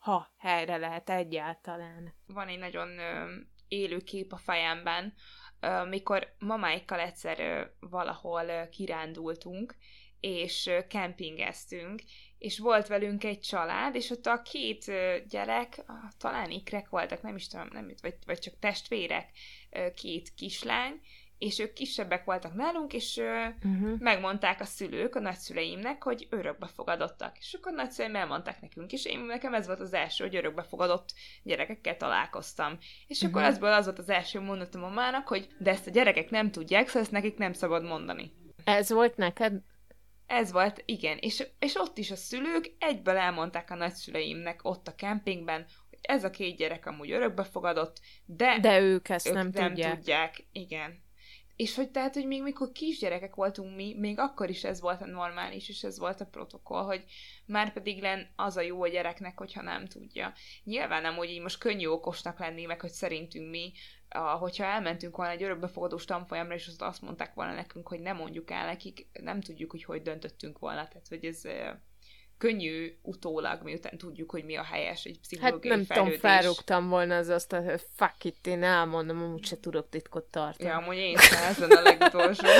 Ha 0.00 0.34
helyre 0.38 0.76
lehet 0.76 1.10
egyáltalán. 1.10 2.14
van 2.26 2.48
egy 2.48 2.58
nagyon 2.58 2.98
ö, 2.98 3.34
élő 3.68 3.98
kép 3.98 4.32
a 4.32 4.36
fejemben, 4.36 5.14
ö, 5.60 5.84
mikor 5.84 6.34
mamáikkal 6.38 7.00
egyszer 7.00 7.40
ö, 7.40 7.64
valahol 7.88 8.48
ö, 8.48 8.68
kirándultunk, 8.68 9.74
és 10.20 10.66
ö, 10.66 10.86
kempingeztünk, 10.86 12.02
és 12.38 12.58
volt 12.58 12.86
velünk 12.86 13.24
egy 13.24 13.40
család, 13.40 13.94
és 13.94 14.10
ott 14.10 14.26
a 14.26 14.42
két 14.42 14.88
ö, 14.88 15.16
gyerek, 15.28 15.84
talán 16.18 16.50
ikrek 16.50 16.88
voltak, 16.88 17.22
nem 17.22 17.36
is 17.36 17.48
tudom, 17.48 17.68
nem, 17.72 17.92
vagy, 18.02 18.16
vagy 18.26 18.38
csak 18.38 18.58
testvérek, 18.58 19.30
ö, 19.70 19.90
két 19.90 20.34
kislány, 20.34 21.00
és 21.40 21.58
ők 21.58 21.72
kisebbek 21.72 22.24
voltak 22.24 22.54
nálunk, 22.54 22.92
és 22.92 23.16
Uh-huh. 23.64 23.98
megmondták 23.98 24.60
a 24.60 24.64
szülők 24.64 25.14
a 25.14 25.20
nagyszüleimnek, 25.20 26.02
hogy 26.02 26.26
örökbe 26.30 26.66
fogadottak. 26.66 27.38
És 27.38 27.54
akkor 27.54 27.72
a 27.72 27.74
nagyszüleim 27.74 28.16
elmondták 28.16 28.60
nekünk 28.60 28.92
is, 28.92 29.04
én 29.04 29.18
nekem 29.20 29.54
ez 29.54 29.66
volt 29.66 29.80
az 29.80 29.92
első, 29.92 30.24
hogy 30.24 30.36
örökbe 30.36 30.62
fogadott 30.62 31.08
gyerekekkel 31.42 31.96
találkoztam. 31.96 32.78
És 33.06 33.22
akkor 33.22 33.40
Mhm. 33.42 33.50
azból 33.50 33.72
az 33.72 33.84
volt 33.84 33.98
az 33.98 34.08
első 34.08 34.40
mondatom 34.40 34.80
mamának, 34.80 35.28
hogy 35.28 35.48
de 35.58 35.70
ezt 35.70 35.86
a 35.86 35.90
gyerekek 35.90 36.30
nem 36.30 36.50
tudják, 36.50 36.86
szóval 36.86 37.02
ezt 37.02 37.10
nekik 37.10 37.36
nem 37.36 37.52
szabad 37.52 37.84
mondani. 37.84 38.32
Ez 38.64 38.90
volt 38.92 39.16
neked? 39.16 39.52
Ez 40.26 40.52
volt, 40.52 40.82
igen, 40.84 41.16
és, 41.20 41.46
és 41.58 41.74
ott 41.74 41.98
is 41.98 42.10
a 42.10 42.16
szülők 42.16 42.70
egyből 42.78 43.16
elmondták 43.16 43.70
a 43.70 43.74
nagyszüleimnek 43.74 44.60
ott 44.62 44.88
a 44.88 44.94
kempingben, 44.94 45.66
ez 46.00 46.24
a 46.24 46.30
két 46.30 46.56
gyerek 46.56 46.86
amúgy 46.86 47.10
örökbe 47.10 47.44
fogadott, 47.44 48.00
de, 48.24 48.58
De 48.60 48.80
ők 48.80 49.08
ezt 49.08 49.26
ők 49.26 49.34
nem, 49.34 49.50
nem 49.52 49.68
tudják. 49.68 49.94
tudják. 49.94 50.46
Igen. 50.52 51.08
És 51.60 51.74
hogy 51.74 51.90
tehát, 51.90 52.14
hogy 52.14 52.26
még 52.26 52.42
mikor 52.42 52.72
kisgyerekek 52.72 53.34
voltunk 53.34 53.76
mi, 53.76 53.94
még 53.98 54.18
akkor 54.18 54.48
is 54.50 54.64
ez 54.64 54.80
volt 54.80 55.00
a 55.00 55.06
normális, 55.06 55.68
és 55.68 55.82
ez 55.82 55.98
volt 55.98 56.20
a 56.20 56.26
protokoll, 56.26 56.82
hogy 56.82 57.04
már 57.46 57.72
pedig 57.72 58.00
len 58.00 58.32
az 58.36 58.56
a 58.56 58.60
jó 58.60 58.82
a 58.82 58.88
gyereknek, 58.88 59.38
hogyha 59.38 59.62
nem 59.62 59.86
tudja. 59.86 60.32
Nyilván 60.64 61.02
nem, 61.02 61.16
hogy 61.16 61.30
így 61.30 61.40
most 61.40 61.58
könnyű 61.58 61.86
okosnak 61.86 62.38
lenni, 62.38 62.64
meg 62.64 62.80
hogy 62.80 62.90
szerintünk 62.90 63.50
mi, 63.50 63.72
a, 64.08 64.18
hogyha 64.18 64.64
elmentünk 64.64 65.16
volna 65.16 65.32
egy 65.32 65.42
örökbefogadós 65.42 66.04
tanfolyamra, 66.04 66.54
és 66.54 66.70
azt 66.78 67.02
mondták 67.02 67.34
volna 67.34 67.54
nekünk, 67.54 67.88
hogy 67.88 68.00
nem 68.00 68.16
mondjuk 68.16 68.50
el 68.50 68.66
nekik, 68.66 69.06
nem 69.12 69.40
tudjuk, 69.40 69.70
hogy 69.70 69.84
hogy 69.84 70.02
döntöttünk 70.02 70.58
volna. 70.58 70.88
Tehát, 70.88 71.08
hogy 71.08 71.24
ez 71.24 71.42
könnyű 72.40 72.96
utólag, 73.02 73.62
miután 73.62 73.98
tudjuk, 73.98 74.30
hogy 74.30 74.44
mi 74.44 74.56
a 74.56 74.62
helyes 74.62 75.04
egy 75.04 75.12
Hát 75.12 75.20
pszichológiai 75.22 75.76
nem 75.76 75.84
tudom, 75.86 76.02
fejlődés. 76.04 76.20
felrúgtam 76.20 76.88
volna 76.88 77.16
az 77.16 77.28
azt, 77.28 77.52
hogy 77.52 77.80
fuck 77.96 78.24
it, 78.24 78.46
én 78.46 78.62
elmondom, 78.62 79.22
amúgy 79.22 79.44
se 79.44 79.60
tudok 79.60 79.88
titkot 79.88 80.24
tartani. 80.24 80.68
Ja, 80.68 80.76
amúgy 80.76 80.96
én 80.96 81.16
sem, 81.16 81.42
ezen 81.42 81.70
a 81.70 81.80
legutolsó. 81.80 82.46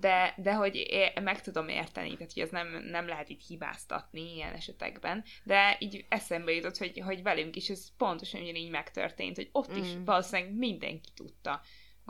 De, 0.00 0.34
de 0.36 0.54
hogy 0.54 0.74
é- 0.76 1.20
meg 1.22 1.42
tudom 1.42 1.68
érteni, 1.68 2.16
tehát 2.16 2.32
hogy 2.32 2.42
ez 2.42 2.50
nem, 2.50 2.82
nem 2.90 3.06
lehet 3.06 3.30
így 3.30 3.44
hibáztatni 3.46 4.34
ilyen 4.34 4.52
esetekben, 4.54 5.24
de 5.42 5.76
így 5.78 6.04
eszembe 6.08 6.52
jutott, 6.52 6.76
hogy, 6.76 7.00
hogy 7.04 7.22
velünk 7.22 7.56
is 7.56 7.68
ez 7.68 7.86
pontosan 7.96 8.40
ugyanígy 8.40 8.70
megtörtént, 8.70 9.36
hogy 9.36 9.48
ott 9.52 9.76
is 9.76 9.94
Mm. 9.94 10.04
valószínűleg 10.04 10.52
mindenki 10.54 11.08
tudta. 11.14 11.60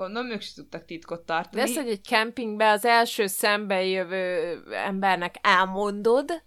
Gondolom, 0.00 0.30
ők 0.30 0.40
sem 0.40 0.54
tudtak 0.54 0.84
titkot 0.84 1.18
De 1.18 1.24
tartani. 1.24 1.62
ezt, 1.62 1.76
hogy 1.76 1.88
egy 1.88 2.00
kempingbe 2.08 2.70
az 2.70 2.84
első 2.84 3.26
szembe 3.26 3.84
jövő 3.84 4.62
embernek 4.72 5.34
elmondod, 5.40 6.42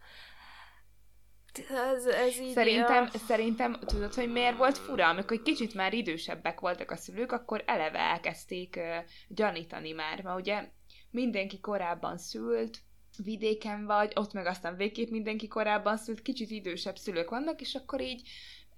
ez, 1.69 2.05
ez 2.05 2.39
így... 2.39 2.53
Szerintem, 2.53 3.03
ah, 3.03 3.19
szerintem, 3.27 3.79
tudod, 3.85 4.13
hogy 4.13 4.31
miért 4.31 4.57
volt 4.57 4.77
fura? 4.77 5.07
Amikor 5.07 5.41
kicsit 5.41 5.73
már 5.73 5.93
idősebbek 5.93 6.59
voltak 6.59 6.91
a 6.91 6.95
szülők, 6.95 7.31
akkor 7.31 7.63
eleve 7.65 7.99
elkezdték 7.99 8.75
uh, 8.77 9.09
gyanítani 9.27 9.91
már, 9.91 10.23
mert 10.23 10.39
ugye 10.39 10.69
mindenki 11.11 11.59
korábban 11.59 12.17
szült, 12.17 12.79
vidéken 13.23 13.85
vagy, 13.85 14.11
ott 14.15 14.33
meg 14.33 14.45
aztán 14.45 14.75
végképp 14.75 15.09
mindenki 15.09 15.47
korábban 15.47 15.97
szült, 15.97 16.21
kicsit 16.21 16.49
idősebb 16.49 16.97
szülők 16.97 17.29
vannak, 17.29 17.61
és 17.61 17.75
akkor 17.75 18.01
így 18.01 18.29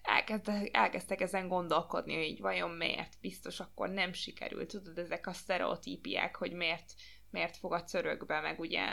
elkezdtek, 0.06 0.70
elkezdtek 0.78 1.22
ezen 1.22 1.47
gondolkodni, 1.47 2.14
hogy 2.16 2.24
így 2.24 2.41
vajon 2.41 2.70
miért, 2.72 3.14
biztos 3.22 3.60
akkor 3.60 3.89
nem 3.89 4.14
sikerült, 4.14 4.68
tudod, 4.68 4.97
ezek 4.97 5.28
a 5.28 5.34
sztereotípiák, 5.34 6.36
hogy 6.36 6.51
miért, 6.53 6.93
miért 7.30 7.58
fogadsz 7.58 7.93
örökbe, 7.93 8.39
meg 8.41 8.60
ugye 8.60 8.84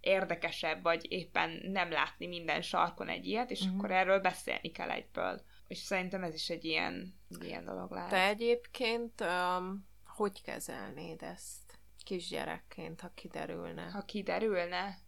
érdekesebb, 0.00 0.82
vagy 0.82 1.12
éppen 1.12 1.60
nem 1.64 1.90
látni 1.90 2.26
minden 2.26 2.62
sarkon 2.62 3.08
egy 3.08 3.26
ilyet, 3.26 3.50
és 3.50 3.64
Mhm. 3.64 3.78
akkor 3.78 3.90
erről 3.90 4.20
beszélni 4.20 4.70
kell 4.70 4.90
egyből. 4.90 5.42
És 5.66 5.78
szerintem 5.78 6.22
ez 6.22 6.34
is 6.34 6.50
egy 6.50 6.64
ilyen, 6.64 7.14
ilyen 7.40 7.64
dolog 7.64 7.90
lehet. 7.90 8.10
Te 8.10 8.26
egyébként 8.28 9.20
um, 9.20 9.88
hogy 10.04 10.42
kezelnéd 10.42 11.22
ezt 11.22 11.78
kisgyerekként, 12.04 13.00
ha 13.00 13.10
kiderülne? 13.14 13.82
Ha 13.82 14.02
kiderülne, 14.04 14.98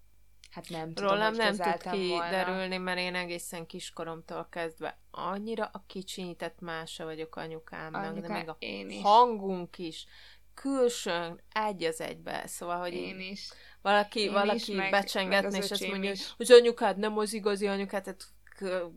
hát 0.56 0.68
nem 0.68 0.94
tudom, 0.94 1.10
Rólam 1.10 1.34
nem 1.34 1.54
tud 1.56 1.66
volna. 1.82 1.90
kiderülni, 1.90 2.76
mert 2.76 2.98
én 2.98 3.14
egészen 3.14 3.66
kiskoromtól 3.66 4.48
kezdve 4.50 4.98
annyira 5.10 5.70
a 5.72 5.84
kicsinyített 5.86 6.60
mása 6.60 7.04
vagyok 7.04 7.36
anyukámnak, 7.36 8.02
de 8.02 8.08
Anyuká, 8.08 8.32
meg 8.32 8.48
a 8.48 8.56
én 8.58 8.90
is. 8.90 9.02
hangunk 9.02 9.78
is 9.78 10.06
külsőn 10.54 11.40
egy 11.52 11.84
az 11.84 12.00
egybe, 12.00 12.46
szóval, 12.46 12.78
hogy 12.78 12.92
Én 12.92 13.20
is. 13.20 13.50
valaki, 13.82 14.20
én 14.20 14.32
valaki 14.32 14.56
is, 14.56 14.66
meg- 14.76 14.90
meg 15.28 15.52
és 15.54 15.70
azt 15.70 15.86
mondja, 15.88 16.10
is. 16.10 16.32
hogy 16.36 16.52
anyukád 16.52 16.96
nem 16.98 17.18
az 17.18 17.32
igazi 17.32 17.66
anyukád, 17.66 18.02
tehát 18.02 18.24
k- 18.44 18.90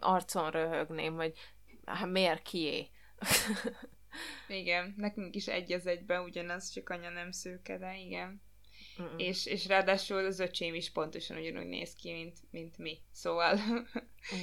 arcon 0.00 0.50
röhögném, 0.50 1.14
hogy 1.14 1.32
hát 1.84 2.10
miért 2.10 2.42
kié? 2.42 2.90
Igen, 4.48 4.94
nekünk 4.96 5.34
is 5.34 5.46
egy 5.46 5.72
az 5.72 5.86
egyben 5.86 6.22
ugyanaz, 6.22 6.70
csak 6.70 6.88
anya 6.90 7.10
nem 7.10 7.30
szőke, 7.30 7.78
de 7.78 7.96
igen. 7.96 8.42
Mm-mm. 9.02 9.18
És, 9.18 9.46
és 9.46 9.66
ráadásul 9.66 10.24
az 10.24 10.38
öcsém 10.40 10.74
is 10.74 10.90
pontosan 10.90 11.36
ugyanúgy 11.36 11.66
néz 11.66 11.94
ki, 11.94 12.12
mint, 12.12 12.38
mint 12.50 12.78
mi. 12.78 12.98
Szóval 13.12 13.58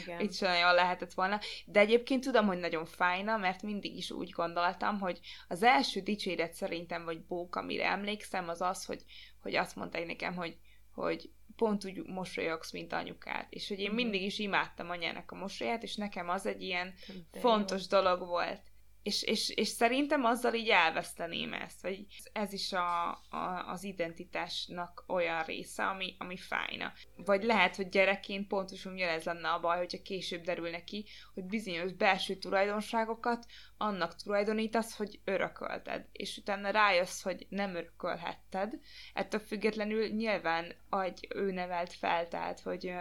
Igen. 0.02 0.20
itt 0.24 0.34
sem 0.34 0.52
nagyon 0.52 0.74
lehetett 0.74 1.14
volna. 1.14 1.40
De 1.66 1.80
egyébként 1.80 2.24
tudom, 2.24 2.46
hogy 2.46 2.58
nagyon 2.58 2.86
fájna, 2.86 3.38
mert 3.38 3.62
mindig 3.62 3.96
is 3.98 4.12
úgy 4.12 4.30
gondoltam, 4.30 5.00
hogy 5.00 5.20
az 5.48 5.64
első 5.64 6.00
dicséret 6.00 6.54
szerintem, 6.54 7.06
vagy 7.06 7.22
bók, 7.22 7.56
amire 7.56 7.86
emlékszem, 7.86 8.50
az 8.50 8.62
az, 8.62 8.86
hogy, 8.86 9.04
hogy 9.42 9.56
azt 9.56 9.76
mondták 9.76 10.06
nekem, 10.06 10.36
hogy, 10.36 10.58
hogy 10.94 11.30
pont 11.56 11.86
úgy 11.86 12.04
mosolyogsz, 12.06 12.72
mint 12.72 12.94
anyukád. 12.94 13.46
És 13.50 13.68
hogy 13.68 13.80
én 13.80 13.88
Mhm. 13.88 13.96
mindig 13.96 14.22
is 14.22 14.40
imádtam 14.40 14.90
anyának 14.90 15.32
a 15.32 15.36
mosolyát, 15.36 15.84
és 15.84 15.96
nekem 15.96 16.30
az 16.30 16.46
egy 16.46 16.62
ilyen 16.62 16.94
De 17.32 17.40
fontos 17.40 17.88
dolog 17.88 18.20
volt. 18.28 18.62
És, 19.06 19.24
és, 19.24 19.50
és 19.50 19.68
szerintem 19.68 20.24
azzal 20.24 20.54
így 20.54 20.70
elveszteném 20.70 21.54
ezt, 21.54 21.82
vagy 21.82 22.06
ez 22.34 22.54
is 22.54 22.74
a, 22.74 23.10
a, 23.10 23.66
az 23.68 23.84
identitásnak 23.84 25.04
olyan 25.08 25.44
része, 25.44 25.86
ami, 25.88 26.16
ami 26.18 26.38
fájna. 26.38 26.94
Vagy 27.16 27.44
lehet, 27.44 27.76
hogy 27.76 27.90
gyerekként 27.90 28.48
pontosan 28.48 28.94
ugyanez 28.94 29.24
lenne 29.24 29.50
a 29.50 29.60
baj, 29.60 29.78
hogyha 29.78 30.02
később 30.02 30.42
derül 30.42 30.70
neki, 30.70 31.06
hogy 31.34 31.44
bizonyos 31.44 31.94
belső 31.94 32.36
tulajdonságokat 32.36 33.46
annak 33.78 34.16
tulajdonítasz, 34.16 34.98
hogy 34.98 35.20
örökölted, 35.24 36.06
és 36.12 36.38
utána 36.38 36.70
rájössz, 36.70 37.22
hogy 37.22 37.46
nem 37.50 37.76
örökölhetted. 37.76 38.80
Ettől 39.14 39.40
függetlenül 39.40 40.08
nyilván 40.08 40.76
agy 40.90 41.28
ő 41.36 41.52
nevelt 41.52 41.94
fel, 41.94 42.28
tehát, 42.28 42.60
hogy 42.60 42.94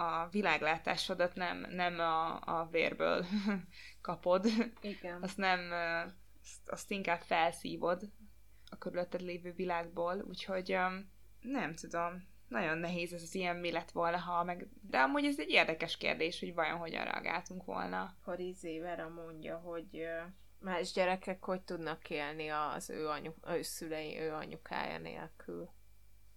a 0.00 0.28
világlátásodat 0.30 1.34
nem, 1.34 1.66
nem 1.70 1.98
a, 1.98 2.40
a 2.40 2.68
vérből 2.70 3.26
kapod, 4.02 4.46
Igen. 4.80 5.22
azt 5.22 5.36
nem, 5.36 5.60
azt, 6.42 6.68
azt 6.68 6.90
inkább 6.90 7.20
felszívod 7.20 8.10
a 8.70 8.78
körülötted 8.78 9.20
lévő 9.20 9.52
világból, 9.52 10.24
úgyhogy 10.28 10.76
nem 11.40 11.74
tudom, 11.74 12.28
nagyon 12.48 12.78
nehéz 12.78 13.12
ez 13.12 13.22
az 13.22 13.34
ilyen 13.34 13.56
mi 13.56 13.72
lett 13.72 13.90
volna, 13.90 14.16
ha 14.16 14.44
meg... 14.44 14.68
De 14.80 14.98
amúgy 14.98 15.24
ez 15.24 15.38
egy 15.38 15.50
érdekes 15.50 15.96
kérdés, 15.96 16.40
hogy 16.40 16.54
vajon 16.54 16.78
hogyan 16.78 17.04
reagáltunk 17.04 17.64
volna. 17.64 18.16
Parizé 18.24 18.78
Vera 18.78 19.08
mondja, 19.08 19.56
hogy 19.56 20.06
más 20.58 20.92
gyerekek 20.92 21.44
hogy 21.44 21.62
tudnak 21.62 22.10
élni 22.10 22.48
az 22.48 22.90
ő, 22.90 23.08
anyu, 23.08 23.32
ő 23.46 23.62
szülei, 23.62 24.18
ő 24.18 24.32
anyukája 24.32 24.98
nélkül. 24.98 25.70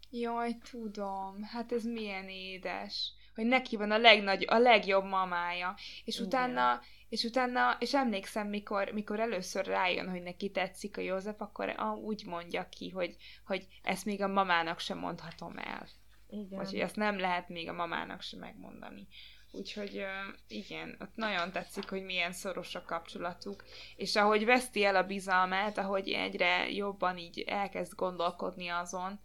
Jaj, 0.10 0.58
tudom. 0.72 1.44
Hát 1.44 1.72
ez 1.72 1.84
milyen 1.84 2.30
édes. 2.30 3.14
Hogy 3.36 3.46
neki 3.46 3.76
van 3.76 3.92
a, 3.92 3.98
legnagy, 3.98 4.46
a 4.50 4.58
legjobb 4.58 5.04
mamája. 5.04 5.76
És 6.06 6.16
Igen. 6.16 6.28
utána, 6.28 6.82
és 7.10 7.24
utána, 7.24 7.78
és 7.80 7.94
emlékszem, 7.94 8.48
mikor, 8.48 8.90
mikor 8.90 9.20
először 9.20 9.66
rájön, 9.66 10.10
hogy 10.10 10.22
neki 10.22 10.52
tetszik 10.52 10.98
a 10.98 11.02
József, 11.02 11.42
akkor 11.42 11.70
a, 11.70 11.92
úgy 11.92 12.26
mondja 12.26 12.70
ki, 12.70 12.90
hogy, 12.90 13.16
hogy 13.46 13.68
ezt 13.84 14.06
még 14.06 14.22
a 14.22 14.28
mamának 14.28 14.80
sem 14.80 14.98
mondhatom 14.98 15.58
el. 15.58 15.88
Igen. 16.30 16.58
Vagy 16.58 16.70
hogy 16.70 16.80
ezt 16.80 16.96
nem 16.96 17.20
lehet 17.20 17.50
még 17.50 17.70
a 17.70 17.74
mamának 17.74 18.22
sem 18.22 18.40
megmondani. 18.40 19.08
Úgyhogy 19.56 20.06
igen, 20.48 20.98
ott 21.00 21.16
nagyon 21.16 21.52
tetszik, 21.52 21.90
hogy 21.90 22.04
milyen 22.04 22.32
szoros 22.32 22.76
a 22.76 22.84
kapcsolatuk, 22.86 23.64
és 23.96 24.16
ahogy 24.16 24.46
veszti 24.46 24.84
el 24.84 24.96
a 24.96 25.04
bizalmát, 25.04 25.78
ahogy 25.78 26.10
egyre 26.10 26.72
jobban 26.72 27.18
így 27.18 27.40
elkezd 27.40 27.96
gondolkodni 27.96 28.68
azon, 28.68 29.20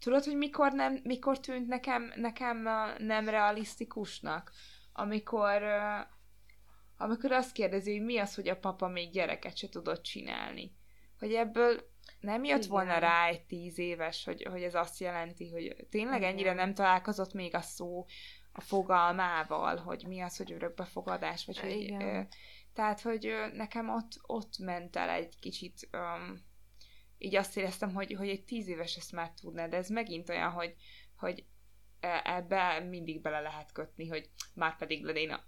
tudod, 0.00 0.24
hogy 0.24 0.36
mikor, 0.36 0.72
nem, 0.72 1.00
mikor 1.02 1.40
tűnt 1.40 1.66
nekem, 1.66 2.12
nekem 2.16 2.68
nem 2.98 3.28
realisztikusnak? 3.28 4.52
Amikor, 4.92 5.62
amikor 6.96 7.32
azt 7.32 7.52
kérdezi, 7.52 7.96
hogy 7.96 8.06
mi 8.06 8.18
az, 8.18 8.34
hogy 8.34 8.48
a 8.48 8.58
papa 8.58 8.88
még 8.88 9.10
gyereket 9.10 9.56
se 9.56 9.68
tudott 9.68 10.02
csinálni. 10.02 10.72
Hogy 11.18 11.34
ebből 11.34 11.88
nem 12.20 12.44
jött 12.44 12.58
Igen. 12.58 12.70
volna 12.70 12.98
rá 12.98 13.26
egy 13.26 13.44
tíz 13.44 13.78
éves, 13.78 14.24
hogy, 14.24 14.42
hogy 14.42 14.62
ez 14.62 14.74
azt 14.74 15.00
jelenti, 15.00 15.50
hogy 15.50 15.86
tényleg 15.90 16.22
ennyire 16.22 16.52
nem 16.52 16.74
találkozott 16.74 17.32
még 17.32 17.54
a 17.54 17.60
szó 17.60 18.06
a 18.52 18.60
fogalmával, 18.60 19.76
hogy 19.76 20.04
mi 20.06 20.20
az, 20.20 20.36
hogy 20.36 20.52
örökbefogadás, 20.52 21.46
vagy 21.46 21.58
hogy... 21.58 21.80
Igen. 21.80 22.00
Ö, 22.00 22.20
tehát, 22.74 23.00
hogy 23.00 23.34
nekem 23.52 23.88
ott, 23.88 24.12
ott 24.22 24.58
ment 24.58 24.96
el 24.96 25.08
egy 25.08 25.38
kicsit... 25.40 25.88
Ö, 25.90 25.98
így 27.22 27.36
azt 27.36 27.56
éreztem, 27.56 27.94
hogy, 27.94 28.12
hogy 28.12 28.28
egy 28.28 28.44
tíz 28.44 28.68
éves 28.68 28.96
ezt 28.96 29.12
már 29.12 29.30
tudná, 29.40 29.66
de 29.66 29.76
ez 29.76 29.88
megint 29.88 30.28
olyan, 30.28 30.50
hogy, 30.50 30.74
hogy 31.16 31.44
E, 32.00 32.22
ebbe 32.24 32.80
mindig 32.80 33.20
bele 33.20 33.40
lehet 33.40 33.72
kötni, 33.72 34.08
hogy 34.08 34.28
már 34.54 34.76
pedig 34.76 35.04
lenne, 35.04 35.44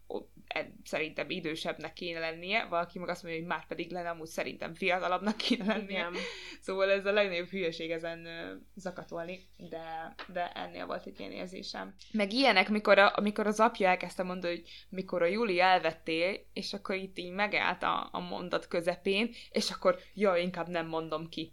e, 0.47 0.73
szerintem 0.85 1.31
idősebbnek 1.31 1.93
kéne 1.93 2.19
lennie, 2.19 2.65
valaki 2.65 2.99
meg 2.99 3.09
azt 3.09 3.23
mondja, 3.23 3.41
hogy 3.41 3.49
már 3.49 3.67
pedig 3.67 3.91
lenne, 3.91 4.11
amúgy 4.11 4.27
szerintem 4.27 4.75
fiatalabbnak 4.75 5.37
kéne 5.37 5.65
lennie. 5.67 5.99
Igen. 5.99 6.13
Szóval 6.61 6.91
ez 6.91 7.07
a 7.07 7.13
legnagyobb 7.13 7.49
hülyeség 7.49 7.91
ezen 7.91 8.27
zakatolni, 8.75 9.39
de, 9.57 10.15
de 10.33 10.53
ennél 10.53 10.87
volt 10.87 11.07
egy 11.07 11.21
ilyen 11.21 11.33
érzésem. 11.33 11.95
Meg 12.13 12.33
ilyenek, 12.33 12.69
mikor, 12.69 12.99
a, 12.99 13.13
amikor 13.17 13.47
az 13.47 13.61
apja 13.61 13.89
elkezdte 13.89 14.23
mondani, 14.23 14.55
hogy 14.55 14.69
mikor 14.89 15.23
a 15.23 15.27
Júli 15.27 15.61
elvettél, 15.61 16.41
és 16.53 16.73
akkor 16.73 16.95
itt 16.95 17.19
így 17.19 17.33
megállt 17.33 17.83
a, 17.83 18.09
a 18.13 18.21
mondat 18.21 18.69
közepén, 18.69 19.31
és 19.51 19.71
akkor 19.71 19.99
jaj, 20.15 20.43
inkább 20.43 20.69
nem 20.69 20.87
mondom 20.87 21.29
ki. 21.29 21.53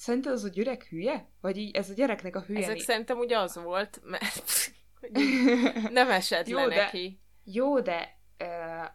Szerinted 0.00 0.32
az 0.32 0.44
a 0.44 0.48
gyerek 0.48 0.84
hülye? 0.84 1.28
Vagy 1.40 1.56
így 1.56 1.76
ez 1.76 1.90
a 1.90 1.94
gyereknek 1.94 2.36
a 2.36 2.40
hülye? 2.40 2.58
Ezek 2.58 2.74
mi? 2.74 2.80
szerintem 2.80 3.18
ugye 3.18 3.38
az 3.38 3.54
volt, 3.54 4.00
mert 4.04 4.72
nem 5.98 6.10
esett 6.10 6.48
jó, 6.48 6.58
le 6.58 6.68
de, 6.68 6.74
neki. 6.74 7.20
Jó, 7.44 7.80
de 7.80 8.20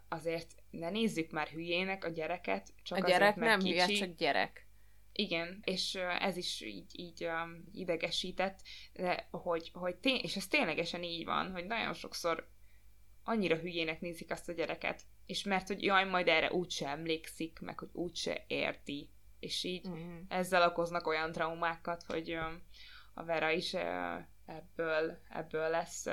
azért 0.09 0.55
ne 0.69 0.89
nézzük 0.89 1.31
már 1.31 1.47
hülyének 1.47 2.05
a 2.05 2.09
gyereket, 2.09 2.73
csak 2.83 2.97
A 2.97 3.07
gyerek 3.07 3.35
azért, 3.35 3.47
nem 3.47 3.59
kicsi. 3.59 3.71
hülye, 3.71 3.87
csak 3.87 4.15
gyerek. 4.15 4.67
Igen, 5.11 5.61
és 5.65 5.95
ez 6.19 6.37
is 6.37 6.61
így, 6.61 6.99
így 6.99 7.25
um, 7.25 7.69
idegesített, 7.73 8.59
de 8.93 9.27
hogy, 9.31 9.71
hogy 9.73 9.95
tény, 9.95 10.19
és 10.21 10.35
ez 10.35 10.47
ténylegesen 10.47 11.03
így 11.03 11.25
van, 11.25 11.51
hogy 11.51 11.65
nagyon 11.65 11.93
sokszor 11.93 12.49
annyira 13.23 13.55
hülyének 13.55 14.01
nézik 14.01 14.31
azt 14.31 14.49
a 14.49 14.53
gyereket, 14.53 15.01
és 15.25 15.43
mert 15.43 15.67
hogy 15.67 15.83
jaj, 15.83 16.05
majd 16.05 16.27
erre 16.27 16.51
úgyse 16.51 16.87
emlékszik, 16.87 17.59
meg 17.59 17.79
hogy 17.79 17.89
úgyse 17.91 18.43
érti, 18.47 19.09
és 19.45 19.63
így 19.63 19.89
mm. 19.89 20.17
ezzel 20.27 20.67
okoznak 20.67 21.07
olyan 21.07 21.31
traumákat, 21.31 22.03
hogy 22.03 22.37
a 23.13 23.23
Vera 23.23 23.49
is 23.49 23.73
ebből, 24.45 25.17
ebből 25.29 25.69
lesz 25.69 26.05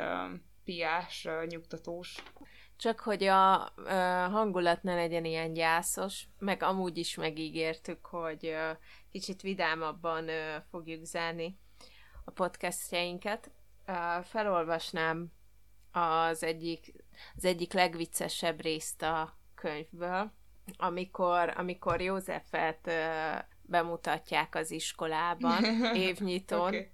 piás, 0.64 1.28
nyugtatós. 1.47 2.22
Csak 2.76 3.01
hogy 3.01 3.24
a, 3.24 3.64
a 3.64 4.28
hangulat 4.30 4.83
ne 4.83 4.95
legyen 4.95 5.24
ilyen 5.24 5.53
gyászos, 5.53 6.26
meg 6.39 6.62
amúgy 6.62 6.99
is 6.99 7.14
megígértük, 7.14 8.07
hogy 8.07 8.55
kicsit 9.11 9.43
vidámabban 9.43 10.28
fogjuk 10.70 11.05
zárni 11.05 11.59
a 12.24 12.30
podcastjeinket. 12.30 13.51
Felolvasnám 14.22 15.33
az 15.93 16.43
egyik, 16.43 16.93
az 17.37 17.45
egyik 17.45 17.72
legviccesebb 17.72 18.61
részt 18.61 19.03
a 19.03 19.39
könyvből, 19.55 20.33
amikor, 20.76 21.52
amikor 21.56 22.00
Józsefet 22.00 22.90
bemutatják 23.62 24.54
az 24.54 24.70
iskolában 24.70 25.64
évnyiton, 26.08 26.66
okay. 26.66 26.90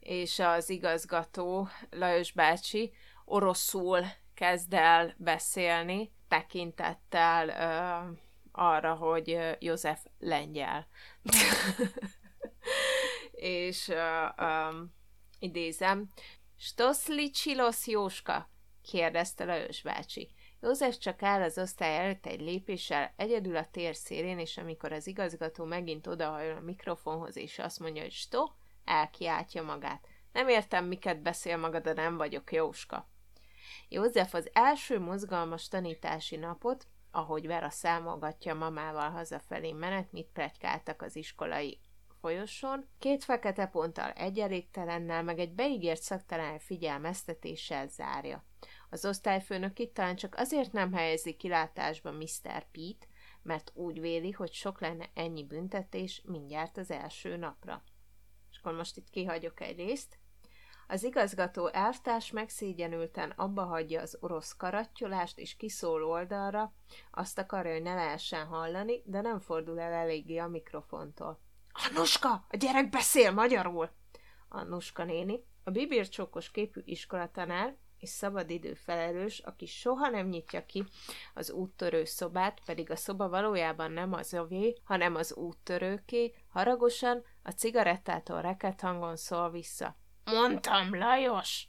és 0.00 0.38
az 0.38 0.70
igazgató, 0.70 1.68
Lajos 1.90 2.32
bácsi, 2.32 2.92
oroszul 3.24 4.04
kezd 4.34 4.72
el 4.74 5.14
beszélni, 5.16 6.12
tekintettel 6.28 7.48
ö, 7.48 8.12
arra, 8.52 8.94
hogy 8.94 9.56
József 9.58 10.04
lengyel. 10.18 10.86
és 13.32 13.88
ö, 13.88 14.26
ö, 14.36 14.82
idézem, 15.38 16.08
Stoszli 16.56 17.30
Csilosz 17.30 17.86
Jóska? 17.86 18.50
kérdezte 18.82 19.44
Lajos 19.44 19.82
bácsi. 19.82 20.30
József 20.62 20.96
csak 20.98 21.22
áll 21.22 21.42
az 21.42 21.58
osztály 21.58 21.96
előtt 21.96 22.26
egy 22.26 22.40
lépéssel, 22.40 23.12
egyedül 23.16 23.56
a 23.56 23.70
tér 23.70 23.94
szélén, 23.94 24.38
és 24.38 24.56
amikor 24.56 24.92
az 24.92 25.06
igazgató 25.06 25.64
megint 25.64 26.06
odahajol 26.06 26.56
a 26.56 26.60
mikrofonhoz, 26.60 27.36
és 27.36 27.58
azt 27.58 27.80
mondja, 27.80 28.02
hogy 28.02 28.12
stop, 28.12 28.50
elkiáltja 28.84 29.62
magát. 29.62 30.06
Nem 30.32 30.48
értem, 30.48 30.84
miket 30.84 31.22
beszél 31.22 31.56
maga, 31.56 31.80
de 31.80 31.92
nem 31.92 32.16
vagyok 32.16 32.52
Jóska. 32.52 33.08
József 33.88 34.34
az 34.34 34.50
első 34.52 35.00
mozgalmas 35.00 35.68
tanítási 35.68 36.36
napot, 36.36 36.86
ahogy 37.10 37.46
Vera 37.46 37.70
számolgatja 37.70 38.54
mamával 38.54 39.10
hazafelé 39.10 39.72
menet, 39.72 40.12
mit 40.12 40.28
plegykáltak 40.32 41.02
az 41.02 41.16
iskolai 41.16 41.80
folyosón, 42.20 42.88
két 42.98 43.24
fekete 43.24 43.66
ponttal, 43.66 44.10
egy 44.10 44.38
elégtelennel, 44.38 45.22
meg 45.22 45.38
egy 45.38 45.52
beígért 45.52 46.02
szaktalány 46.02 46.58
figyelmeztetéssel 46.58 47.88
zárja. 47.88 48.44
Az 48.90 49.04
osztályfőnök 49.04 49.78
itt 49.78 49.94
talán 49.94 50.16
csak 50.16 50.34
azért 50.34 50.72
nem 50.72 50.92
helyezi 50.92 51.36
kilátásba 51.36 52.12
Mr. 52.12 52.66
Pete, 52.72 53.06
mert 53.42 53.70
úgy 53.74 54.00
véli, 54.00 54.30
hogy 54.30 54.52
sok 54.52 54.80
lenne 54.80 55.10
ennyi 55.14 55.44
büntetés 55.44 56.22
mindjárt 56.24 56.76
az 56.76 56.90
első 56.90 57.36
napra. 57.36 57.82
És 58.50 58.58
akkor 58.58 58.72
most 58.72 58.96
itt 58.96 59.10
kihagyok 59.10 59.60
egy 59.60 59.76
részt. 59.76 60.18
Az 60.88 61.04
igazgató 61.04 61.66
elvtárs 61.66 62.30
megszégyenülten 62.30 63.30
abba 63.30 63.64
hagyja 63.64 64.00
az 64.00 64.18
orosz 64.20 64.56
karattyolást, 64.56 65.38
és 65.38 65.56
kiszól 65.56 66.04
oldalra, 66.04 66.74
azt 67.10 67.38
akarja, 67.38 67.72
hogy 67.72 67.82
ne 67.82 67.94
lehessen 67.94 68.46
hallani, 68.46 69.02
de 69.04 69.20
nem 69.20 69.38
fordul 69.38 69.80
el 69.80 69.92
eléggé 69.92 70.36
a 70.36 70.48
mikrofontól. 70.48 71.40
Annuska, 71.88 72.46
a 72.48 72.56
gyerek 72.56 72.88
beszél 72.88 73.30
magyarul! 73.30 73.90
Annuska 74.48 75.04
néni, 75.04 75.44
a 75.64 75.70
bibircsókos 75.70 76.50
képű 76.50 76.80
iskolatanár, 76.84 77.76
és 78.00 78.08
szabadidő 78.08 78.74
felelős, 78.74 79.38
aki 79.38 79.66
soha 79.66 80.08
nem 80.08 80.26
nyitja 80.26 80.66
ki 80.66 80.84
az 81.34 81.50
úttörő 81.50 82.04
szobát, 82.04 82.60
pedig 82.64 82.90
a 82.90 82.96
szoba 82.96 83.28
valójában 83.28 83.92
nem 83.92 84.12
az 84.12 84.32
övé, 84.32 84.76
hanem 84.84 85.14
az 85.14 85.34
úttörőké, 85.34 86.34
haragosan 86.48 87.22
a 87.42 87.50
cigarettától 87.50 88.40
reket 88.40 88.80
hangon 88.80 89.16
szól 89.16 89.50
vissza. 89.50 89.96
Mondtam, 90.24 90.94
Lajos! 90.98 91.68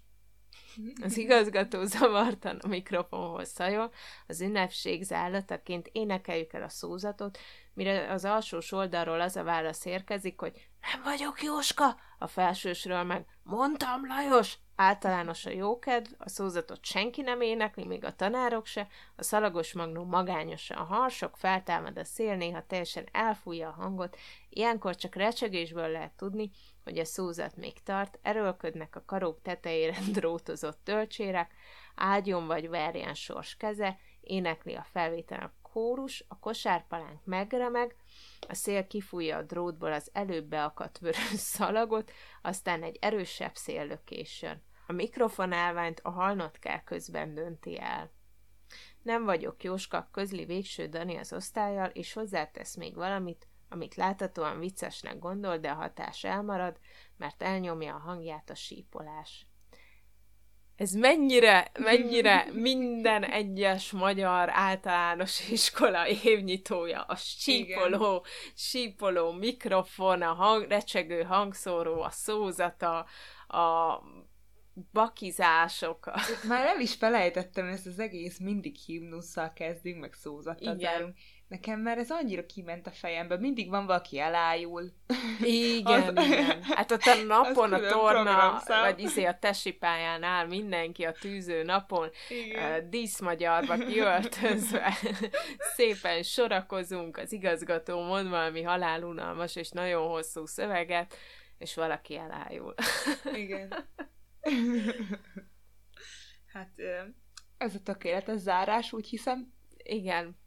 Az 1.03 1.17
igazgató 1.17 1.83
zavartan 1.83 2.57
a 2.57 2.67
mikrofonhoz 2.67 3.49
szajol, 3.49 3.91
az 4.27 4.41
ünnepség 4.41 5.03
zállataként 5.03 5.89
énekeljük 5.91 6.53
el 6.53 6.63
a 6.63 6.69
szózatot, 6.69 7.37
mire 7.73 8.11
az 8.11 8.25
alsós 8.25 8.71
oldalról 8.71 9.21
az 9.21 9.35
a 9.35 9.43
válasz 9.43 9.85
érkezik, 9.85 10.39
hogy 10.39 10.69
nem 10.91 11.03
vagyok 11.03 11.43
Jóska, 11.43 11.95
a 12.17 12.27
felsősről 12.27 13.03
meg 13.03 13.25
mondtam 13.43 14.07
Lajos, 14.07 14.57
Általános 14.83 15.45
a 15.45 15.49
jókedv, 15.49 16.11
a 16.17 16.29
szózatot 16.29 16.85
senki 16.85 17.21
nem 17.21 17.41
énekli, 17.41 17.85
még 17.85 18.03
a 18.03 18.15
tanárok 18.15 18.65
se, 18.65 18.87
a 19.15 19.23
szalagos 19.23 19.73
magnó 19.73 20.03
magányosan 20.03 20.77
harsok, 20.77 21.37
feltámad 21.37 21.97
a 21.97 22.03
szél, 22.03 22.35
néha 22.35 22.65
teljesen 22.67 23.07
elfújja 23.11 23.67
a 23.67 23.81
hangot, 23.81 24.17
ilyenkor 24.49 24.95
csak 24.95 25.15
recsegésből 25.15 25.87
lehet 25.87 26.11
tudni, 26.11 26.51
hogy 26.83 26.97
a 26.97 27.05
szózat 27.05 27.55
még 27.55 27.83
tart, 27.83 28.19
erőlködnek 28.21 28.95
a 28.95 29.03
karók 29.05 29.41
tetejére 29.41 29.97
drótozott 30.13 30.79
tölcsérek, 30.83 31.53
ágyon 31.95 32.47
vagy 32.47 32.69
verjen 32.69 33.13
sors 33.13 33.57
keze, 33.57 33.97
énekli 34.21 34.73
a 34.73 34.85
felvétel 34.91 35.39
a 35.39 35.53
kórus, 35.71 36.23
a 36.27 36.39
kosárpalánk 36.39 37.25
megremeg, 37.25 37.95
a 38.47 38.53
szél 38.53 38.87
kifújja 38.87 39.37
a 39.37 39.41
drótból 39.41 39.91
az 39.91 40.09
előbb 40.13 40.45
beakadt 40.45 40.97
vörös 40.97 41.39
szalagot, 41.55 42.11
aztán 42.41 42.83
egy 42.83 42.97
erősebb 43.01 43.55
széllökés 43.55 44.41
jön. 44.41 44.61
A 44.91 44.93
mikrofon 44.93 45.51
állványt 45.51 45.99
a 46.03 46.09
halnotkál 46.09 46.83
közben 46.83 47.33
dönti 47.33 47.79
el. 47.79 48.11
Nem 49.01 49.23
vagyok 49.23 49.63
Jóska, 49.63 50.09
közli 50.11 50.45
végső 50.45 50.87
Dani 50.87 51.15
az 51.17 51.33
osztályjal, 51.33 51.89
és 51.89 52.13
hozzátesz 52.13 52.75
még 52.75 52.95
valamit, 52.95 53.47
amit 53.69 53.95
láthatóan 53.95 54.59
viccesnek 54.59 55.19
gondol, 55.19 55.57
de 55.57 55.69
a 55.69 55.73
hatás 55.73 56.23
elmarad, 56.23 56.79
mert 57.17 57.43
elnyomja 57.43 57.95
a 57.95 57.99
hangját 57.99 58.49
a 58.49 58.55
sípolás. 58.55 59.45
Ez 60.75 60.91
mennyire, 60.91 61.71
mennyire 61.79 62.47
minden 62.53 63.23
egyes 63.23 63.91
magyar 63.91 64.49
általános 64.49 65.49
iskola 65.49 66.07
évnyitója. 66.07 67.01
A 67.01 67.15
sípoló, 67.15 68.09
Igen. 68.09 68.21
sípoló 68.55 69.31
mikrofon, 69.31 70.21
a 70.21 70.33
hang, 70.33 70.67
recsegő 70.67 71.23
hangszóró, 71.23 72.01
a 72.01 72.09
szózata, 72.09 73.05
a 73.47 74.01
bakizások. 74.91 76.11
Már 76.47 76.65
el 76.65 76.79
is 76.79 76.93
felejtettem 76.93 77.67
ezt 77.67 77.85
az 77.85 77.99
egész, 77.99 78.39
mindig 78.39 78.75
himnusszal 78.75 79.53
kezdünk, 79.53 79.99
meg 79.99 80.13
szózattal 80.13 80.77
zárunk. 80.77 81.15
Nekem 81.47 81.79
már 81.79 81.97
ez 81.97 82.11
annyira 82.11 82.45
kiment 82.45 82.87
a 82.87 82.91
fejembe, 82.91 83.37
mindig 83.37 83.69
van 83.69 83.85
valaki 83.85 84.19
elájul. 84.19 84.91
Igen, 85.41 86.17
az, 86.17 86.25
igen. 86.25 86.63
Hát 86.63 86.91
ott 86.91 87.01
a 87.01 87.15
napon, 87.27 87.73
a 87.73 87.79
torna, 87.79 88.61
vagy 88.67 88.99
izé 88.99 89.23
a 89.23 89.37
tesipályánál 89.39 90.47
mindenki 90.47 91.03
a 91.03 91.11
tűző 91.11 91.63
napon 91.63 92.09
igen. 92.29 92.83
uh, 92.83 92.89
díszmagyarba 92.89 93.77
kiöltözve 93.77 94.93
szépen 95.75 96.23
sorakozunk, 96.23 97.17
az 97.17 97.31
igazgató 97.31 98.03
mond 98.03 98.29
valami 98.29 98.61
halálunalmas 98.61 99.55
és 99.55 99.69
nagyon 99.69 100.07
hosszú 100.07 100.45
szöveget, 100.45 101.15
és 101.57 101.75
valaki 101.75 102.17
elájul. 102.17 102.73
igen. 103.33 103.73
Hát 106.53 106.71
ez 107.57 107.75
a 107.75 107.81
tökéletes 107.83 108.39
zárás, 108.39 108.93
úgy 108.93 109.07
hiszem. 109.07 109.53
Igen, 109.83 110.39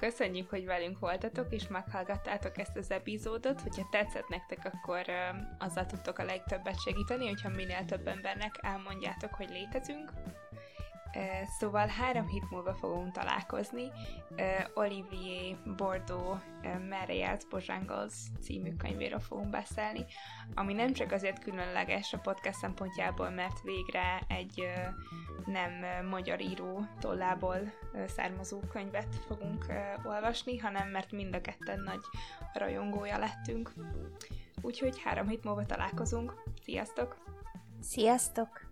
Köszönjük, 0.00 0.50
hogy 0.50 0.64
velünk 0.64 0.98
voltatok, 0.98 1.52
és 1.52 1.68
meghallgattátok 1.68 2.58
ezt 2.58 2.76
az 2.76 2.90
epizódot. 2.90 3.60
Hogyha 3.60 3.88
tetszett 3.90 4.28
nektek, 4.28 4.64
akkor 4.64 5.04
azzal 5.58 5.86
tudtok 5.86 6.18
a 6.18 6.24
legtöbbet 6.24 6.80
segíteni, 6.80 7.26
hogyha 7.26 7.48
minél 7.48 7.84
több 7.84 8.06
embernek 8.06 8.58
elmondjátok, 8.60 9.34
hogy 9.34 9.48
létezünk. 9.48 10.12
Szóval 11.58 11.86
három 11.86 12.26
hét 12.26 12.50
múlva 12.50 12.74
fogunk 12.74 13.12
találkozni. 13.12 13.90
Olivier 14.74 15.56
Bordeaux 15.76 16.40
Merre 16.88 17.14
járt 17.14 17.48
Bozsángols 17.48 18.14
című 18.40 18.76
könyvéről 18.76 19.18
fogunk 19.18 19.50
beszélni, 19.50 20.04
ami 20.54 20.72
nem 20.72 20.92
csak 20.92 21.12
azért 21.12 21.42
különleges 21.42 22.12
a 22.12 22.18
podcast 22.18 22.58
szempontjából, 22.58 23.30
mert 23.30 23.62
végre 23.62 24.22
egy 24.28 24.68
nem 25.46 26.06
magyar 26.06 26.40
író 26.40 26.86
tollából 27.00 27.58
származó 28.06 28.60
könyvet 28.60 29.14
fogunk 29.26 29.66
olvasni, 30.04 30.58
hanem 30.58 30.88
mert 30.88 31.12
mind 31.12 31.34
a 31.34 31.40
ketten 31.40 31.80
nagy 31.80 32.02
rajongója 32.52 33.18
lettünk. 33.18 33.72
Úgyhogy 34.62 35.02
három 35.02 35.28
hét 35.28 35.44
múlva 35.44 35.66
találkozunk. 35.66 36.42
Sziasztok! 36.62 37.16
Sziasztok! 37.80 38.69